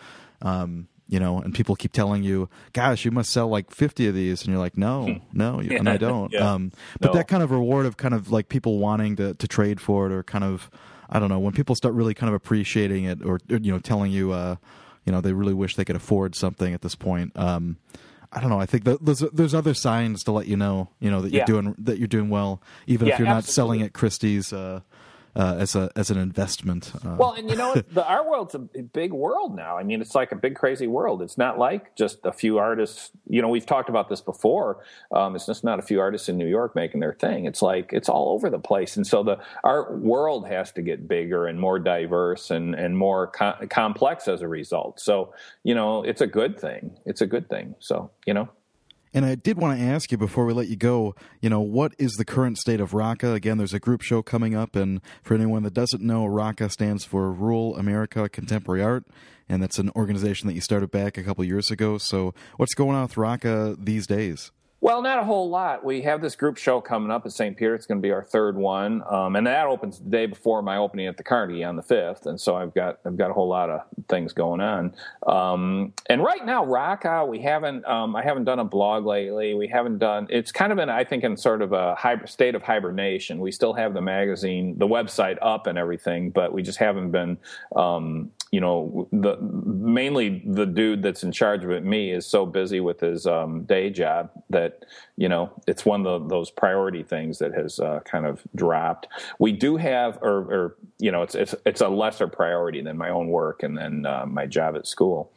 um, 0.42 0.88
you 1.08 1.18
know 1.18 1.40
and 1.40 1.54
people 1.54 1.74
keep 1.74 1.92
telling 1.92 2.22
you 2.22 2.48
gosh 2.72 3.04
you 3.04 3.10
must 3.10 3.30
sell 3.30 3.48
like 3.48 3.70
50 3.70 4.08
of 4.08 4.14
these 4.14 4.42
and 4.42 4.50
you're 4.50 4.58
like 4.58 4.76
no 4.76 5.20
no 5.32 5.60
yeah. 5.60 5.78
and 5.78 5.88
i 5.88 5.96
don't 5.96 6.32
yeah. 6.32 6.52
Um, 6.52 6.72
but 7.00 7.08
no. 7.08 7.14
that 7.14 7.28
kind 7.28 7.42
of 7.42 7.50
reward 7.50 7.86
of 7.86 7.96
kind 7.96 8.14
of 8.14 8.30
like 8.30 8.48
people 8.48 8.78
wanting 8.78 9.16
to, 9.16 9.34
to 9.34 9.48
trade 9.48 9.80
for 9.80 10.06
it 10.06 10.12
or 10.12 10.22
kind 10.22 10.44
of 10.44 10.70
i 11.08 11.18
don't 11.18 11.30
know 11.30 11.38
when 11.38 11.54
people 11.54 11.74
start 11.74 11.94
really 11.94 12.14
kind 12.14 12.28
of 12.28 12.34
appreciating 12.34 13.04
it 13.04 13.24
or, 13.24 13.40
or 13.50 13.56
you 13.56 13.72
know 13.72 13.78
telling 13.78 14.12
you 14.12 14.32
uh, 14.32 14.56
you 15.04 15.12
know 15.12 15.20
they 15.20 15.32
really 15.32 15.54
wish 15.54 15.74
they 15.74 15.84
could 15.84 15.96
afford 15.96 16.34
something 16.34 16.74
at 16.74 16.82
this 16.82 16.94
point 16.94 17.32
um, 17.36 17.78
I 18.32 18.40
don't 18.40 18.50
know. 18.50 18.60
I 18.60 18.66
think 18.66 18.84
there's 18.84 19.20
there's 19.20 19.54
other 19.54 19.74
signs 19.74 20.22
to 20.24 20.32
let 20.32 20.46
you 20.46 20.56
know, 20.56 20.90
you 21.00 21.10
know, 21.10 21.22
that 21.22 21.32
you're 21.32 21.40
yeah. 21.40 21.46
doing 21.46 21.74
that 21.78 21.98
you're 21.98 22.08
doing 22.08 22.28
well, 22.28 22.62
even 22.86 23.06
yeah, 23.06 23.14
if 23.14 23.18
you're 23.18 23.28
not 23.28 23.44
selling 23.44 23.82
at 23.82 23.92
Christie's. 23.92 24.52
Uh, 24.52 24.80
uh, 25.36 25.56
as 25.58 25.74
a 25.74 25.90
as 25.96 26.10
an 26.10 26.18
investment. 26.18 26.92
Uh, 27.04 27.16
well, 27.18 27.32
and 27.32 27.48
you 27.48 27.56
know, 27.56 27.74
the 27.74 28.06
art 28.06 28.26
world's 28.26 28.54
a 28.54 28.58
big 28.58 29.12
world 29.12 29.54
now. 29.54 29.76
I 29.76 29.82
mean, 29.82 30.00
it's 30.00 30.14
like 30.14 30.32
a 30.32 30.36
big 30.36 30.56
crazy 30.56 30.86
world. 30.86 31.22
It's 31.22 31.38
not 31.38 31.58
like 31.58 31.94
just 31.96 32.24
a 32.24 32.32
few 32.32 32.58
artists. 32.58 33.10
You 33.28 33.42
know, 33.42 33.48
we've 33.48 33.66
talked 33.66 33.88
about 33.88 34.08
this 34.08 34.20
before. 34.20 34.84
Um, 35.12 35.36
it's 35.36 35.46
just 35.46 35.64
not 35.64 35.78
a 35.78 35.82
few 35.82 36.00
artists 36.00 36.28
in 36.28 36.36
New 36.36 36.46
York 36.46 36.74
making 36.74 37.00
their 37.00 37.14
thing. 37.14 37.44
It's 37.44 37.62
like 37.62 37.92
it's 37.92 38.08
all 38.08 38.32
over 38.32 38.50
the 38.50 38.58
place, 38.58 38.96
and 38.96 39.06
so 39.06 39.22
the 39.22 39.38
art 39.64 39.98
world 39.98 40.46
has 40.46 40.72
to 40.72 40.82
get 40.82 41.08
bigger 41.08 41.46
and 41.46 41.60
more 41.60 41.78
diverse 41.78 42.50
and 42.50 42.74
and 42.74 42.96
more 42.96 43.28
complex 43.28 44.28
as 44.28 44.42
a 44.42 44.48
result. 44.48 45.00
So 45.00 45.34
you 45.62 45.74
know, 45.74 46.02
it's 46.02 46.20
a 46.20 46.26
good 46.26 46.58
thing. 46.58 46.98
It's 47.06 47.20
a 47.20 47.26
good 47.26 47.48
thing. 47.48 47.74
So 47.78 48.10
you 48.26 48.34
know. 48.34 48.48
And 49.14 49.24
I 49.24 49.34
did 49.34 49.56
want 49.56 49.78
to 49.78 49.84
ask 49.84 50.12
you 50.12 50.18
before 50.18 50.44
we 50.44 50.52
let 50.52 50.68
you 50.68 50.76
go, 50.76 51.14
you 51.40 51.48
know, 51.48 51.60
what 51.60 51.94
is 51.98 52.12
the 52.12 52.24
current 52.24 52.58
state 52.58 52.80
of 52.80 52.92
RACA? 52.92 53.34
Again, 53.34 53.58
there's 53.58 53.74
a 53.74 53.80
group 53.80 54.02
show 54.02 54.22
coming 54.22 54.54
up, 54.54 54.76
and 54.76 55.00
for 55.22 55.34
anyone 55.34 55.62
that 55.62 55.74
doesn't 55.74 56.02
know, 56.02 56.26
RACA 56.26 56.70
stands 56.70 57.04
for 57.04 57.32
Rural 57.32 57.76
America 57.76 58.28
Contemporary 58.28 58.82
Art, 58.82 59.04
and 59.48 59.62
that's 59.62 59.78
an 59.78 59.90
organization 59.96 60.46
that 60.48 60.54
you 60.54 60.60
started 60.60 60.90
back 60.90 61.16
a 61.16 61.22
couple 61.22 61.44
years 61.44 61.70
ago. 61.70 61.98
So, 61.98 62.34
what's 62.56 62.74
going 62.74 62.96
on 62.96 63.02
with 63.02 63.16
RACA 63.16 63.76
these 63.78 64.06
days? 64.06 64.50
Well, 64.80 65.02
not 65.02 65.18
a 65.18 65.24
whole 65.24 65.50
lot. 65.50 65.84
We 65.84 66.02
have 66.02 66.20
this 66.20 66.36
group 66.36 66.56
show 66.56 66.80
coming 66.80 67.10
up 67.10 67.26
at 67.26 67.32
St. 67.32 67.56
Peter. 67.56 67.74
It's 67.74 67.84
going 67.84 67.98
to 68.00 68.02
be 68.02 68.12
our 68.12 68.22
third 68.22 68.56
one, 68.56 69.02
um, 69.10 69.34
and 69.34 69.44
that 69.44 69.66
opens 69.66 69.98
the 69.98 70.08
day 70.08 70.26
before 70.26 70.62
my 70.62 70.76
opening 70.76 71.08
at 71.08 71.16
the 71.16 71.24
Carnegie 71.24 71.64
on 71.64 71.74
the 71.74 71.82
fifth. 71.82 72.26
And 72.26 72.40
so 72.40 72.54
I've 72.54 72.72
got 72.74 73.00
I've 73.04 73.16
got 73.16 73.30
a 73.30 73.32
whole 73.32 73.48
lot 73.48 73.70
of 73.70 73.80
things 74.08 74.32
going 74.32 74.60
on. 74.60 74.94
Um, 75.26 75.94
and 76.06 76.22
right 76.22 76.46
now, 76.46 76.64
RACA, 76.64 77.26
we 77.26 77.40
haven't 77.40 77.84
um, 77.86 78.14
I 78.14 78.22
haven't 78.22 78.44
done 78.44 78.60
a 78.60 78.64
blog 78.64 79.04
lately. 79.04 79.54
We 79.54 79.66
haven't 79.66 79.98
done. 79.98 80.28
It's 80.30 80.52
kind 80.52 80.70
of 80.70 80.78
in 80.78 80.88
I 80.88 81.02
think 81.02 81.24
in 81.24 81.36
sort 81.36 81.60
of 81.60 81.72
a 81.72 81.96
state 82.26 82.54
of 82.54 82.62
hibernation. 82.62 83.40
We 83.40 83.50
still 83.50 83.72
have 83.72 83.94
the 83.94 84.02
magazine, 84.02 84.78
the 84.78 84.86
website 84.86 85.38
up, 85.42 85.66
and 85.66 85.76
everything, 85.76 86.30
but 86.30 86.52
we 86.52 86.62
just 86.62 86.78
haven't 86.78 87.10
been 87.10 87.36
um, 87.74 88.30
you 88.50 88.60
know, 88.60 89.08
the 89.12 89.36
mainly 89.40 90.42
the 90.46 90.66
dude 90.66 91.02
that's 91.02 91.22
in 91.22 91.32
charge 91.32 91.64
of 91.64 91.70
it, 91.70 91.84
me, 91.84 92.12
is 92.12 92.26
so 92.26 92.46
busy 92.46 92.80
with 92.80 93.00
his 93.00 93.26
um, 93.26 93.64
day 93.64 93.90
job 93.90 94.30
that 94.50 94.84
you 95.18 95.28
know 95.28 95.50
it's 95.66 95.84
one 95.84 96.06
of 96.06 96.28
those 96.28 96.48
priority 96.48 97.02
things 97.02 97.38
that 97.40 97.52
has 97.52 97.80
uh, 97.80 98.00
kind 98.04 98.24
of 98.24 98.40
dropped. 98.54 99.08
We 99.40 99.50
do 99.50 99.76
have, 99.76 100.16
or, 100.22 100.38
or, 100.54 100.76
you 101.00 101.10
know, 101.10 101.22
it's 101.22 101.34
it's 101.34 101.56
it's 101.66 101.80
a 101.80 101.88
lesser 101.88 102.28
priority 102.28 102.80
than 102.82 102.96
my 102.96 103.10
own 103.10 103.26
work 103.26 103.64
and 103.64 103.76
then 103.76 104.06
uh, 104.06 104.26
my 104.26 104.46
job 104.46 104.76
at 104.76 104.86
school. 104.86 105.32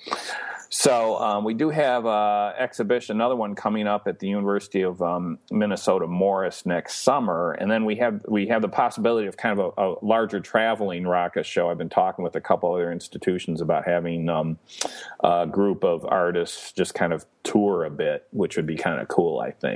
So 0.74 1.20
um, 1.20 1.44
we 1.44 1.54
do 1.54 1.70
have 1.70 2.06
an 2.06 2.54
exhibition, 2.58 3.18
another 3.18 3.36
one 3.36 3.56
coming 3.56 3.88
up 3.88 4.08
at 4.08 4.20
the 4.20 4.30
University 4.30 4.84
of 4.84 5.02
um, 5.02 5.38
Minnesota 5.52 6.08
Morris 6.08 6.66
next 6.66 7.04
summer, 7.04 7.52
and 7.52 7.70
then 7.70 7.84
we 7.84 7.98
have 7.98 8.22
we 8.26 8.48
have 8.48 8.62
the 8.62 8.70
possibility 8.70 9.28
of 9.28 9.36
kind 9.36 9.60
of 9.60 9.74
a, 9.78 9.82
a 9.82 9.96
larger 10.02 10.40
traveling 10.40 11.04
RACA 11.04 11.44
show. 11.44 11.70
I've 11.70 11.78
been 11.78 11.90
talking 11.90 12.24
with 12.24 12.38
a 12.38 12.42
couple 12.42 12.74
other 12.74 12.90
institutions 12.90 13.60
about 13.60 13.84
having 13.86 14.30
um, 14.30 14.60
a 15.22 15.46
group 15.46 15.84
of 15.84 16.06
artists 16.06 16.72
just 16.72 16.94
kind 16.94 17.12
of 17.12 17.26
tour 17.44 17.84
a 17.84 17.90
bit, 17.90 18.28
which 18.32 18.56
would 18.56 18.66
be 18.66 18.78
kind 18.78 19.02
of 19.02 19.10
cool, 19.10 19.42
I 19.42 19.52
think. 19.52 19.71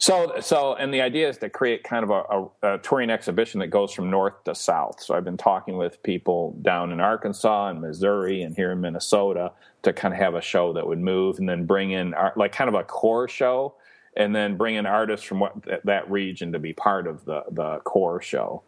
So, 0.00 0.34
so, 0.40 0.74
and 0.74 0.94
the 0.94 1.00
idea 1.00 1.28
is 1.28 1.38
to 1.38 1.50
create 1.50 1.82
kind 1.82 2.04
of 2.04 2.10
a, 2.10 2.22
a, 2.68 2.74
a, 2.74 2.78
touring 2.78 3.10
exhibition 3.10 3.58
that 3.60 3.66
goes 3.66 3.92
from 3.92 4.10
north 4.10 4.44
to 4.44 4.54
south. 4.54 5.02
So, 5.02 5.14
I've 5.14 5.24
been 5.24 5.36
talking 5.36 5.76
with 5.76 6.00
people 6.04 6.56
down 6.62 6.92
in 6.92 7.00
Arkansas 7.00 7.70
and 7.70 7.80
Missouri 7.80 8.42
and 8.42 8.54
here 8.54 8.70
in 8.70 8.80
Minnesota 8.80 9.52
to 9.82 9.92
kind 9.92 10.14
of 10.14 10.20
have 10.20 10.34
a 10.36 10.40
show 10.40 10.72
that 10.74 10.86
would 10.86 11.00
move 11.00 11.38
and 11.38 11.48
then 11.48 11.66
bring 11.66 11.90
in 11.90 12.14
like 12.36 12.52
kind 12.52 12.68
of 12.68 12.74
a 12.74 12.84
core 12.84 13.28
show 13.28 13.74
and 14.16 14.34
then 14.34 14.56
bring 14.56 14.76
in 14.76 14.86
artists 14.86 15.26
from 15.26 15.40
what, 15.40 15.52
that 15.84 16.08
region 16.08 16.52
to 16.52 16.60
be 16.60 16.72
part 16.72 17.08
of 17.08 17.24
the, 17.24 17.42
the 17.50 17.78
core 17.78 18.22
show. 18.22 18.62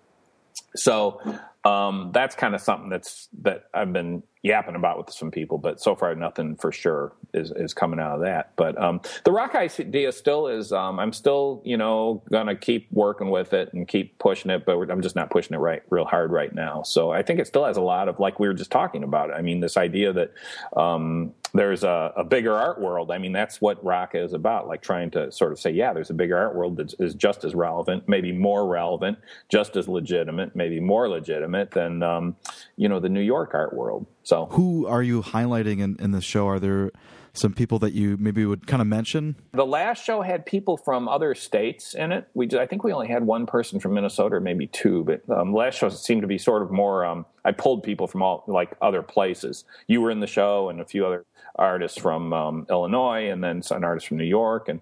So, 0.75 1.21
um, 1.65 2.11
that's 2.13 2.35
kind 2.35 2.57
of 2.57 2.61
something 2.61 2.89
that's 2.89 3.29
that 3.43 3.67
I've 3.73 3.93
been 3.93 4.25
yapping 4.43 4.75
about 4.75 4.97
with 4.97 5.11
some 5.11 5.31
people, 5.31 5.59
but 5.59 5.81
so 5.81 5.95
far 5.95 6.15
nothing 6.15 6.57
for 6.57 6.73
sure 6.73 7.13
is, 7.35 7.53
is 7.53 7.75
coming 7.75 8.01
out 8.01 8.15
of 8.15 8.21
that. 8.23 8.53
But 8.57 8.81
um, 8.81 9.01
the 9.25 9.33
RACA 9.33 9.57
idea 9.81 10.13
still 10.13 10.47
is. 10.47 10.73
Um, 10.73 10.99
I'm 10.99 11.13
still, 11.13 11.61
you 11.65 11.77
know, 11.77 12.23
gonna 12.31 12.57
keep 12.57 12.91
working 12.91 13.31
with 13.31 13.53
it 13.53 13.73
and 13.75 13.87
keep 13.87 14.19
pushing 14.19 14.51
it, 14.51 14.65
but 14.65 14.79
I'm 14.91 15.03
just 15.03 15.17
not 15.17 15.31
pushing 15.31 15.55
it 15.55 15.59
right 15.59 15.83
real 15.91 16.05
hard 16.05 16.31
right 16.33 16.55
now. 16.55 16.83
So 16.83 17.11
I 17.11 17.23
think 17.23 17.39
it 17.39 17.47
still 17.47 17.65
has 17.65 17.77
a 17.77 17.83
lot 17.83 18.09
of 18.09 18.19
like 18.19 18.39
we 18.41 18.49
were 18.49 18.55
just 18.55 18.71
talking 18.71 19.05
about. 19.05 19.33
I 19.33 19.43
mean, 19.43 19.61
this 19.61 19.77
idea 19.77 20.13
that 20.13 20.33
um, 20.77 21.35
there's 21.53 21.85
a, 21.85 22.13
a, 22.17 22.25
bigger 22.25 22.55
art 22.55 22.81
world. 22.81 23.11
I 23.11 23.19
mean, 23.19 23.33
that's 23.33 23.61
what 23.61 23.85
RACA 23.85 24.23
is 24.23 24.33
about. 24.33 24.69
Like 24.69 24.83
trying 24.83 25.11
to 25.13 25.33
sort 25.33 25.53
of 25.53 25.59
say, 25.59 25.71
yeah, 25.71 25.93
there's 25.93 26.11
a 26.11 26.15
bigger 26.15 26.37
art 26.37 26.55
world 26.55 26.77
that 26.77 26.95
is 27.01 27.15
just 27.15 27.45
as 27.45 27.55
relevant, 27.55 28.09
maybe 28.09 28.33
more 28.33 28.67
relevant, 28.67 29.19
just 29.49 29.77
as 29.77 29.89
legitimate, 29.89 30.55
maybe 30.55 30.81
more 30.81 31.09
legitimate 31.09 31.73
than 31.73 32.03
um, 32.03 32.37
you 32.77 32.89
know 32.89 33.01
the 33.01 33.09
New 33.09 33.21
York 33.21 33.51
art 33.55 33.75
world. 33.75 34.07
So, 34.23 34.47
who 34.47 34.87
are 34.87 35.03
you 35.03 35.23
highlighting 35.23 35.81
in, 35.81 35.97
in 35.99 36.13
the 36.13 36.21
show? 36.21 36.47
Are 36.47 36.59
there 36.59 36.91
some 37.33 37.53
people 37.53 37.79
that 37.81 37.93
you 37.93 38.17
maybe 38.19 38.45
would 38.45 38.67
kind 38.67 38.81
of 38.81 38.89
mention? 38.89 39.37
The 39.53 39.67
last 39.67 40.05
show 40.05 40.23
had 40.23 40.45
people 40.45 40.77
from 40.77 41.09
other 41.09 41.35
states 41.35 41.95
in 41.95 42.13
it. 42.13 42.29
We 42.35 42.49
I 42.59 42.67
think 42.67 42.85
we 42.85 42.93
only 42.93 43.09
had 43.09 43.25
one 43.25 43.47
person 43.47 43.81
from 43.81 43.95
Minnesota, 43.95 44.37
or 44.37 44.41
maybe 44.41 44.67
two. 44.67 45.05
But 45.05 45.23
um, 45.31 45.55
last 45.55 45.79
show 45.79 45.89
seemed 45.89 46.23
to 46.23 46.29
be 46.29 46.39
sort 46.39 46.63
of 46.63 46.71
more. 46.71 47.05
Um, 47.05 47.27
I 47.45 47.53
pulled 47.53 47.83
people 47.83 48.07
from 48.07 48.23
all 48.23 48.45
like 48.47 48.77
other 48.83 49.03
places. 49.03 49.65
You 49.87 50.01
were 50.01 50.11
in 50.11 50.21
the 50.21 50.27
show, 50.27 50.69
and 50.69 50.81
a 50.81 50.85
few 50.85 51.07
other 51.07 51.25
artists 51.57 51.99
from 51.99 52.33
um, 52.33 52.67
Illinois, 52.71 53.31
and 53.31 53.43
then 53.43 53.63
some 53.63 53.85
artists 53.85 54.09
from 54.09 54.19
New 54.19 54.25
York, 54.25 54.69
and 54.69 54.81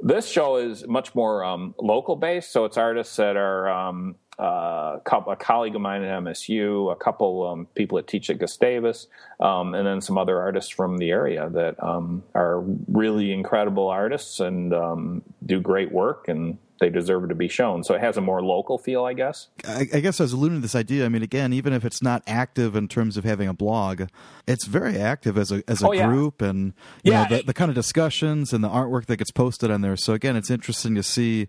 this 0.00 0.28
show 0.28 0.56
is 0.56 0.86
much 0.86 1.14
more 1.14 1.44
um, 1.44 1.74
local 1.78 2.16
based. 2.16 2.52
So 2.52 2.64
it's 2.64 2.76
artists 2.76 3.16
that 3.16 3.36
are 3.36 3.68
um, 3.68 4.14
uh, 4.38 4.98
a 5.04 5.36
colleague 5.36 5.74
of 5.74 5.80
mine 5.80 6.02
at 6.02 6.22
MSU, 6.22 6.92
a 6.92 6.96
couple 6.96 7.46
um, 7.46 7.66
people 7.74 7.96
that 7.96 8.06
teach 8.06 8.30
at 8.30 8.38
Gustavus, 8.38 9.08
um, 9.40 9.74
and 9.74 9.86
then 9.86 10.00
some 10.00 10.16
other 10.16 10.40
artists 10.40 10.70
from 10.70 10.98
the 10.98 11.10
area 11.10 11.48
that 11.50 11.82
um, 11.82 12.22
are 12.34 12.60
really 12.86 13.32
incredible 13.32 13.88
artists 13.88 14.40
and 14.40 14.72
um, 14.72 15.22
do 15.44 15.60
great 15.60 15.90
work 15.90 16.28
and 16.28 16.58
they 16.80 16.90
deserve 16.90 17.28
to 17.28 17.34
be 17.34 17.48
shown. 17.48 17.82
So 17.82 17.94
it 17.94 18.00
has 18.00 18.16
a 18.16 18.20
more 18.20 18.42
local 18.42 18.78
feel, 18.78 19.04
I 19.04 19.12
guess. 19.12 19.48
I, 19.66 19.86
I, 19.92 20.00
guess 20.00 20.20
I 20.20 20.24
was 20.24 20.32
alluding 20.32 20.58
to 20.58 20.62
this 20.62 20.74
idea. 20.74 21.04
I 21.04 21.08
mean, 21.08 21.22
again, 21.22 21.52
even 21.52 21.72
if 21.72 21.84
it's 21.84 22.02
not 22.02 22.22
active 22.26 22.76
in 22.76 22.88
terms 22.88 23.16
of 23.16 23.24
having 23.24 23.48
a 23.48 23.54
blog, 23.54 24.02
it's 24.46 24.66
very 24.66 24.98
active 24.98 25.36
as 25.36 25.50
a 25.50 25.62
as 25.68 25.82
a 25.82 25.88
oh, 25.88 26.08
group, 26.08 26.40
and 26.40 26.74
you 27.02 27.12
yeah. 27.12 27.24
know 27.24 27.36
the, 27.36 27.42
the 27.44 27.54
kind 27.54 27.68
of 27.68 27.74
discussions 27.74 28.52
and 28.52 28.62
the 28.62 28.68
artwork 28.68 29.06
that 29.06 29.16
gets 29.16 29.30
posted 29.30 29.70
on 29.70 29.80
there. 29.80 29.96
So 29.96 30.12
again, 30.12 30.36
it's 30.36 30.50
interesting 30.50 30.94
to 30.94 31.02
see 31.02 31.48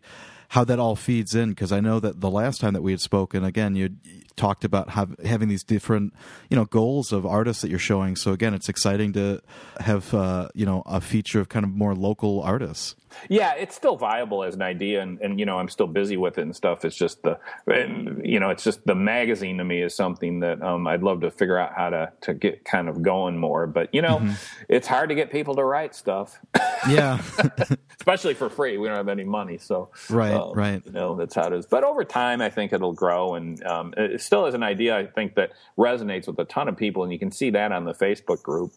how 0.50 0.64
that 0.64 0.80
all 0.80 0.96
feeds 0.96 1.36
in 1.36 1.50
because 1.50 1.72
I 1.72 1.80
know 1.80 2.00
that 2.00 2.22
the 2.22 2.30
last 2.30 2.60
time 2.60 2.74
that 2.74 2.82
we 2.82 2.92
had 2.92 3.00
spoken, 3.00 3.44
again, 3.44 3.76
you 3.76 3.92
talked 4.36 4.64
about 4.64 4.90
have, 4.90 5.16
having 5.24 5.48
these 5.48 5.64
different, 5.64 6.14
you 6.50 6.58
know, 6.58 6.66
goals 6.66 7.12
of 7.12 7.26
artists 7.26 7.62
that 7.62 7.70
you're 7.70 7.78
showing. 7.78 8.16
So 8.16 8.32
again, 8.32 8.56
it's 8.56 8.68
exciting 8.68 9.14
to 9.14 9.42
have, 9.80 10.12
uh, 10.14 10.50
you 10.56 10.66
know, 10.66 10.82
a 10.88 11.02
feature 11.02 11.40
of 11.40 11.50
kind 11.50 11.64
of 11.64 11.72
more 11.72 11.94
local 11.94 12.42
artists. 12.42 12.96
Yeah, 13.30 13.54
it's 13.54 13.76
still 13.76 13.95
viable 13.95 14.43
as 14.43 14.56
an 14.56 14.62
idea, 14.62 15.02
and, 15.02 15.19
and 15.22 15.39
you 15.39 15.45
know, 15.45 15.58
I'm 15.58 15.69
still 15.69 15.88
busy 15.88 16.17
with 16.17 16.38
it 16.38 16.41
and 16.41 16.56
stuff. 16.56 16.86
It's 16.86 16.95
just 16.95 17.24
the, 17.24 17.39
and, 17.67 18.26
you 18.26 18.39
know, 18.39 18.50
it's 18.50 18.63
just 18.63 18.86
the 18.86 18.95
magazine 18.95 19.58
to 19.58 19.63
me 19.63 19.82
is 19.82 19.95
something 19.95 20.39
that 20.41 20.62
um, 20.62 20.88
I'd 20.88 21.04
love 21.04 21.22
to 21.22 21.32
figure 21.32 21.58
out 21.58 21.74
how 21.74 21.89
to 21.89 22.12
to 22.22 22.34
get 22.34 22.65
kind 22.65 22.89
of 22.89 23.02
going 23.02 23.38
more. 23.38 23.67
But 23.67 23.93
you 23.93 24.02
know, 24.02 24.17
mm-hmm. 24.17 24.34
it's 24.67 24.88
hard 24.88 25.10
to 25.10 25.15
get 25.15 25.32
people 25.32 25.56
to 25.56 25.63
write 25.63 25.95
stuff. 25.95 26.39
Yeah, 26.88 27.22
especially 28.00 28.34
for 28.34 28.50
free. 28.50 28.78
We 28.78 28.88
don't 28.88 28.98
have 28.98 29.10
any 29.10 29.24
money, 29.24 29.58
so 29.58 29.89
right, 30.10 30.34
um, 30.34 30.54
right. 30.54 30.82
You 30.86 30.91
know, 30.91 31.15
that's 31.15 31.36
how 31.36 31.48
it 31.48 31.54
is. 31.54 31.65
But 31.65 31.84
over 31.84 32.04
time, 32.04 32.41
I 32.41 32.50
think 32.50 32.74
it'll 32.74 32.93
grow, 32.93 33.36
and 33.36 33.63
um, 33.65 33.93
it 33.98 34.22
still 34.22 34.45
is 34.45 34.54
an 34.54 34.63
idea 34.63 34.98
I 34.98 35.06
think 35.06 35.36
that 35.36 35.52
resonates 35.78 36.28
with 36.28 36.39
a 36.39 36.45
ton 36.45 36.68
of 36.68 36.78
people, 36.78 37.03
and 37.03 37.12
you 37.12 37.20
can 37.20 37.32
see 37.32 37.49
that 37.51 37.72
on 37.72 37.86
the 37.86 37.93
Facebook 37.93 38.41
group. 38.41 38.74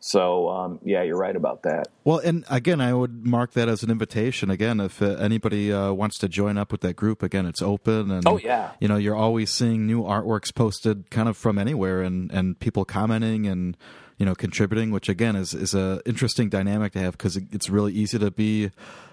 So 0.00 0.48
um, 0.48 0.80
yeah, 0.82 1.02
you're 1.02 1.18
right 1.18 1.36
about 1.36 1.62
that. 1.64 1.88
Well, 2.04 2.18
and 2.18 2.44
again, 2.48 2.80
I 2.80 2.94
would 2.94 3.26
mark 3.26 3.52
that 3.52 3.68
as 3.68 3.82
an 3.82 3.90
invitation. 3.90 4.50
Again, 4.50 4.80
if 4.80 5.02
uh, 5.02 5.16
anybody 5.16 5.72
uh, 5.72 5.92
wants 5.92 6.18
to 6.18 6.28
join 6.28 6.56
up 6.56 6.72
with 6.72 6.80
that 6.80 6.96
group, 6.96 7.22
again, 7.22 7.46
it's 7.46 7.60
open, 7.60 8.10
and 8.10 8.26
oh 8.26 8.38
yeah, 8.38 8.72
you 8.80 8.88
know, 8.88 8.96
you're 8.96 9.16
always 9.16 9.50
seeing 9.50 9.86
new 9.86 10.02
artworks 10.02 10.54
posted, 10.54 11.10
kind 11.10 11.28
of 11.28 11.36
from 11.36 11.58
anywhere, 11.58 12.02
and 12.02 12.30
and 12.32 12.58
people 12.58 12.84
commenting 12.84 13.46
and 13.46 13.76
you 14.18 14.26
know 14.26 14.34
contributing, 14.34 14.90
which 14.90 15.08
again 15.08 15.36
is 15.36 15.54
is 15.54 15.74
a 15.74 16.00
interesting 16.06 16.48
dynamic 16.48 16.92
to 16.92 17.00
have 17.00 17.12
because 17.12 17.36
it's 17.36 17.68
really 17.68 17.92
easy 17.92 18.18
to 18.18 18.30
be, 18.30 18.70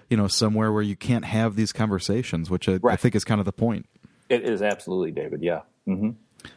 you 0.08 0.16
know, 0.16 0.28
somewhere 0.28 0.72
where 0.72 0.82
you 0.82 0.96
can't 0.96 1.24
have 1.24 1.56
these 1.56 1.72
conversations, 1.72 2.48
which 2.48 2.68
I, 2.68 2.76
right. 2.76 2.94
I 2.94 2.96
think 2.96 3.14
is 3.14 3.24
kind 3.24 3.40
of 3.40 3.44
the 3.44 3.52
point. 3.52 3.86
It 4.28 4.44
is 4.44 4.62
absolutely, 4.62 5.12
David. 5.12 5.42
Yeah. 5.42 5.62
Mm-hmm. 5.86 6.10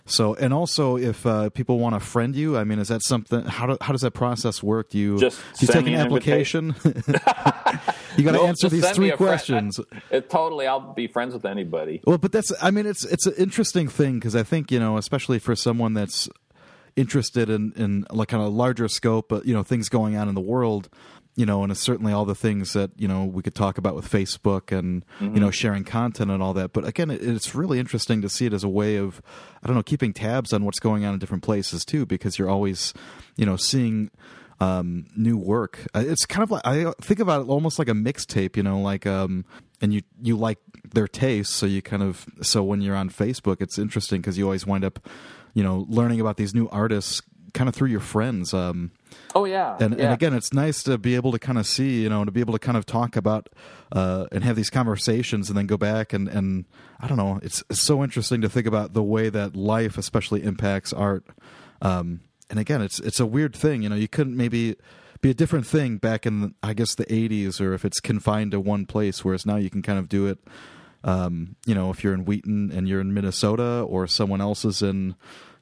So, 0.05 0.35
and 0.35 0.53
also, 0.53 0.97
if 0.97 1.25
uh, 1.25 1.49
people 1.49 1.79
want 1.79 1.95
to 1.95 1.99
friend 1.99 2.35
you, 2.35 2.57
I 2.57 2.63
mean, 2.63 2.79
is 2.79 2.89
that 2.89 3.03
something? 3.03 3.45
How, 3.45 3.65
do, 3.65 3.77
how 3.81 3.91
does 3.91 4.01
that 4.01 4.11
process 4.11 4.61
work? 4.61 4.89
Do 4.89 4.97
you 4.97 5.17
just 5.17 5.41
do 5.59 5.65
you 5.65 5.73
take 5.73 5.87
an, 5.87 5.93
an 5.93 6.01
application? 6.01 6.75
you 8.17 8.23
got 8.23 8.33
to 8.33 8.41
answer 8.41 8.69
these 8.69 8.89
three 8.91 9.11
questions. 9.11 9.79
It, 10.09 10.29
totally, 10.29 10.67
I'll 10.67 10.93
be 10.93 11.07
friends 11.07 11.33
with 11.33 11.45
anybody. 11.45 12.01
Well, 12.05 12.17
but 12.17 12.31
that's, 12.31 12.51
I 12.61 12.71
mean, 12.71 12.85
it's 12.85 13.05
it's 13.05 13.25
an 13.25 13.33
interesting 13.37 13.87
thing 13.87 14.15
because 14.15 14.35
I 14.35 14.43
think 14.43 14.71
you 14.71 14.79
know, 14.79 14.97
especially 14.97 15.39
for 15.39 15.55
someone 15.55 15.93
that's 15.93 16.29
interested 16.95 17.49
in 17.49 17.73
in 17.75 18.05
like 18.11 18.27
kind 18.27 18.43
of 18.43 18.53
larger 18.53 18.87
scope, 18.87 19.29
but 19.29 19.45
you 19.45 19.53
know, 19.53 19.63
things 19.63 19.89
going 19.89 20.15
on 20.15 20.27
in 20.29 20.35
the 20.35 20.41
world 20.41 20.89
you 21.41 21.47
know, 21.47 21.63
and 21.63 21.71
it's 21.71 21.81
certainly 21.81 22.13
all 22.13 22.23
the 22.23 22.35
things 22.35 22.73
that 22.73 22.91
you 22.97 23.07
know 23.07 23.25
we 23.25 23.41
could 23.41 23.55
talk 23.55 23.79
about 23.79 23.95
with 23.95 24.07
Facebook 24.07 24.71
and 24.71 25.03
mm-hmm. 25.19 25.33
you 25.33 25.41
know 25.41 25.49
sharing 25.49 25.83
content 25.83 26.29
and 26.29 26.43
all 26.43 26.53
that. 26.53 26.71
But 26.71 26.87
again, 26.87 27.09
it, 27.09 27.23
it's 27.23 27.55
really 27.55 27.79
interesting 27.79 28.21
to 28.21 28.29
see 28.29 28.45
it 28.45 28.53
as 28.53 28.63
a 28.63 28.69
way 28.69 28.97
of 28.97 29.23
I 29.63 29.65
don't 29.65 29.75
know 29.75 29.81
keeping 29.81 30.13
tabs 30.13 30.53
on 30.53 30.65
what's 30.65 30.79
going 30.79 31.03
on 31.03 31.15
in 31.15 31.19
different 31.19 31.41
places 31.41 31.83
too, 31.83 32.05
because 32.05 32.37
you're 32.37 32.47
always 32.47 32.93
you 33.37 33.47
know 33.47 33.55
seeing 33.55 34.11
um, 34.59 35.07
new 35.17 35.35
work. 35.35 35.79
Uh, 35.95 36.03
it's 36.05 36.27
kind 36.27 36.43
of 36.43 36.51
like 36.51 36.61
I 36.63 36.93
think 37.01 37.19
about 37.19 37.41
it 37.41 37.49
almost 37.49 37.79
like 37.79 37.89
a 37.89 37.93
mixtape, 37.93 38.55
you 38.55 38.61
know, 38.61 38.79
like 38.79 39.07
um, 39.07 39.43
and 39.81 39.95
you 39.95 40.03
you 40.21 40.37
like 40.37 40.59
their 40.93 41.07
taste, 41.07 41.53
so 41.53 41.65
you 41.65 41.81
kind 41.81 42.03
of 42.03 42.27
so 42.43 42.61
when 42.61 42.81
you're 42.81 42.95
on 42.95 43.09
Facebook, 43.09 43.61
it's 43.61 43.79
interesting 43.79 44.21
because 44.21 44.37
you 44.37 44.45
always 44.45 44.67
wind 44.67 44.85
up 44.85 45.09
you 45.55 45.63
know 45.63 45.87
learning 45.89 46.21
about 46.21 46.37
these 46.37 46.53
new 46.53 46.69
artists 46.69 47.19
kind 47.55 47.67
of 47.67 47.73
through 47.73 47.89
your 47.89 47.99
friends. 47.99 48.53
Um, 48.53 48.91
oh 49.35 49.45
yeah. 49.45 49.77
And 49.79 49.97
yeah. 49.97 50.05
and 50.05 50.13
again, 50.13 50.33
it's 50.33 50.53
nice 50.53 50.83
to 50.83 50.97
be 50.97 51.15
able 51.15 51.31
to 51.31 51.39
kind 51.39 51.57
of 51.57 51.65
see, 51.67 52.03
you 52.03 52.09
know, 52.09 52.23
to 52.25 52.31
be 52.31 52.39
able 52.39 52.53
to 52.53 52.59
kind 52.59 52.77
of 52.77 52.85
talk 52.85 53.15
about 53.15 53.49
uh, 53.91 54.27
and 54.31 54.43
have 54.43 54.55
these 54.55 54.69
conversations, 54.69 55.49
and 55.49 55.57
then 55.57 55.67
go 55.67 55.77
back 55.77 56.13
and 56.13 56.27
and 56.27 56.65
I 56.99 57.07
don't 57.07 57.17
know. 57.17 57.39
It's, 57.41 57.63
it's 57.69 57.81
so 57.81 58.03
interesting 58.03 58.41
to 58.41 58.49
think 58.49 58.67
about 58.67 58.93
the 58.93 59.03
way 59.03 59.29
that 59.29 59.55
life, 59.55 59.97
especially, 59.97 60.43
impacts 60.43 60.93
art. 60.93 61.25
Um, 61.81 62.21
and 62.49 62.59
again, 62.59 62.81
it's 62.81 62.99
it's 62.99 63.19
a 63.19 63.25
weird 63.25 63.55
thing. 63.55 63.83
You 63.83 63.89
know, 63.89 63.95
you 63.95 64.07
couldn't 64.07 64.35
maybe 64.35 64.75
be 65.21 65.29
a 65.29 65.35
different 65.35 65.67
thing 65.67 65.97
back 65.97 66.25
in 66.25 66.55
I 66.61 66.73
guess 66.73 66.95
the 66.95 67.05
80s, 67.05 67.61
or 67.61 67.73
if 67.73 67.85
it's 67.85 67.99
confined 67.99 68.51
to 68.51 68.59
one 68.59 68.85
place, 68.85 69.23
whereas 69.23 69.45
now 69.45 69.57
you 69.57 69.69
can 69.69 69.81
kind 69.81 69.99
of 69.99 70.09
do 70.09 70.27
it. 70.27 70.39
Um, 71.03 71.55
you 71.65 71.73
know, 71.73 71.89
if 71.89 72.03
you're 72.03 72.13
in 72.13 72.25
Wheaton 72.25 72.71
and 72.71 72.87
you're 72.87 73.01
in 73.01 73.13
Minnesota, 73.13 73.81
or 73.81 74.05
someone 74.05 74.41
else 74.41 74.63
is 74.65 74.81
in 74.81 75.15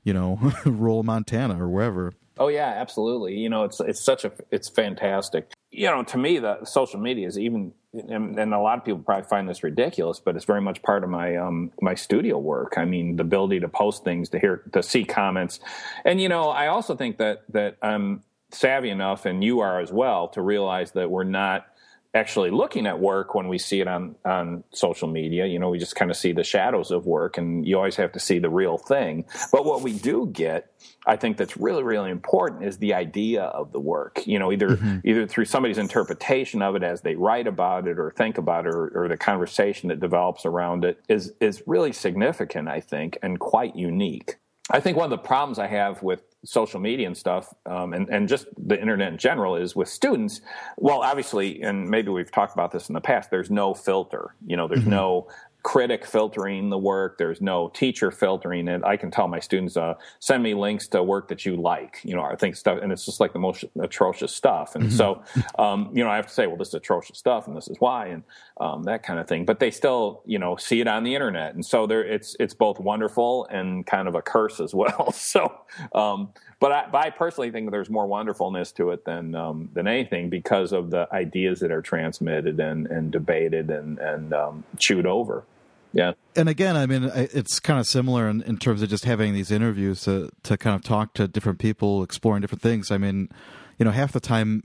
you 0.03 0.13
know, 0.13 0.39
rural 0.65 1.03
Montana 1.03 1.63
or 1.63 1.69
wherever. 1.69 2.13
Oh 2.39 2.47
yeah, 2.47 2.67
absolutely. 2.67 3.35
You 3.35 3.49
know, 3.49 3.65
it's 3.65 3.81
it's 3.81 4.01
such 4.01 4.23
a 4.23 4.31
it's 4.49 4.69
fantastic. 4.69 5.51
You 5.71 5.87
know, 5.87 6.03
to 6.03 6.17
me, 6.17 6.39
the 6.39 6.63
social 6.63 6.99
media 6.99 7.27
is 7.27 7.37
even, 7.37 7.73
and, 7.93 8.39
and, 8.39 8.53
a 8.53 8.59
lot 8.59 8.79
of 8.79 8.85
people 8.85 9.01
probably 9.01 9.27
find 9.27 9.47
this 9.47 9.61
ridiculous, 9.61 10.19
but 10.19 10.35
it's 10.35 10.45
very 10.45 10.61
much 10.61 10.81
part 10.81 11.03
of 11.03 11.09
my 11.09 11.35
um 11.35 11.71
my 11.81 11.95
studio 11.95 12.37
work. 12.37 12.75
I 12.77 12.85
mean, 12.85 13.17
the 13.17 13.23
ability 13.23 13.59
to 13.59 13.67
post 13.67 14.05
things, 14.05 14.29
to 14.29 14.39
hear, 14.39 14.63
to 14.71 14.81
see 14.81 15.03
comments, 15.03 15.59
and 16.05 16.21
you 16.21 16.29
know, 16.29 16.49
I 16.49 16.67
also 16.67 16.95
think 16.95 17.17
that 17.17 17.43
that 17.49 17.77
I'm 17.81 18.23
savvy 18.51 18.89
enough, 18.89 19.25
and 19.25 19.43
you 19.43 19.59
are 19.59 19.81
as 19.81 19.91
well, 19.91 20.29
to 20.29 20.41
realize 20.41 20.93
that 20.93 21.11
we're 21.11 21.25
not 21.25 21.67
actually 22.13 22.49
looking 22.49 22.87
at 22.87 22.99
work 22.99 23.35
when 23.35 23.47
we 23.47 23.57
see 23.57 23.81
it 23.81 23.87
on 23.87 24.15
on 24.25 24.63
social 24.71 25.07
media. 25.07 25.45
You 25.45 25.59
know 25.59 25.69
we 25.69 25.77
just 25.77 25.95
kind 25.95 26.09
of 26.09 26.17
see 26.17 26.31
the 26.31 26.43
shadows 26.43 26.91
of 26.91 27.05
work 27.05 27.37
and 27.37 27.67
you 27.67 27.77
always 27.77 27.95
have 27.97 28.11
to 28.13 28.19
see 28.19 28.39
the 28.39 28.49
real 28.49 28.77
thing. 28.77 29.25
But 29.51 29.65
what 29.65 29.81
we 29.81 29.93
do 29.93 30.27
get 30.31 30.71
i 31.05 31.15
think 31.15 31.37
that's 31.37 31.55
really 31.57 31.83
really 31.83 32.11
important 32.11 32.63
is 32.63 32.77
the 32.77 32.93
idea 32.93 33.43
of 33.43 33.71
the 33.71 33.79
work. 33.79 34.25
You 34.25 34.39
know 34.39 34.51
either 34.51 34.69
mm-hmm. 34.69 35.07
either 35.07 35.27
through 35.27 35.45
somebody's 35.45 35.77
interpretation 35.77 36.61
of 36.61 36.75
it 36.75 36.83
as 36.83 37.01
they 37.01 37.15
write 37.15 37.47
about 37.47 37.87
it 37.87 37.99
or 37.99 38.11
think 38.11 38.37
about 38.37 38.65
it 38.65 38.73
or, 38.73 39.03
or 39.03 39.07
the 39.07 39.17
conversation 39.17 39.89
that 39.89 39.99
develops 39.99 40.45
around 40.45 40.83
it 40.85 41.01
is 41.07 41.33
is 41.39 41.63
really 41.65 41.91
significant 41.91 42.67
i 42.67 42.79
think 42.79 43.17
and 43.21 43.39
quite 43.39 43.75
unique. 43.75 44.37
I 44.71 44.79
think 44.79 44.97
one 44.97 45.05
of 45.05 45.09
the 45.09 45.17
problems 45.17 45.57
I 45.57 45.67
have 45.67 46.03
with 46.03 46.21
social 46.45 46.79
media 46.79 47.07
and 47.07 47.17
stuff, 47.17 47.53
um, 47.65 47.93
and, 47.93 48.09
and 48.09 48.27
just 48.27 48.47
the 48.57 48.79
internet 48.79 49.11
in 49.11 49.17
general, 49.17 49.55
is 49.55 49.75
with 49.75 49.87
students. 49.87 50.41
Well, 50.77 51.01
obviously, 51.01 51.61
and 51.61 51.89
maybe 51.89 52.09
we've 52.09 52.31
talked 52.31 52.53
about 52.53 52.71
this 52.71 52.89
in 52.89 52.93
the 52.93 53.01
past. 53.01 53.29
There's 53.29 53.51
no 53.51 53.73
filter. 53.73 54.35
You 54.45 54.57
know, 54.57 54.67
there's 54.67 54.81
mm-hmm. 54.81 54.89
no 54.91 55.27
critic 55.63 56.05
filtering 56.05 56.69
the 56.69 56.77
work. 56.77 57.17
There's 57.17 57.41
no 57.41 57.69
teacher 57.69 58.11
filtering 58.11 58.67
it. 58.67 58.81
I 58.83 58.95
can 58.95 59.11
tell 59.11 59.27
my 59.27 59.39
students, 59.39 59.75
uh, 59.75 59.95
send 60.19 60.41
me 60.41 60.53
links 60.53 60.87
to 60.89 61.03
work 61.03 61.27
that 61.27 61.45
you 61.45 61.57
like, 61.57 61.99
you 62.03 62.15
know, 62.15 62.23
I 62.23 62.35
think 62.35 62.55
stuff, 62.55 62.79
and 62.81 62.91
it's 62.91 63.05
just 63.05 63.19
like 63.19 63.33
the 63.33 63.39
most 63.39 63.65
atrocious 63.79 64.33
stuff. 64.33 64.75
And 64.75 64.85
mm-hmm. 64.85 64.95
so, 64.95 65.21
um, 65.63 65.89
you 65.93 66.03
know, 66.03 66.09
I 66.09 66.15
have 66.15 66.27
to 66.27 66.33
say, 66.33 66.47
well, 66.47 66.57
this 66.57 66.69
is 66.69 66.75
atrocious 66.75 67.17
stuff, 67.17 67.47
and 67.47 67.57
this 67.57 67.67
is 67.67 67.75
why, 67.79 68.07
and 68.07 68.23
um, 68.59 68.83
that 68.83 69.03
kind 69.03 69.19
of 69.19 69.27
thing. 69.27 69.45
But 69.45 69.59
they 69.59 69.71
still, 69.71 70.21
you 70.25 70.39
know, 70.39 70.55
see 70.55 70.79
it 70.79 70.87
on 70.87 71.03
the 71.03 71.13
internet, 71.13 71.55
and 71.55 71.65
so 71.65 71.85
there, 71.85 72.03
it's 72.03 72.35
it's 72.39 72.53
both 72.53 72.79
wonderful 72.79 73.45
and 73.51 73.85
kind 73.85 74.07
of 74.07 74.15
a 74.15 74.21
curse 74.21 74.59
as 74.59 74.73
well. 74.73 75.11
so, 75.13 75.53
um, 75.93 76.29
but 76.59 76.71
I, 76.71 76.87
but 76.91 77.05
I, 77.05 77.09
personally 77.09 77.51
think 77.51 77.71
there's 77.71 77.89
more 77.89 78.05
wonderfulness 78.05 78.71
to 78.73 78.91
it 78.91 79.05
than 79.05 79.33
um, 79.35 79.69
than 79.73 79.87
anything 79.87 80.29
because 80.29 80.71
of 80.71 80.91
the 80.91 81.07
ideas 81.11 81.59
that 81.61 81.71
are 81.71 81.81
transmitted 81.81 82.59
and, 82.59 82.87
and 82.87 83.11
debated 83.11 83.69
and 83.69 83.97
and 83.99 84.33
um, 84.33 84.63
chewed 84.77 85.05
over. 85.05 85.45
Yeah. 85.91 86.13
And 86.35 86.47
again, 86.47 86.75
I 86.75 86.85
mean, 86.85 87.09
it's 87.13 87.59
kind 87.59 87.79
of 87.79 87.87
similar 87.87 88.29
in, 88.29 88.43
in 88.43 88.57
terms 88.57 88.83
of 88.83 88.89
just 88.89 89.05
having 89.05 89.33
these 89.33 89.51
interviews 89.51 90.01
to 90.03 90.29
to 90.43 90.57
kind 90.57 90.75
of 90.75 90.83
talk 90.83 91.13
to 91.15 91.27
different 91.27 91.59
people, 91.59 92.03
exploring 92.03 92.41
different 92.41 92.61
things. 92.61 92.91
I 92.91 92.97
mean, 92.97 93.29
you 93.77 93.85
know, 93.85 93.91
half 93.91 94.11
the 94.11 94.19
time 94.19 94.63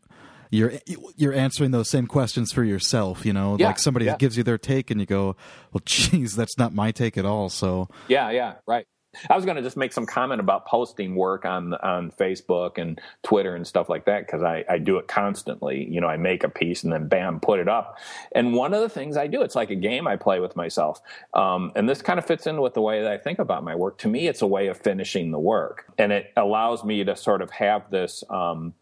you're 0.51 0.73
you're 1.17 1.33
answering 1.33 1.71
those 1.71 1.89
same 1.89 2.07
questions 2.07 2.53
for 2.53 2.63
yourself. 2.63 3.25
You 3.25 3.33
know, 3.33 3.57
yeah, 3.59 3.67
like 3.67 3.79
somebody 3.79 4.07
yeah. 4.07 4.17
gives 4.17 4.37
you 4.37 4.43
their 4.43 4.59
take, 4.59 4.91
and 4.91 5.01
you 5.01 5.07
go, 5.07 5.37
"Well, 5.73 5.83
geez, 5.85 6.37
that's 6.37 6.59
not 6.59 6.75
my 6.75 6.93
take 6.93 7.17
at 7.17 7.25
all." 7.25 7.49
So 7.49 7.89
yeah, 8.09 8.31
yeah, 8.31 8.55
right. 8.67 8.87
I 9.31 9.37
was 9.37 9.45
going 9.45 9.57
to 9.57 9.63
just 9.63 9.77
make 9.77 9.93
some 9.93 10.07
comment 10.07 10.41
about 10.41 10.67
posting 10.67 11.15
work 11.15 11.45
on 11.45 11.75
on 11.75 12.11
Facebook 12.13 12.79
and 12.79 13.01
Twitter 13.23 13.55
and 13.55 13.67
stuff 13.67 13.89
like 13.89 14.05
that 14.07 14.27
because 14.27 14.43
I, 14.43 14.65
I 14.69 14.79
do 14.79 14.99
it 14.99 15.09
constantly. 15.09 15.89
You 15.91 16.01
know, 16.01 16.09
I 16.09 16.17
make 16.17 16.45
a 16.45 16.49
piece 16.49 16.85
and 16.85 16.93
then 16.93 17.09
bam, 17.09 17.41
put 17.41 17.61
it 17.61 17.69
up. 17.69 17.99
And 18.33 18.55
one 18.55 18.75
of 18.75 18.81
the 18.81 18.89
things 18.89 19.17
I 19.17 19.27
do, 19.27 19.43
it's 19.43 19.55
like 19.55 19.71
a 19.71 19.77
game 19.77 20.07
I 20.07 20.17
play 20.17 20.41
with 20.41 20.57
myself. 20.57 21.01
Um, 21.35 21.73
and 21.75 21.89
this 21.89 22.03
kind 22.03 22.19
of 22.19 22.27
fits 22.27 22.47
in 22.47 22.61
with 22.61 22.75
the 22.75 22.83
way 22.83 23.03
that 23.03 23.11
I 23.11 23.19
think 23.19 23.39
about 23.39 23.65
my 23.65 23.75
work. 23.75 23.99
To 23.99 24.09
me, 24.09 24.29
it's 24.29 24.43
a 24.43 24.47
way 24.47 24.69
of 24.69 24.79
finishing 24.79 25.31
the 25.31 25.39
work, 25.39 25.87
and 25.99 26.13
it 26.13 26.33
allows 26.37 26.85
me 26.85 27.05
to 27.05 27.17
sort 27.17 27.43
of 27.43 27.51
have 27.51 27.91
this. 27.91 28.25
Um, 28.31 28.75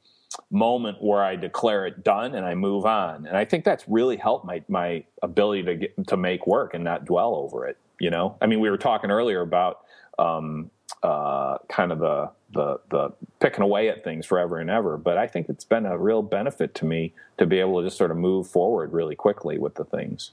moment 0.50 0.98
where 1.02 1.22
I 1.22 1.36
declare 1.36 1.86
it 1.86 2.04
done 2.04 2.34
and 2.34 2.46
I 2.46 2.54
move 2.54 2.86
on. 2.86 3.26
And 3.26 3.36
I 3.36 3.44
think 3.44 3.64
that's 3.64 3.84
really 3.88 4.16
helped 4.16 4.44
my 4.44 4.62
my 4.68 5.04
ability 5.22 5.62
to 5.64 5.74
get 5.76 6.06
to 6.08 6.16
make 6.16 6.46
work 6.46 6.74
and 6.74 6.84
not 6.84 7.04
dwell 7.04 7.34
over 7.34 7.66
it. 7.66 7.76
You 7.98 8.10
know, 8.10 8.36
I 8.40 8.46
mean, 8.46 8.60
we 8.60 8.70
were 8.70 8.78
talking 8.78 9.10
earlier 9.10 9.42
about 9.42 9.80
um, 10.18 10.70
uh, 11.02 11.58
kind 11.68 11.90
of 11.92 11.98
the, 11.98 12.30
the 12.52 12.80
the 12.90 13.12
picking 13.40 13.62
away 13.62 13.88
at 13.88 14.04
things 14.04 14.26
forever 14.26 14.58
and 14.58 14.70
ever. 14.70 14.96
But 14.96 15.18
I 15.18 15.26
think 15.26 15.48
it's 15.48 15.64
been 15.64 15.86
a 15.86 15.98
real 15.98 16.22
benefit 16.22 16.74
to 16.76 16.84
me 16.84 17.12
to 17.38 17.46
be 17.46 17.58
able 17.58 17.80
to 17.80 17.86
just 17.86 17.98
sort 17.98 18.10
of 18.10 18.16
move 18.16 18.48
forward 18.48 18.92
really 18.92 19.16
quickly 19.16 19.58
with 19.58 19.74
the 19.74 19.84
things. 19.84 20.30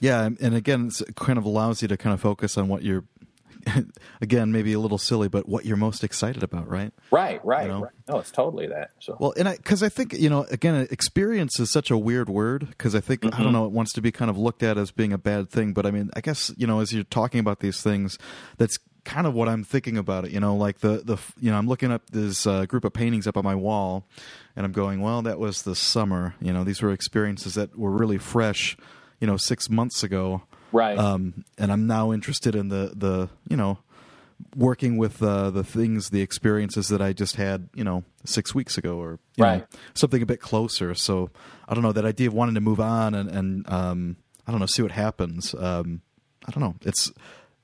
Yeah, 0.00 0.28
and 0.40 0.54
again, 0.54 0.90
it 1.06 1.14
kind 1.14 1.38
of 1.38 1.44
allows 1.44 1.82
you 1.82 1.88
to 1.88 1.96
kind 1.96 2.14
of 2.14 2.20
focus 2.20 2.56
on 2.56 2.68
what 2.68 2.82
you're. 2.82 3.04
Again, 4.20 4.50
maybe 4.50 4.72
a 4.72 4.80
little 4.80 4.98
silly, 4.98 5.28
but 5.28 5.48
what 5.48 5.64
you're 5.64 5.76
most 5.76 6.02
excited 6.02 6.42
about, 6.42 6.68
right? 6.68 6.92
Right, 7.12 7.40
right, 7.44 7.66
you 7.66 7.68
know? 7.68 7.82
right. 7.82 7.92
No, 8.08 8.18
it's 8.18 8.32
totally 8.32 8.66
that. 8.66 8.90
So 8.98 9.16
well, 9.20 9.34
and 9.36 9.48
I 9.48 9.56
because 9.56 9.84
I 9.84 9.88
think 9.88 10.14
you 10.14 10.28
know, 10.28 10.44
again, 10.50 10.88
experience 10.90 11.60
is 11.60 11.70
such 11.70 11.88
a 11.88 11.96
weird 11.96 12.28
word 12.28 12.66
because 12.70 12.96
I 12.96 13.00
think 13.00 13.20
mm-hmm. 13.20 13.34
I 13.34 13.36
don't 13.36 13.46
mm-hmm. 13.46 13.52
know, 13.52 13.66
it 13.66 13.70
wants 13.70 13.92
to 13.92 14.00
be 14.00 14.10
kind 14.10 14.32
of 14.32 14.36
looked 14.36 14.64
at 14.64 14.78
as 14.78 14.90
being 14.90 15.12
a 15.12 15.18
bad 15.18 15.48
thing, 15.48 15.74
but 15.74 15.86
I 15.86 15.92
mean, 15.92 16.10
I 16.16 16.20
guess 16.20 16.52
you 16.56 16.66
know, 16.66 16.80
as 16.80 16.92
you're 16.92 17.04
talking 17.04 17.38
about 17.38 17.60
these 17.60 17.80
things, 17.80 18.18
that's 18.56 18.78
kind 19.04 19.26
of 19.26 19.34
what 19.34 19.48
I'm 19.48 19.64
thinking 19.64 19.96
about 19.96 20.24
it. 20.24 20.30
You 20.30 20.40
know, 20.40 20.54
like 20.56 20.78
the 20.78 21.02
the 21.04 21.18
you 21.40 21.50
know 21.50 21.58
I'm 21.58 21.68
looking 21.68 21.90
up 21.92 22.10
this 22.10 22.46
uh, 22.46 22.66
group 22.66 22.84
of 22.84 22.92
paintings 22.92 23.26
up 23.26 23.36
on 23.36 23.44
my 23.44 23.54
wall, 23.54 24.04
and 24.56 24.64
I'm 24.66 24.72
going, 24.72 25.00
well, 25.00 25.22
that 25.22 25.38
was 25.38 25.62
the 25.62 25.74
summer. 25.74 26.34
You 26.40 26.52
know, 26.52 26.64
these 26.64 26.82
were 26.82 26.92
experiences 26.92 27.54
that 27.54 27.76
were 27.78 27.90
really 27.90 28.18
fresh. 28.18 28.76
You 29.20 29.26
know, 29.26 29.36
six 29.36 29.70
months 29.70 30.02
ago. 30.02 30.42
Right. 30.72 30.98
Um, 30.98 31.44
and 31.58 31.70
I'm 31.70 31.86
now 31.86 32.12
interested 32.12 32.54
in 32.56 32.68
the 32.68 32.92
the 32.96 33.28
you 33.48 33.56
know 33.56 33.78
working 34.56 34.96
with 34.96 35.22
uh, 35.22 35.50
the 35.50 35.62
things, 35.62 36.10
the 36.10 36.20
experiences 36.20 36.88
that 36.88 37.00
I 37.00 37.12
just 37.12 37.36
had, 37.36 37.68
you 37.74 37.84
know, 37.84 38.02
six 38.24 38.54
weeks 38.54 38.76
ago, 38.76 38.96
or 39.00 39.20
you 39.36 39.44
Right. 39.44 39.60
know, 39.60 39.78
something 39.94 40.20
a 40.22 40.26
bit 40.26 40.40
closer. 40.40 40.94
So 40.94 41.30
I 41.68 41.74
don't 41.74 41.82
know 41.82 41.92
that 41.92 42.04
idea 42.04 42.26
of 42.28 42.34
wanting 42.34 42.56
to 42.56 42.60
move 42.60 42.80
on 42.80 43.14
and, 43.14 43.30
and 43.30 43.68
um, 43.72 44.16
I 44.46 44.50
don't 44.50 44.58
know, 44.60 44.66
see 44.66 44.82
what 44.82 44.90
happens. 44.90 45.54
Um, 45.54 46.02
I 46.46 46.50
don't 46.50 46.60
know. 46.60 46.74
It's 46.82 47.12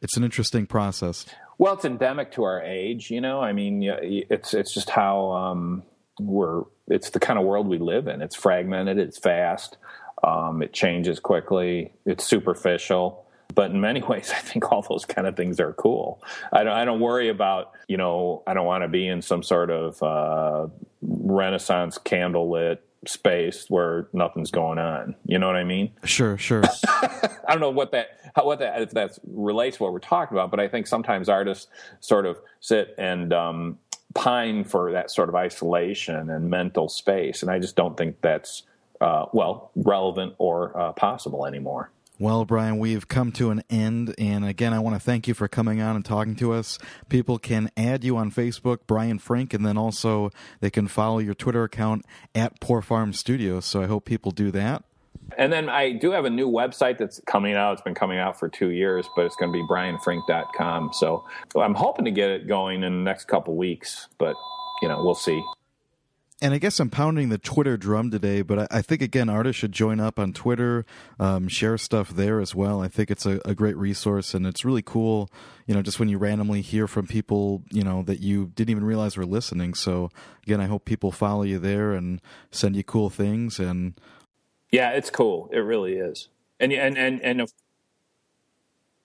it's 0.00 0.16
an 0.16 0.24
interesting 0.24 0.66
process. 0.66 1.26
Well, 1.58 1.74
it's 1.74 1.84
endemic 1.84 2.32
to 2.32 2.44
our 2.44 2.62
age, 2.62 3.10
you 3.10 3.20
know. 3.20 3.40
I 3.40 3.52
mean, 3.52 3.82
it's 3.82 4.54
it's 4.54 4.72
just 4.72 4.90
how 4.90 5.32
um, 5.32 5.82
we're. 6.20 6.62
It's 6.86 7.10
the 7.10 7.20
kind 7.20 7.38
of 7.38 7.44
world 7.44 7.66
we 7.66 7.78
live 7.78 8.06
in. 8.06 8.22
It's 8.22 8.36
fragmented. 8.36 8.98
It's 8.98 9.18
fast. 9.18 9.76
Um, 10.22 10.62
it 10.62 10.72
changes 10.72 11.20
quickly. 11.20 11.92
It's 12.06 12.24
superficial. 12.24 13.24
But 13.54 13.72
in 13.72 13.80
many 13.80 14.02
ways, 14.08 14.30
I 14.30 14.38
think 14.38 14.70
all 14.70 14.82
those 14.82 15.04
kind 15.04 15.26
of 15.26 15.36
things 15.36 15.58
are 15.58 15.72
cool. 15.72 16.22
I 16.52 16.62
don't. 16.62 16.72
I 16.72 16.84
don't 16.84 17.00
worry 17.00 17.28
about. 17.28 17.72
You 17.88 17.96
know, 17.96 18.42
I 18.46 18.54
don't 18.54 18.66
want 18.66 18.84
to 18.84 18.88
be 18.88 19.08
in 19.08 19.20
some 19.22 19.42
sort 19.42 19.70
of 19.70 20.02
uh, 20.02 20.68
Renaissance 21.02 21.98
candlelit 21.98 22.78
space 23.06 23.66
where 23.68 24.08
nothing's 24.12 24.50
going 24.50 24.78
on. 24.78 25.14
You 25.24 25.38
know 25.38 25.46
what 25.46 25.56
I 25.56 25.64
mean? 25.64 25.92
Sure, 26.04 26.36
sure. 26.36 26.62
I 26.88 27.30
don't 27.48 27.60
know 27.60 27.70
what 27.70 27.92
that 27.92 28.18
how, 28.34 28.44
what 28.44 28.58
that 28.58 28.82
if 28.82 28.90
that 28.92 29.18
relates 29.26 29.76
to 29.76 29.84
what 29.84 29.92
we're 29.92 29.98
talking 30.00 30.36
about, 30.36 30.50
but 30.50 30.60
I 30.60 30.68
think 30.68 30.86
sometimes 30.86 31.28
artists 31.28 31.68
sort 32.00 32.26
of 32.26 32.38
sit 32.60 32.94
and 32.98 33.32
um, 33.32 33.78
pine 34.14 34.64
for 34.64 34.92
that 34.92 35.10
sort 35.10 35.28
of 35.28 35.34
isolation 35.34 36.30
and 36.30 36.50
mental 36.50 36.88
space, 36.88 37.42
and 37.42 37.50
I 37.50 37.58
just 37.58 37.76
don't 37.76 37.96
think 37.96 38.20
that's 38.20 38.64
uh, 39.00 39.26
well 39.32 39.70
relevant 39.76 40.34
or 40.38 40.78
uh, 40.78 40.92
possible 40.92 41.46
anymore. 41.46 41.90
Well, 42.20 42.44
Brian, 42.44 42.78
we've 42.78 43.06
come 43.06 43.30
to 43.32 43.50
an 43.50 43.62
end. 43.70 44.12
And 44.18 44.44
again, 44.44 44.74
I 44.74 44.80
want 44.80 44.96
to 44.96 45.00
thank 45.00 45.28
you 45.28 45.34
for 45.34 45.46
coming 45.46 45.80
on 45.80 45.94
and 45.94 46.04
talking 46.04 46.34
to 46.36 46.52
us. 46.52 46.76
People 47.08 47.38
can 47.38 47.70
add 47.76 48.02
you 48.02 48.16
on 48.16 48.32
Facebook, 48.32 48.80
Brian 48.88 49.20
Frink, 49.20 49.54
and 49.54 49.64
then 49.64 49.78
also 49.78 50.30
they 50.60 50.70
can 50.70 50.88
follow 50.88 51.20
your 51.20 51.34
Twitter 51.34 51.62
account 51.62 52.04
at 52.34 52.60
Poor 52.60 52.82
Farm 52.82 53.12
Studios. 53.12 53.66
So 53.66 53.82
I 53.82 53.86
hope 53.86 54.04
people 54.04 54.32
do 54.32 54.50
that. 54.50 54.82
And 55.36 55.52
then 55.52 55.68
I 55.68 55.92
do 55.92 56.10
have 56.10 56.24
a 56.24 56.30
new 56.30 56.50
website 56.50 56.98
that's 56.98 57.20
coming 57.26 57.54
out. 57.54 57.74
It's 57.74 57.82
been 57.82 57.94
coming 57.94 58.18
out 58.18 58.38
for 58.38 58.48
two 58.48 58.70
years, 58.70 59.08
but 59.14 59.26
it's 59.26 59.36
going 59.36 59.52
to 59.52 59.56
be 59.56 59.64
brianfrink.com. 59.64 60.90
So 60.94 61.24
I'm 61.54 61.74
hoping 61.74 62.04
to 62.06 62.10
get 62.10 62.30
it 62.30 62.48
going 62.48 62.82
in 62.82 62.92
the 62.92 63.04
next 63.04 63.26
couple 63.26 63.54
weeks, 63.54 64.08
but 64.18 64.34
you 64.82 64.88
know, 64.88 65.02
we'll 65.04 65.14
see. 65.14 65.42
And 66.40 66.54
I 66.54 66.58
guess 66.58 66.78
I'm 66.78 66.88
pounding 66.88 67.30
the 67.30 67.38
Twitter 67.38 67.76
drum 67.76 68.12
today, 68.12 68.42
but 68.42 68.60
I, 68.60 68.66
I 68.70 68.82
think 68.82 69.02
again, 69.02 69.28
artists 69.28 69.58
should 69.58 69.72
join 69.72 69.98
up 69.98 70.20
on 70.20 70.32
Twitter, 70.32 70.86
um, 71.18 71.48
share 71.48 71.76
stuff 71.76 72.10
there 72.10 72.40
as 72.40 72.54
well. 72.54 72.80
I 72.80 72.86
think 72.86 73.10
it's 73.10 73.26
a, 73.26 73.40
a 73.44 73.56
great 73.56 73.76
resource, 73.76 74.34
and 74.34 74.46
it's 74.46 74.64
really 74.64 74.82
cool. 74.82 75.30
You 75.66 75.74
know, 75.74 75.82
just 75.82 75.98
when 75.98 76.08
you 76.08 76.16
randomly 76.16 76.60
hear 76.60 76.86
from 76.86 77.08
people, 77.08 77.64
you 77.72 77.82
know, 77.82 78.02
that 78.02 78.20
you 78.20 78.52
didn't 78.54 78.70
even 78.70 78.84
realize 78.84 79.16
were 79.16 79.26
listening. 79.26 79.74
So 79.74 80.10
again, 80.44 80.60
I 80.60 80.66
hope 80.66 80.84
people 80.84 81.10
follow 81.10 81.42
you 81.42 81.58
there 81.58 81.92
and 81.92 82.20
send 82.52 82.76
you 82.76 82.84
cool 82.84 83.10
things. 83.10 83.58
And 83.58 83.94
Yeah, 84.70 84.90
it's 84.90 85.10
cool. 85.10 85.50
It 85.52 85.58
really 85.58 85.94
is. 85.94 86.28
And 86.60 86.72
and 86.72 86.96
and 86.96 87.20
and 87.20 87.48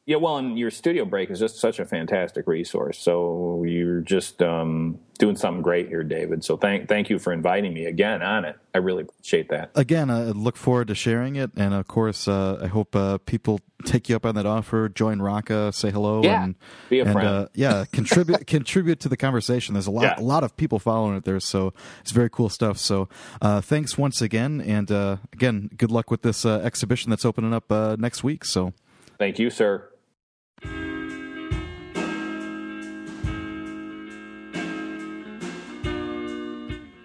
yeah, 0.05 0.17
well, 0.17 0.37
and 0.37 0.59
your 0.59 0.69
studio 0.69 1.05
break 1.05 1.29
is 1.29 1.39
just 1.39 1.57
such 1.57 1.79
a 1.79 1.85
fantastic 1.85 2.45
resource. 2.47 2.99
So 2.99 3.63
you're 3.65 4.01
just 4.01 4.41
um, 4.43 4.99
doing 5.17 5.35
something 5.37 5.61
great 5.61 5.87
here, 5.87 6.03
David. 6.03 6.43
So 6.43 6.57
thank 6.57 6.89
thank 6.89 7.09
you 7.09 7.19
for 7.19 7.31
inviting 7.31 7.73
me 7.73 7.85
again 7.85 8.21
on 8.21 8.43
it. 8.43 8.57
I 8.75 8.79
really 8.79 9.03
appreciate 9.03 9.49
that. 9.49 9.71
again, 9.75 10.09
I 10.09 10.23
look 10.31 10.57
forward 10.57 10.87
to 10.87 10.95
sharing 10.95 11.35
it. 11.37 11.51
And 11.55 11.73
of 11.73 11.87
course, 11.87 12.27
uh, 12.27 12.59
I 12.61 12.67
hope 12.67 12.95
uh, 12.95 13.19
people 13.19 13.61
take 13.85 14.09
you 14.09 14.15
up 14.15 14.25
on 14.25 14.35
that 14.35 14.45
offer, 14.45 14.89
join 14.89 15.19
RACA, 15.19 15.71
say 15.73 15.89
hello, 15.91 16.21
Yeah, 16.23 16.43
and 16.43 16.55
be 16.89 16.99
a 16.99 17.03
and, 17.03 17.13
friend. 17.13 17.27
Uh, 17.27 17.47
yeah, 17.53 17.85
contribute 17.91 18.45
contribute 18.47 18.99
to 19.01 19.09
the 19.09 19.17
conversation. 19.17 19.73
There's 19.73 19.87
a 19.87 19.91
lot 19.91 20.03
Yeah. 20.03 20.15
a 20.19 20.21
lot 20.21 20.43
of 20.43 20.57
people 20.57 20.79
following 20.79 21.15
it 21.15 21.23
there, 21.23 21.39
so 21.39 21.73
it's 22.01 22.11
very 22.11 22.29
cool 22.29 22.49
stuff. 22.49 22.77
So 22.77 23.07
uh, 23.41 23.61
thanks 23.61 23.97
once 23.97 24.21
again, 24.21 24.59
and 24.59 24.91
uh, 24.91 25.17
again, 25.31 25.69
good 25.77 25.91
luck 25.91 26.11
with 26.11 26.23
this 26.23 26.45
uh, 26.45 26.59
exhibition 26.63 27.09
that's 27.09 27.23
opening 27.23 27.53
up 27.53 27.71
uh, 27.71 27.95
next 27.97 28.21
week. 28.23 28.43
So 28.43 28.73
Thank 29.19 29.39
you, 29.39 29.49
sir. 29.49 29.87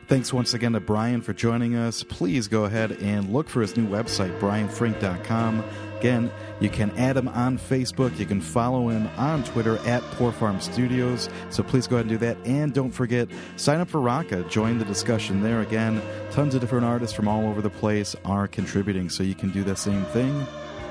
Thanks 0.09 0.33
once 0.33 0.55
again 0.55 0.73
to 0.73 0.81
Brian 0.81 1.21
for 1.21 1.35
joining 1.35 1.77
us. 1.77 2.03
Please 2.03 2.49
go 2.49 2.65
ahead 2.65 2.93
and 2.93 3.31
look 3.31 3.47
for 3.47 3.61
his 3.61 3.77
new 3.77 3.87
website, 3.87 4.41
brianfrink.com. 4.41 5.63
Again, 5.99 6.33
you 6.61 6.71
can 6.71 6.91
add 6.93 7.19
him 7.19 7.29
on 7.29 7.59
Facebook. 7.59 8.19
You 8.19 8.25
can 8.25 8.41
follow 8.41 8.89
him 8.89 9.07
on 9.19 9.45
Twitter 9.45 9.77
at 9.87 10.03
Poor 10.13 10.33
Farm 10.33 10.63
Studios. 10.63 11.29
So 11.51 11.63
please 11.63 11.87
go 11.87 11.97
ahead 11.97 12.07
and 12.07 12.19
do 12.19 12.27
that. 12.27 12.39
And 12.47 12.73
don't 12.73 12.91
forget, 12.91 13.29
sign 13.57 13.81
up 13.81 13.91
for 13.91 14.01
RACA. 14.01 14.49
Join 14.49 14.79
the 14.79 14.87
discussion 14.87 15.43
there. 15.43 15.61
Again, 15.61 16.01
tons 16.31 16.55
of 16.55 16.63
different 16.63 16.87
artists 16.87 17.15
from 17.15 17.29
all 17.29 17.47
over 17.47 17.61
the 17.61 17.69
place 17.69 18.17
are 18.25 18.49
contributing. 18.49 19.11
So 19.11 19.23
you 19.23 19.35
can 19.35 19.51
do 19.51 19.63
the 19.63 19.77
same 19.77 20.07
thing. 20.07 20.47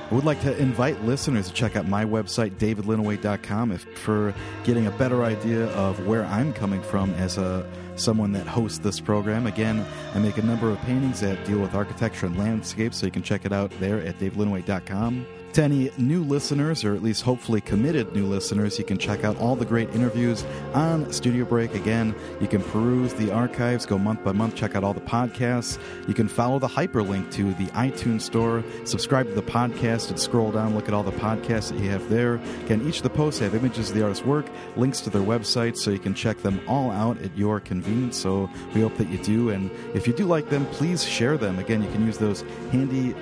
I 0.10 0.16
would 0.16 0.24
like 0.24 0.40
to 0.44 0.58
invite 0.58 1.04
listeners 1.04 1.50
to 1.50 1.54
check 1.54 1.76
out 1.76 1.86
my 1.86 2.06
website, 2.06 2.52
davidlinneweh.com, 2.52 3.74
if 3.74 3.84
for 4.00 4.34
getting 4.64 4.88
a 4.88 4.92
better 4.92 5.26
idea 5.26 5.66
of 5.72 6.08
where 6.08 6.24
I'm 6.26 6.54
coming 6.54 6.82
from 6.82 7.14
as 7.16 7.38
a 7.38 7.70
someone 7.98 8.32
that 8.32 8.48
hosts 8.48 8.80
this 8.80 9.02
program. 9.02 9.48
Again, 9.48 9.86
I 10.14 10.20
make 10.20 10.38
a 10.38 10.42
number 10.42 10.70
of 10.70 10.80
paintings 10.84 11.20
that 11.20 11.44
deal 11.46 11.60
with 11.60 11.76
architecture 11.76 12.28
and 12.28 12.38
landscape, 12.38 12.94
so 12.94 13.06
you 13.06 13.12
can 13.12 13.24
check 13.24 13.44
it 13.44 13.52
out 13.52 13.72
there 13.82 14.00
at 14.00 14.18
davidlinneweh.com. 14.18 15.26
To 15.58 15.64
any 15.64 15.90
new 15.98 16.24
listeners, 16.24 16.84
or 16.84 16.94
at 16.94 17.02
least 17.02 17.24
hopefully 17.24 17.62
committed 17.62 18.14
new 18.14 18.28
listeners, 18.28 18.78
you 18.78 18.86
can 18.86 19.00
check 19.00 19.24
out 19.24 19.36
all 19.40 19.56
the 19.56 19.66
great 19.66 19.90
interviews 19.90 20.46
on 20.76 21.12
Studio 21.12 21.46
Break. 21.46 21.74
Again, 21.74 22.14
you 22.40 22.48
can 22.48 22.62
peruse 22.62 23.16
the 23.16 23.32
archives, 23.32 23.84
go 23.84 23.98
month 23.98 24.24
by 24.24 24.34
month, 24.34 24.54
check 24.54 24.76
out 24.76 24.84
all 24.84 24.94
the 24.94 25.02
podcasts. 25.02 25.80
You 26.08 26.14
can 26.14 26.28
follow 26.28 26.60
the 26.60 26.68
hyperlink 26.68 27.32
to 27.32 27.56
the 27.56 27.66
iTunes 27.72 28.22
store, 28.22 28.64
subscribe 28.84 29.26
to 29.30 29.34
the 29.34 29.42
podcast, 29.42 30.12
and 30.12 30.20
scroll 30.20 30.52
down, 30.52 30.76
look 30.76 30.88
at 30.88 30.94
all 30.94 31.02
the 31.02 31.12
podcasts 31.14 31.72
that 31.72 31.80
you 31.80 31.90
have 31.90 32.08
there. 32.08 32.36
Again, 32.66 32.88
each 32.88 32.98
of 32.98 33.04
the 33.04 33.10
posts 33.10 33.40
have 33.40 33.56
images 33.56 33.90
of 33.90 33.96
the 33.96 34.04
artist's 34.04 34.24
work, 34.24 34.46
links 34.76 35.02
to 35.02 35.10
their 35.10 35.24
website, 35.24 35.76
so 35.76 35.90
you 35.90 35.98
can 35.98 36.14
check 36.14 36.38
them 36.44 36.62
all 36.68 36.92
out 36.92 37.20
at 37.24 37.36
your 37.36 37.60
convenience. 37.60 38.16
So 38.16 38.48
we 38.76 38.82
hope 38.82 38.96
that 38.98 39.10
you 39.10 39.18
do. 39.24 39.50
And 39.50 39.72
if 39.96 40.06
you 40.06 40.14
do 40.14 40.28
like 40.28 40.52
them, 40.52 40.68
please 40.68 41.04
share 41.04 41.36
them. 41.36 41.58
Again, 41.58 41.82
you 41.82 41.90
can 41.90 42.06
use 42.06 42.20
those 42.20 42.44
handy 42.72 43.16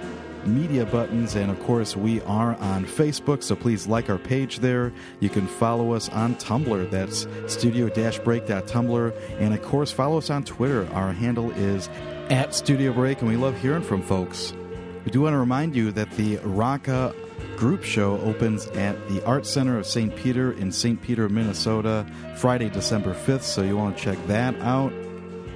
media 0.45 0.85
buttons. 0.85 1.35
And 1.35 1.51
of 1.51 1.59
course, 1.63 1.95
we 1.95 2.21
are 2.21 2.55
on 2.55 2.85
Facebook, 2.85 3.43
so 3.43 3.55
please 3.55 3.87
like 3.87 4.09
our 4.09 4.17
page 4.17 4.59
there. 4.59 4.93
You 5.19 5.29
can 5.29 5.47
follow 5.47 5.93
us 5.93 6.09
on 6.09 6.35
Tumblr, 6.35 6.89
that's 6.89 7.27
studio 7.51 7.87
break.tumblr. 7.87 9.39
And 9.39 9.53
of 9.53 9.61
course, 9.61 9.91
follow 9.91 10.17
us 10.17 10.29
on 10.29 10.43
Twitter. 10.43 10.87
Our 10.93 11.11
handle 11.13 11.51
is 11.51 11.89
at 12.29 12.55
Studio 12.55 12.91
Break, 12.93 13.21
and 13.21 13.29
we 13.29 13.37
love 13.37 13.57
hearing 13.59 13.83
from 13.83 14.01
folks. 14.01 14.53
We 15.03 15.11
do 15.11 15.21
want 15.21 15.33
to 15.33 15.37
remind 15.37 15.75
you 15.75 15.91
that 15.91 16.09
the 16.11 16.37
RACA 16.37 17.13
group 17.57 17.83
show 17.83 18.19
opens 18.21 18.67
at 18.67 19.07
the 19.07 19.23
Art 19.25 19.45
Center 19.45 19.77
of 19.77 19.85
St. 19.85 20.15
Peter 20.15 20.53
in 20.53 20.71
St. 20.71 21.01
Peter, 21.01 21.29
Minnesota, 21.29 22.05
Friday, 22.37 22.69
December 22.69 23.13
5th, 23.13 23.43
so 23.43 23.61
you 23.61 23.77
want 23.77 23.97
to 23.97 24.03
check 24.03 24.17
that 24.27 24.55
out. 24.61 24.91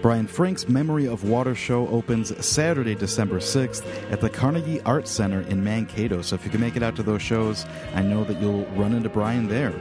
Brian 0.02 0.28
Frink's 0.28 0.70
Memory 0.70 1.08
of 1.08 1.26
Water 1.26 1.54
show 1.54 1.86
opens 1.90 2.34
Saturday, 2.46 2.96
December 2.96 3.40
6th 3.40 3.84
at 4.12 4.22
the 4.22 4.30
Carnegie 4.30 4.80
Art 4.82 5.10
Center 5.10 5.42
in 5.42 5.62
Mankato. 5.62 6.22
So 6.22 6.36
if 6.36 6.46
you 6.46 6.50
can 6.50 6.62
make 6.62 6.78
it 6.78 6.84
out 6.84 6.96
to 6.96 7.04
those 7.04 7.22
shows, 7.22 7.66
I 7.94 8.02
know 8.02 8.24
that 8.24 8.40
you'll 8.40 8.66
run 8.68 8.94
into 8.94 9.10
Brian 9.10 9.50
there. 9.50 9.74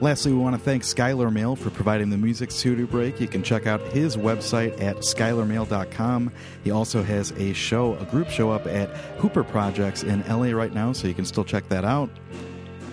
Lastly, 0.00 0.32
we 0.32 0.38
want 0.38 0.56
to 0.56 0.60
thank 0.60 0.82
Skylar 0.82 1.32
Mail 1.32 1.54
for 1.54 1.70
providing 1.70 2.10
the 2.10 2.16
music 2.16 2.50
studio 2.50 2.86
break. 2.86 3.20
You 3.20 3.28
can 3.28 3.44
check 3.44 3.68
out 3.68 3.80
his 3.92 4.16
website 4.16 4.82
at 4.82 4.96
skylarmail.com. 4.96 6.32
He 6.64 6.72
also 6.72 7.04
has 7.04 7.30
a 7.36 7.52
show, 7.52 7.96
a 7.98 8.04
group 8.06 8.30
show 8.30 8.50
up 8.50 8.66
at 8.66 8.88
Hooper 9.18 9.44
Projects 9.44 10.02
in 10.02 10.26
LA 10.28 10.56
right 10.56 10.74
now, 10.74 10.92
so 10.92 11.06
you 11.06 11.14
can 11.14 11.24
still 11.24 11.44
check 11.44 11.68
that 11.68 11.84
out. 11.84 12.10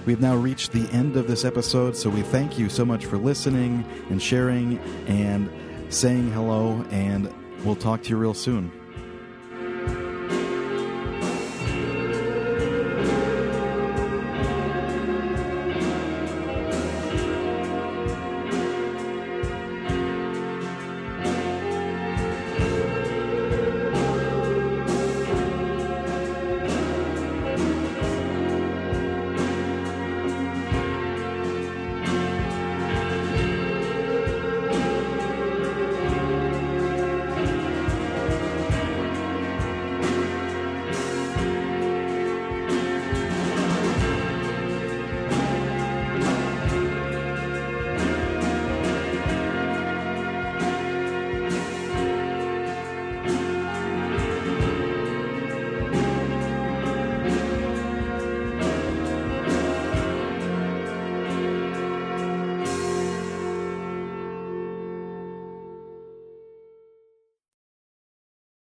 We've 0.06 0.22
now 0.22 0.36
reached 0.36 0.72
the 0.72 0.88
end 0.92 1.18
of 1.18 1.26
this 1.26 1.46
episode, 1.46 1.98
so 1.98 2.12
we 2.12 2.22
thank 2.22 2.60
you 2.60 2.70
so 2.70 2.86
much 2.86 3.08
for 3.08 3.18
listening 3.18 3.84
and 4.12 4.22
sharing 4.22 4.78
and 5.08 5.50
saying 5.90 6.32
hello, 6.32 6.86
and 6.92 7.34
we'll 7.64 7.76
talk 7.76 8.04
to 8.04 8.10
you 8.10 8.18
real 8.18 8.34
soon. 8.34 8.72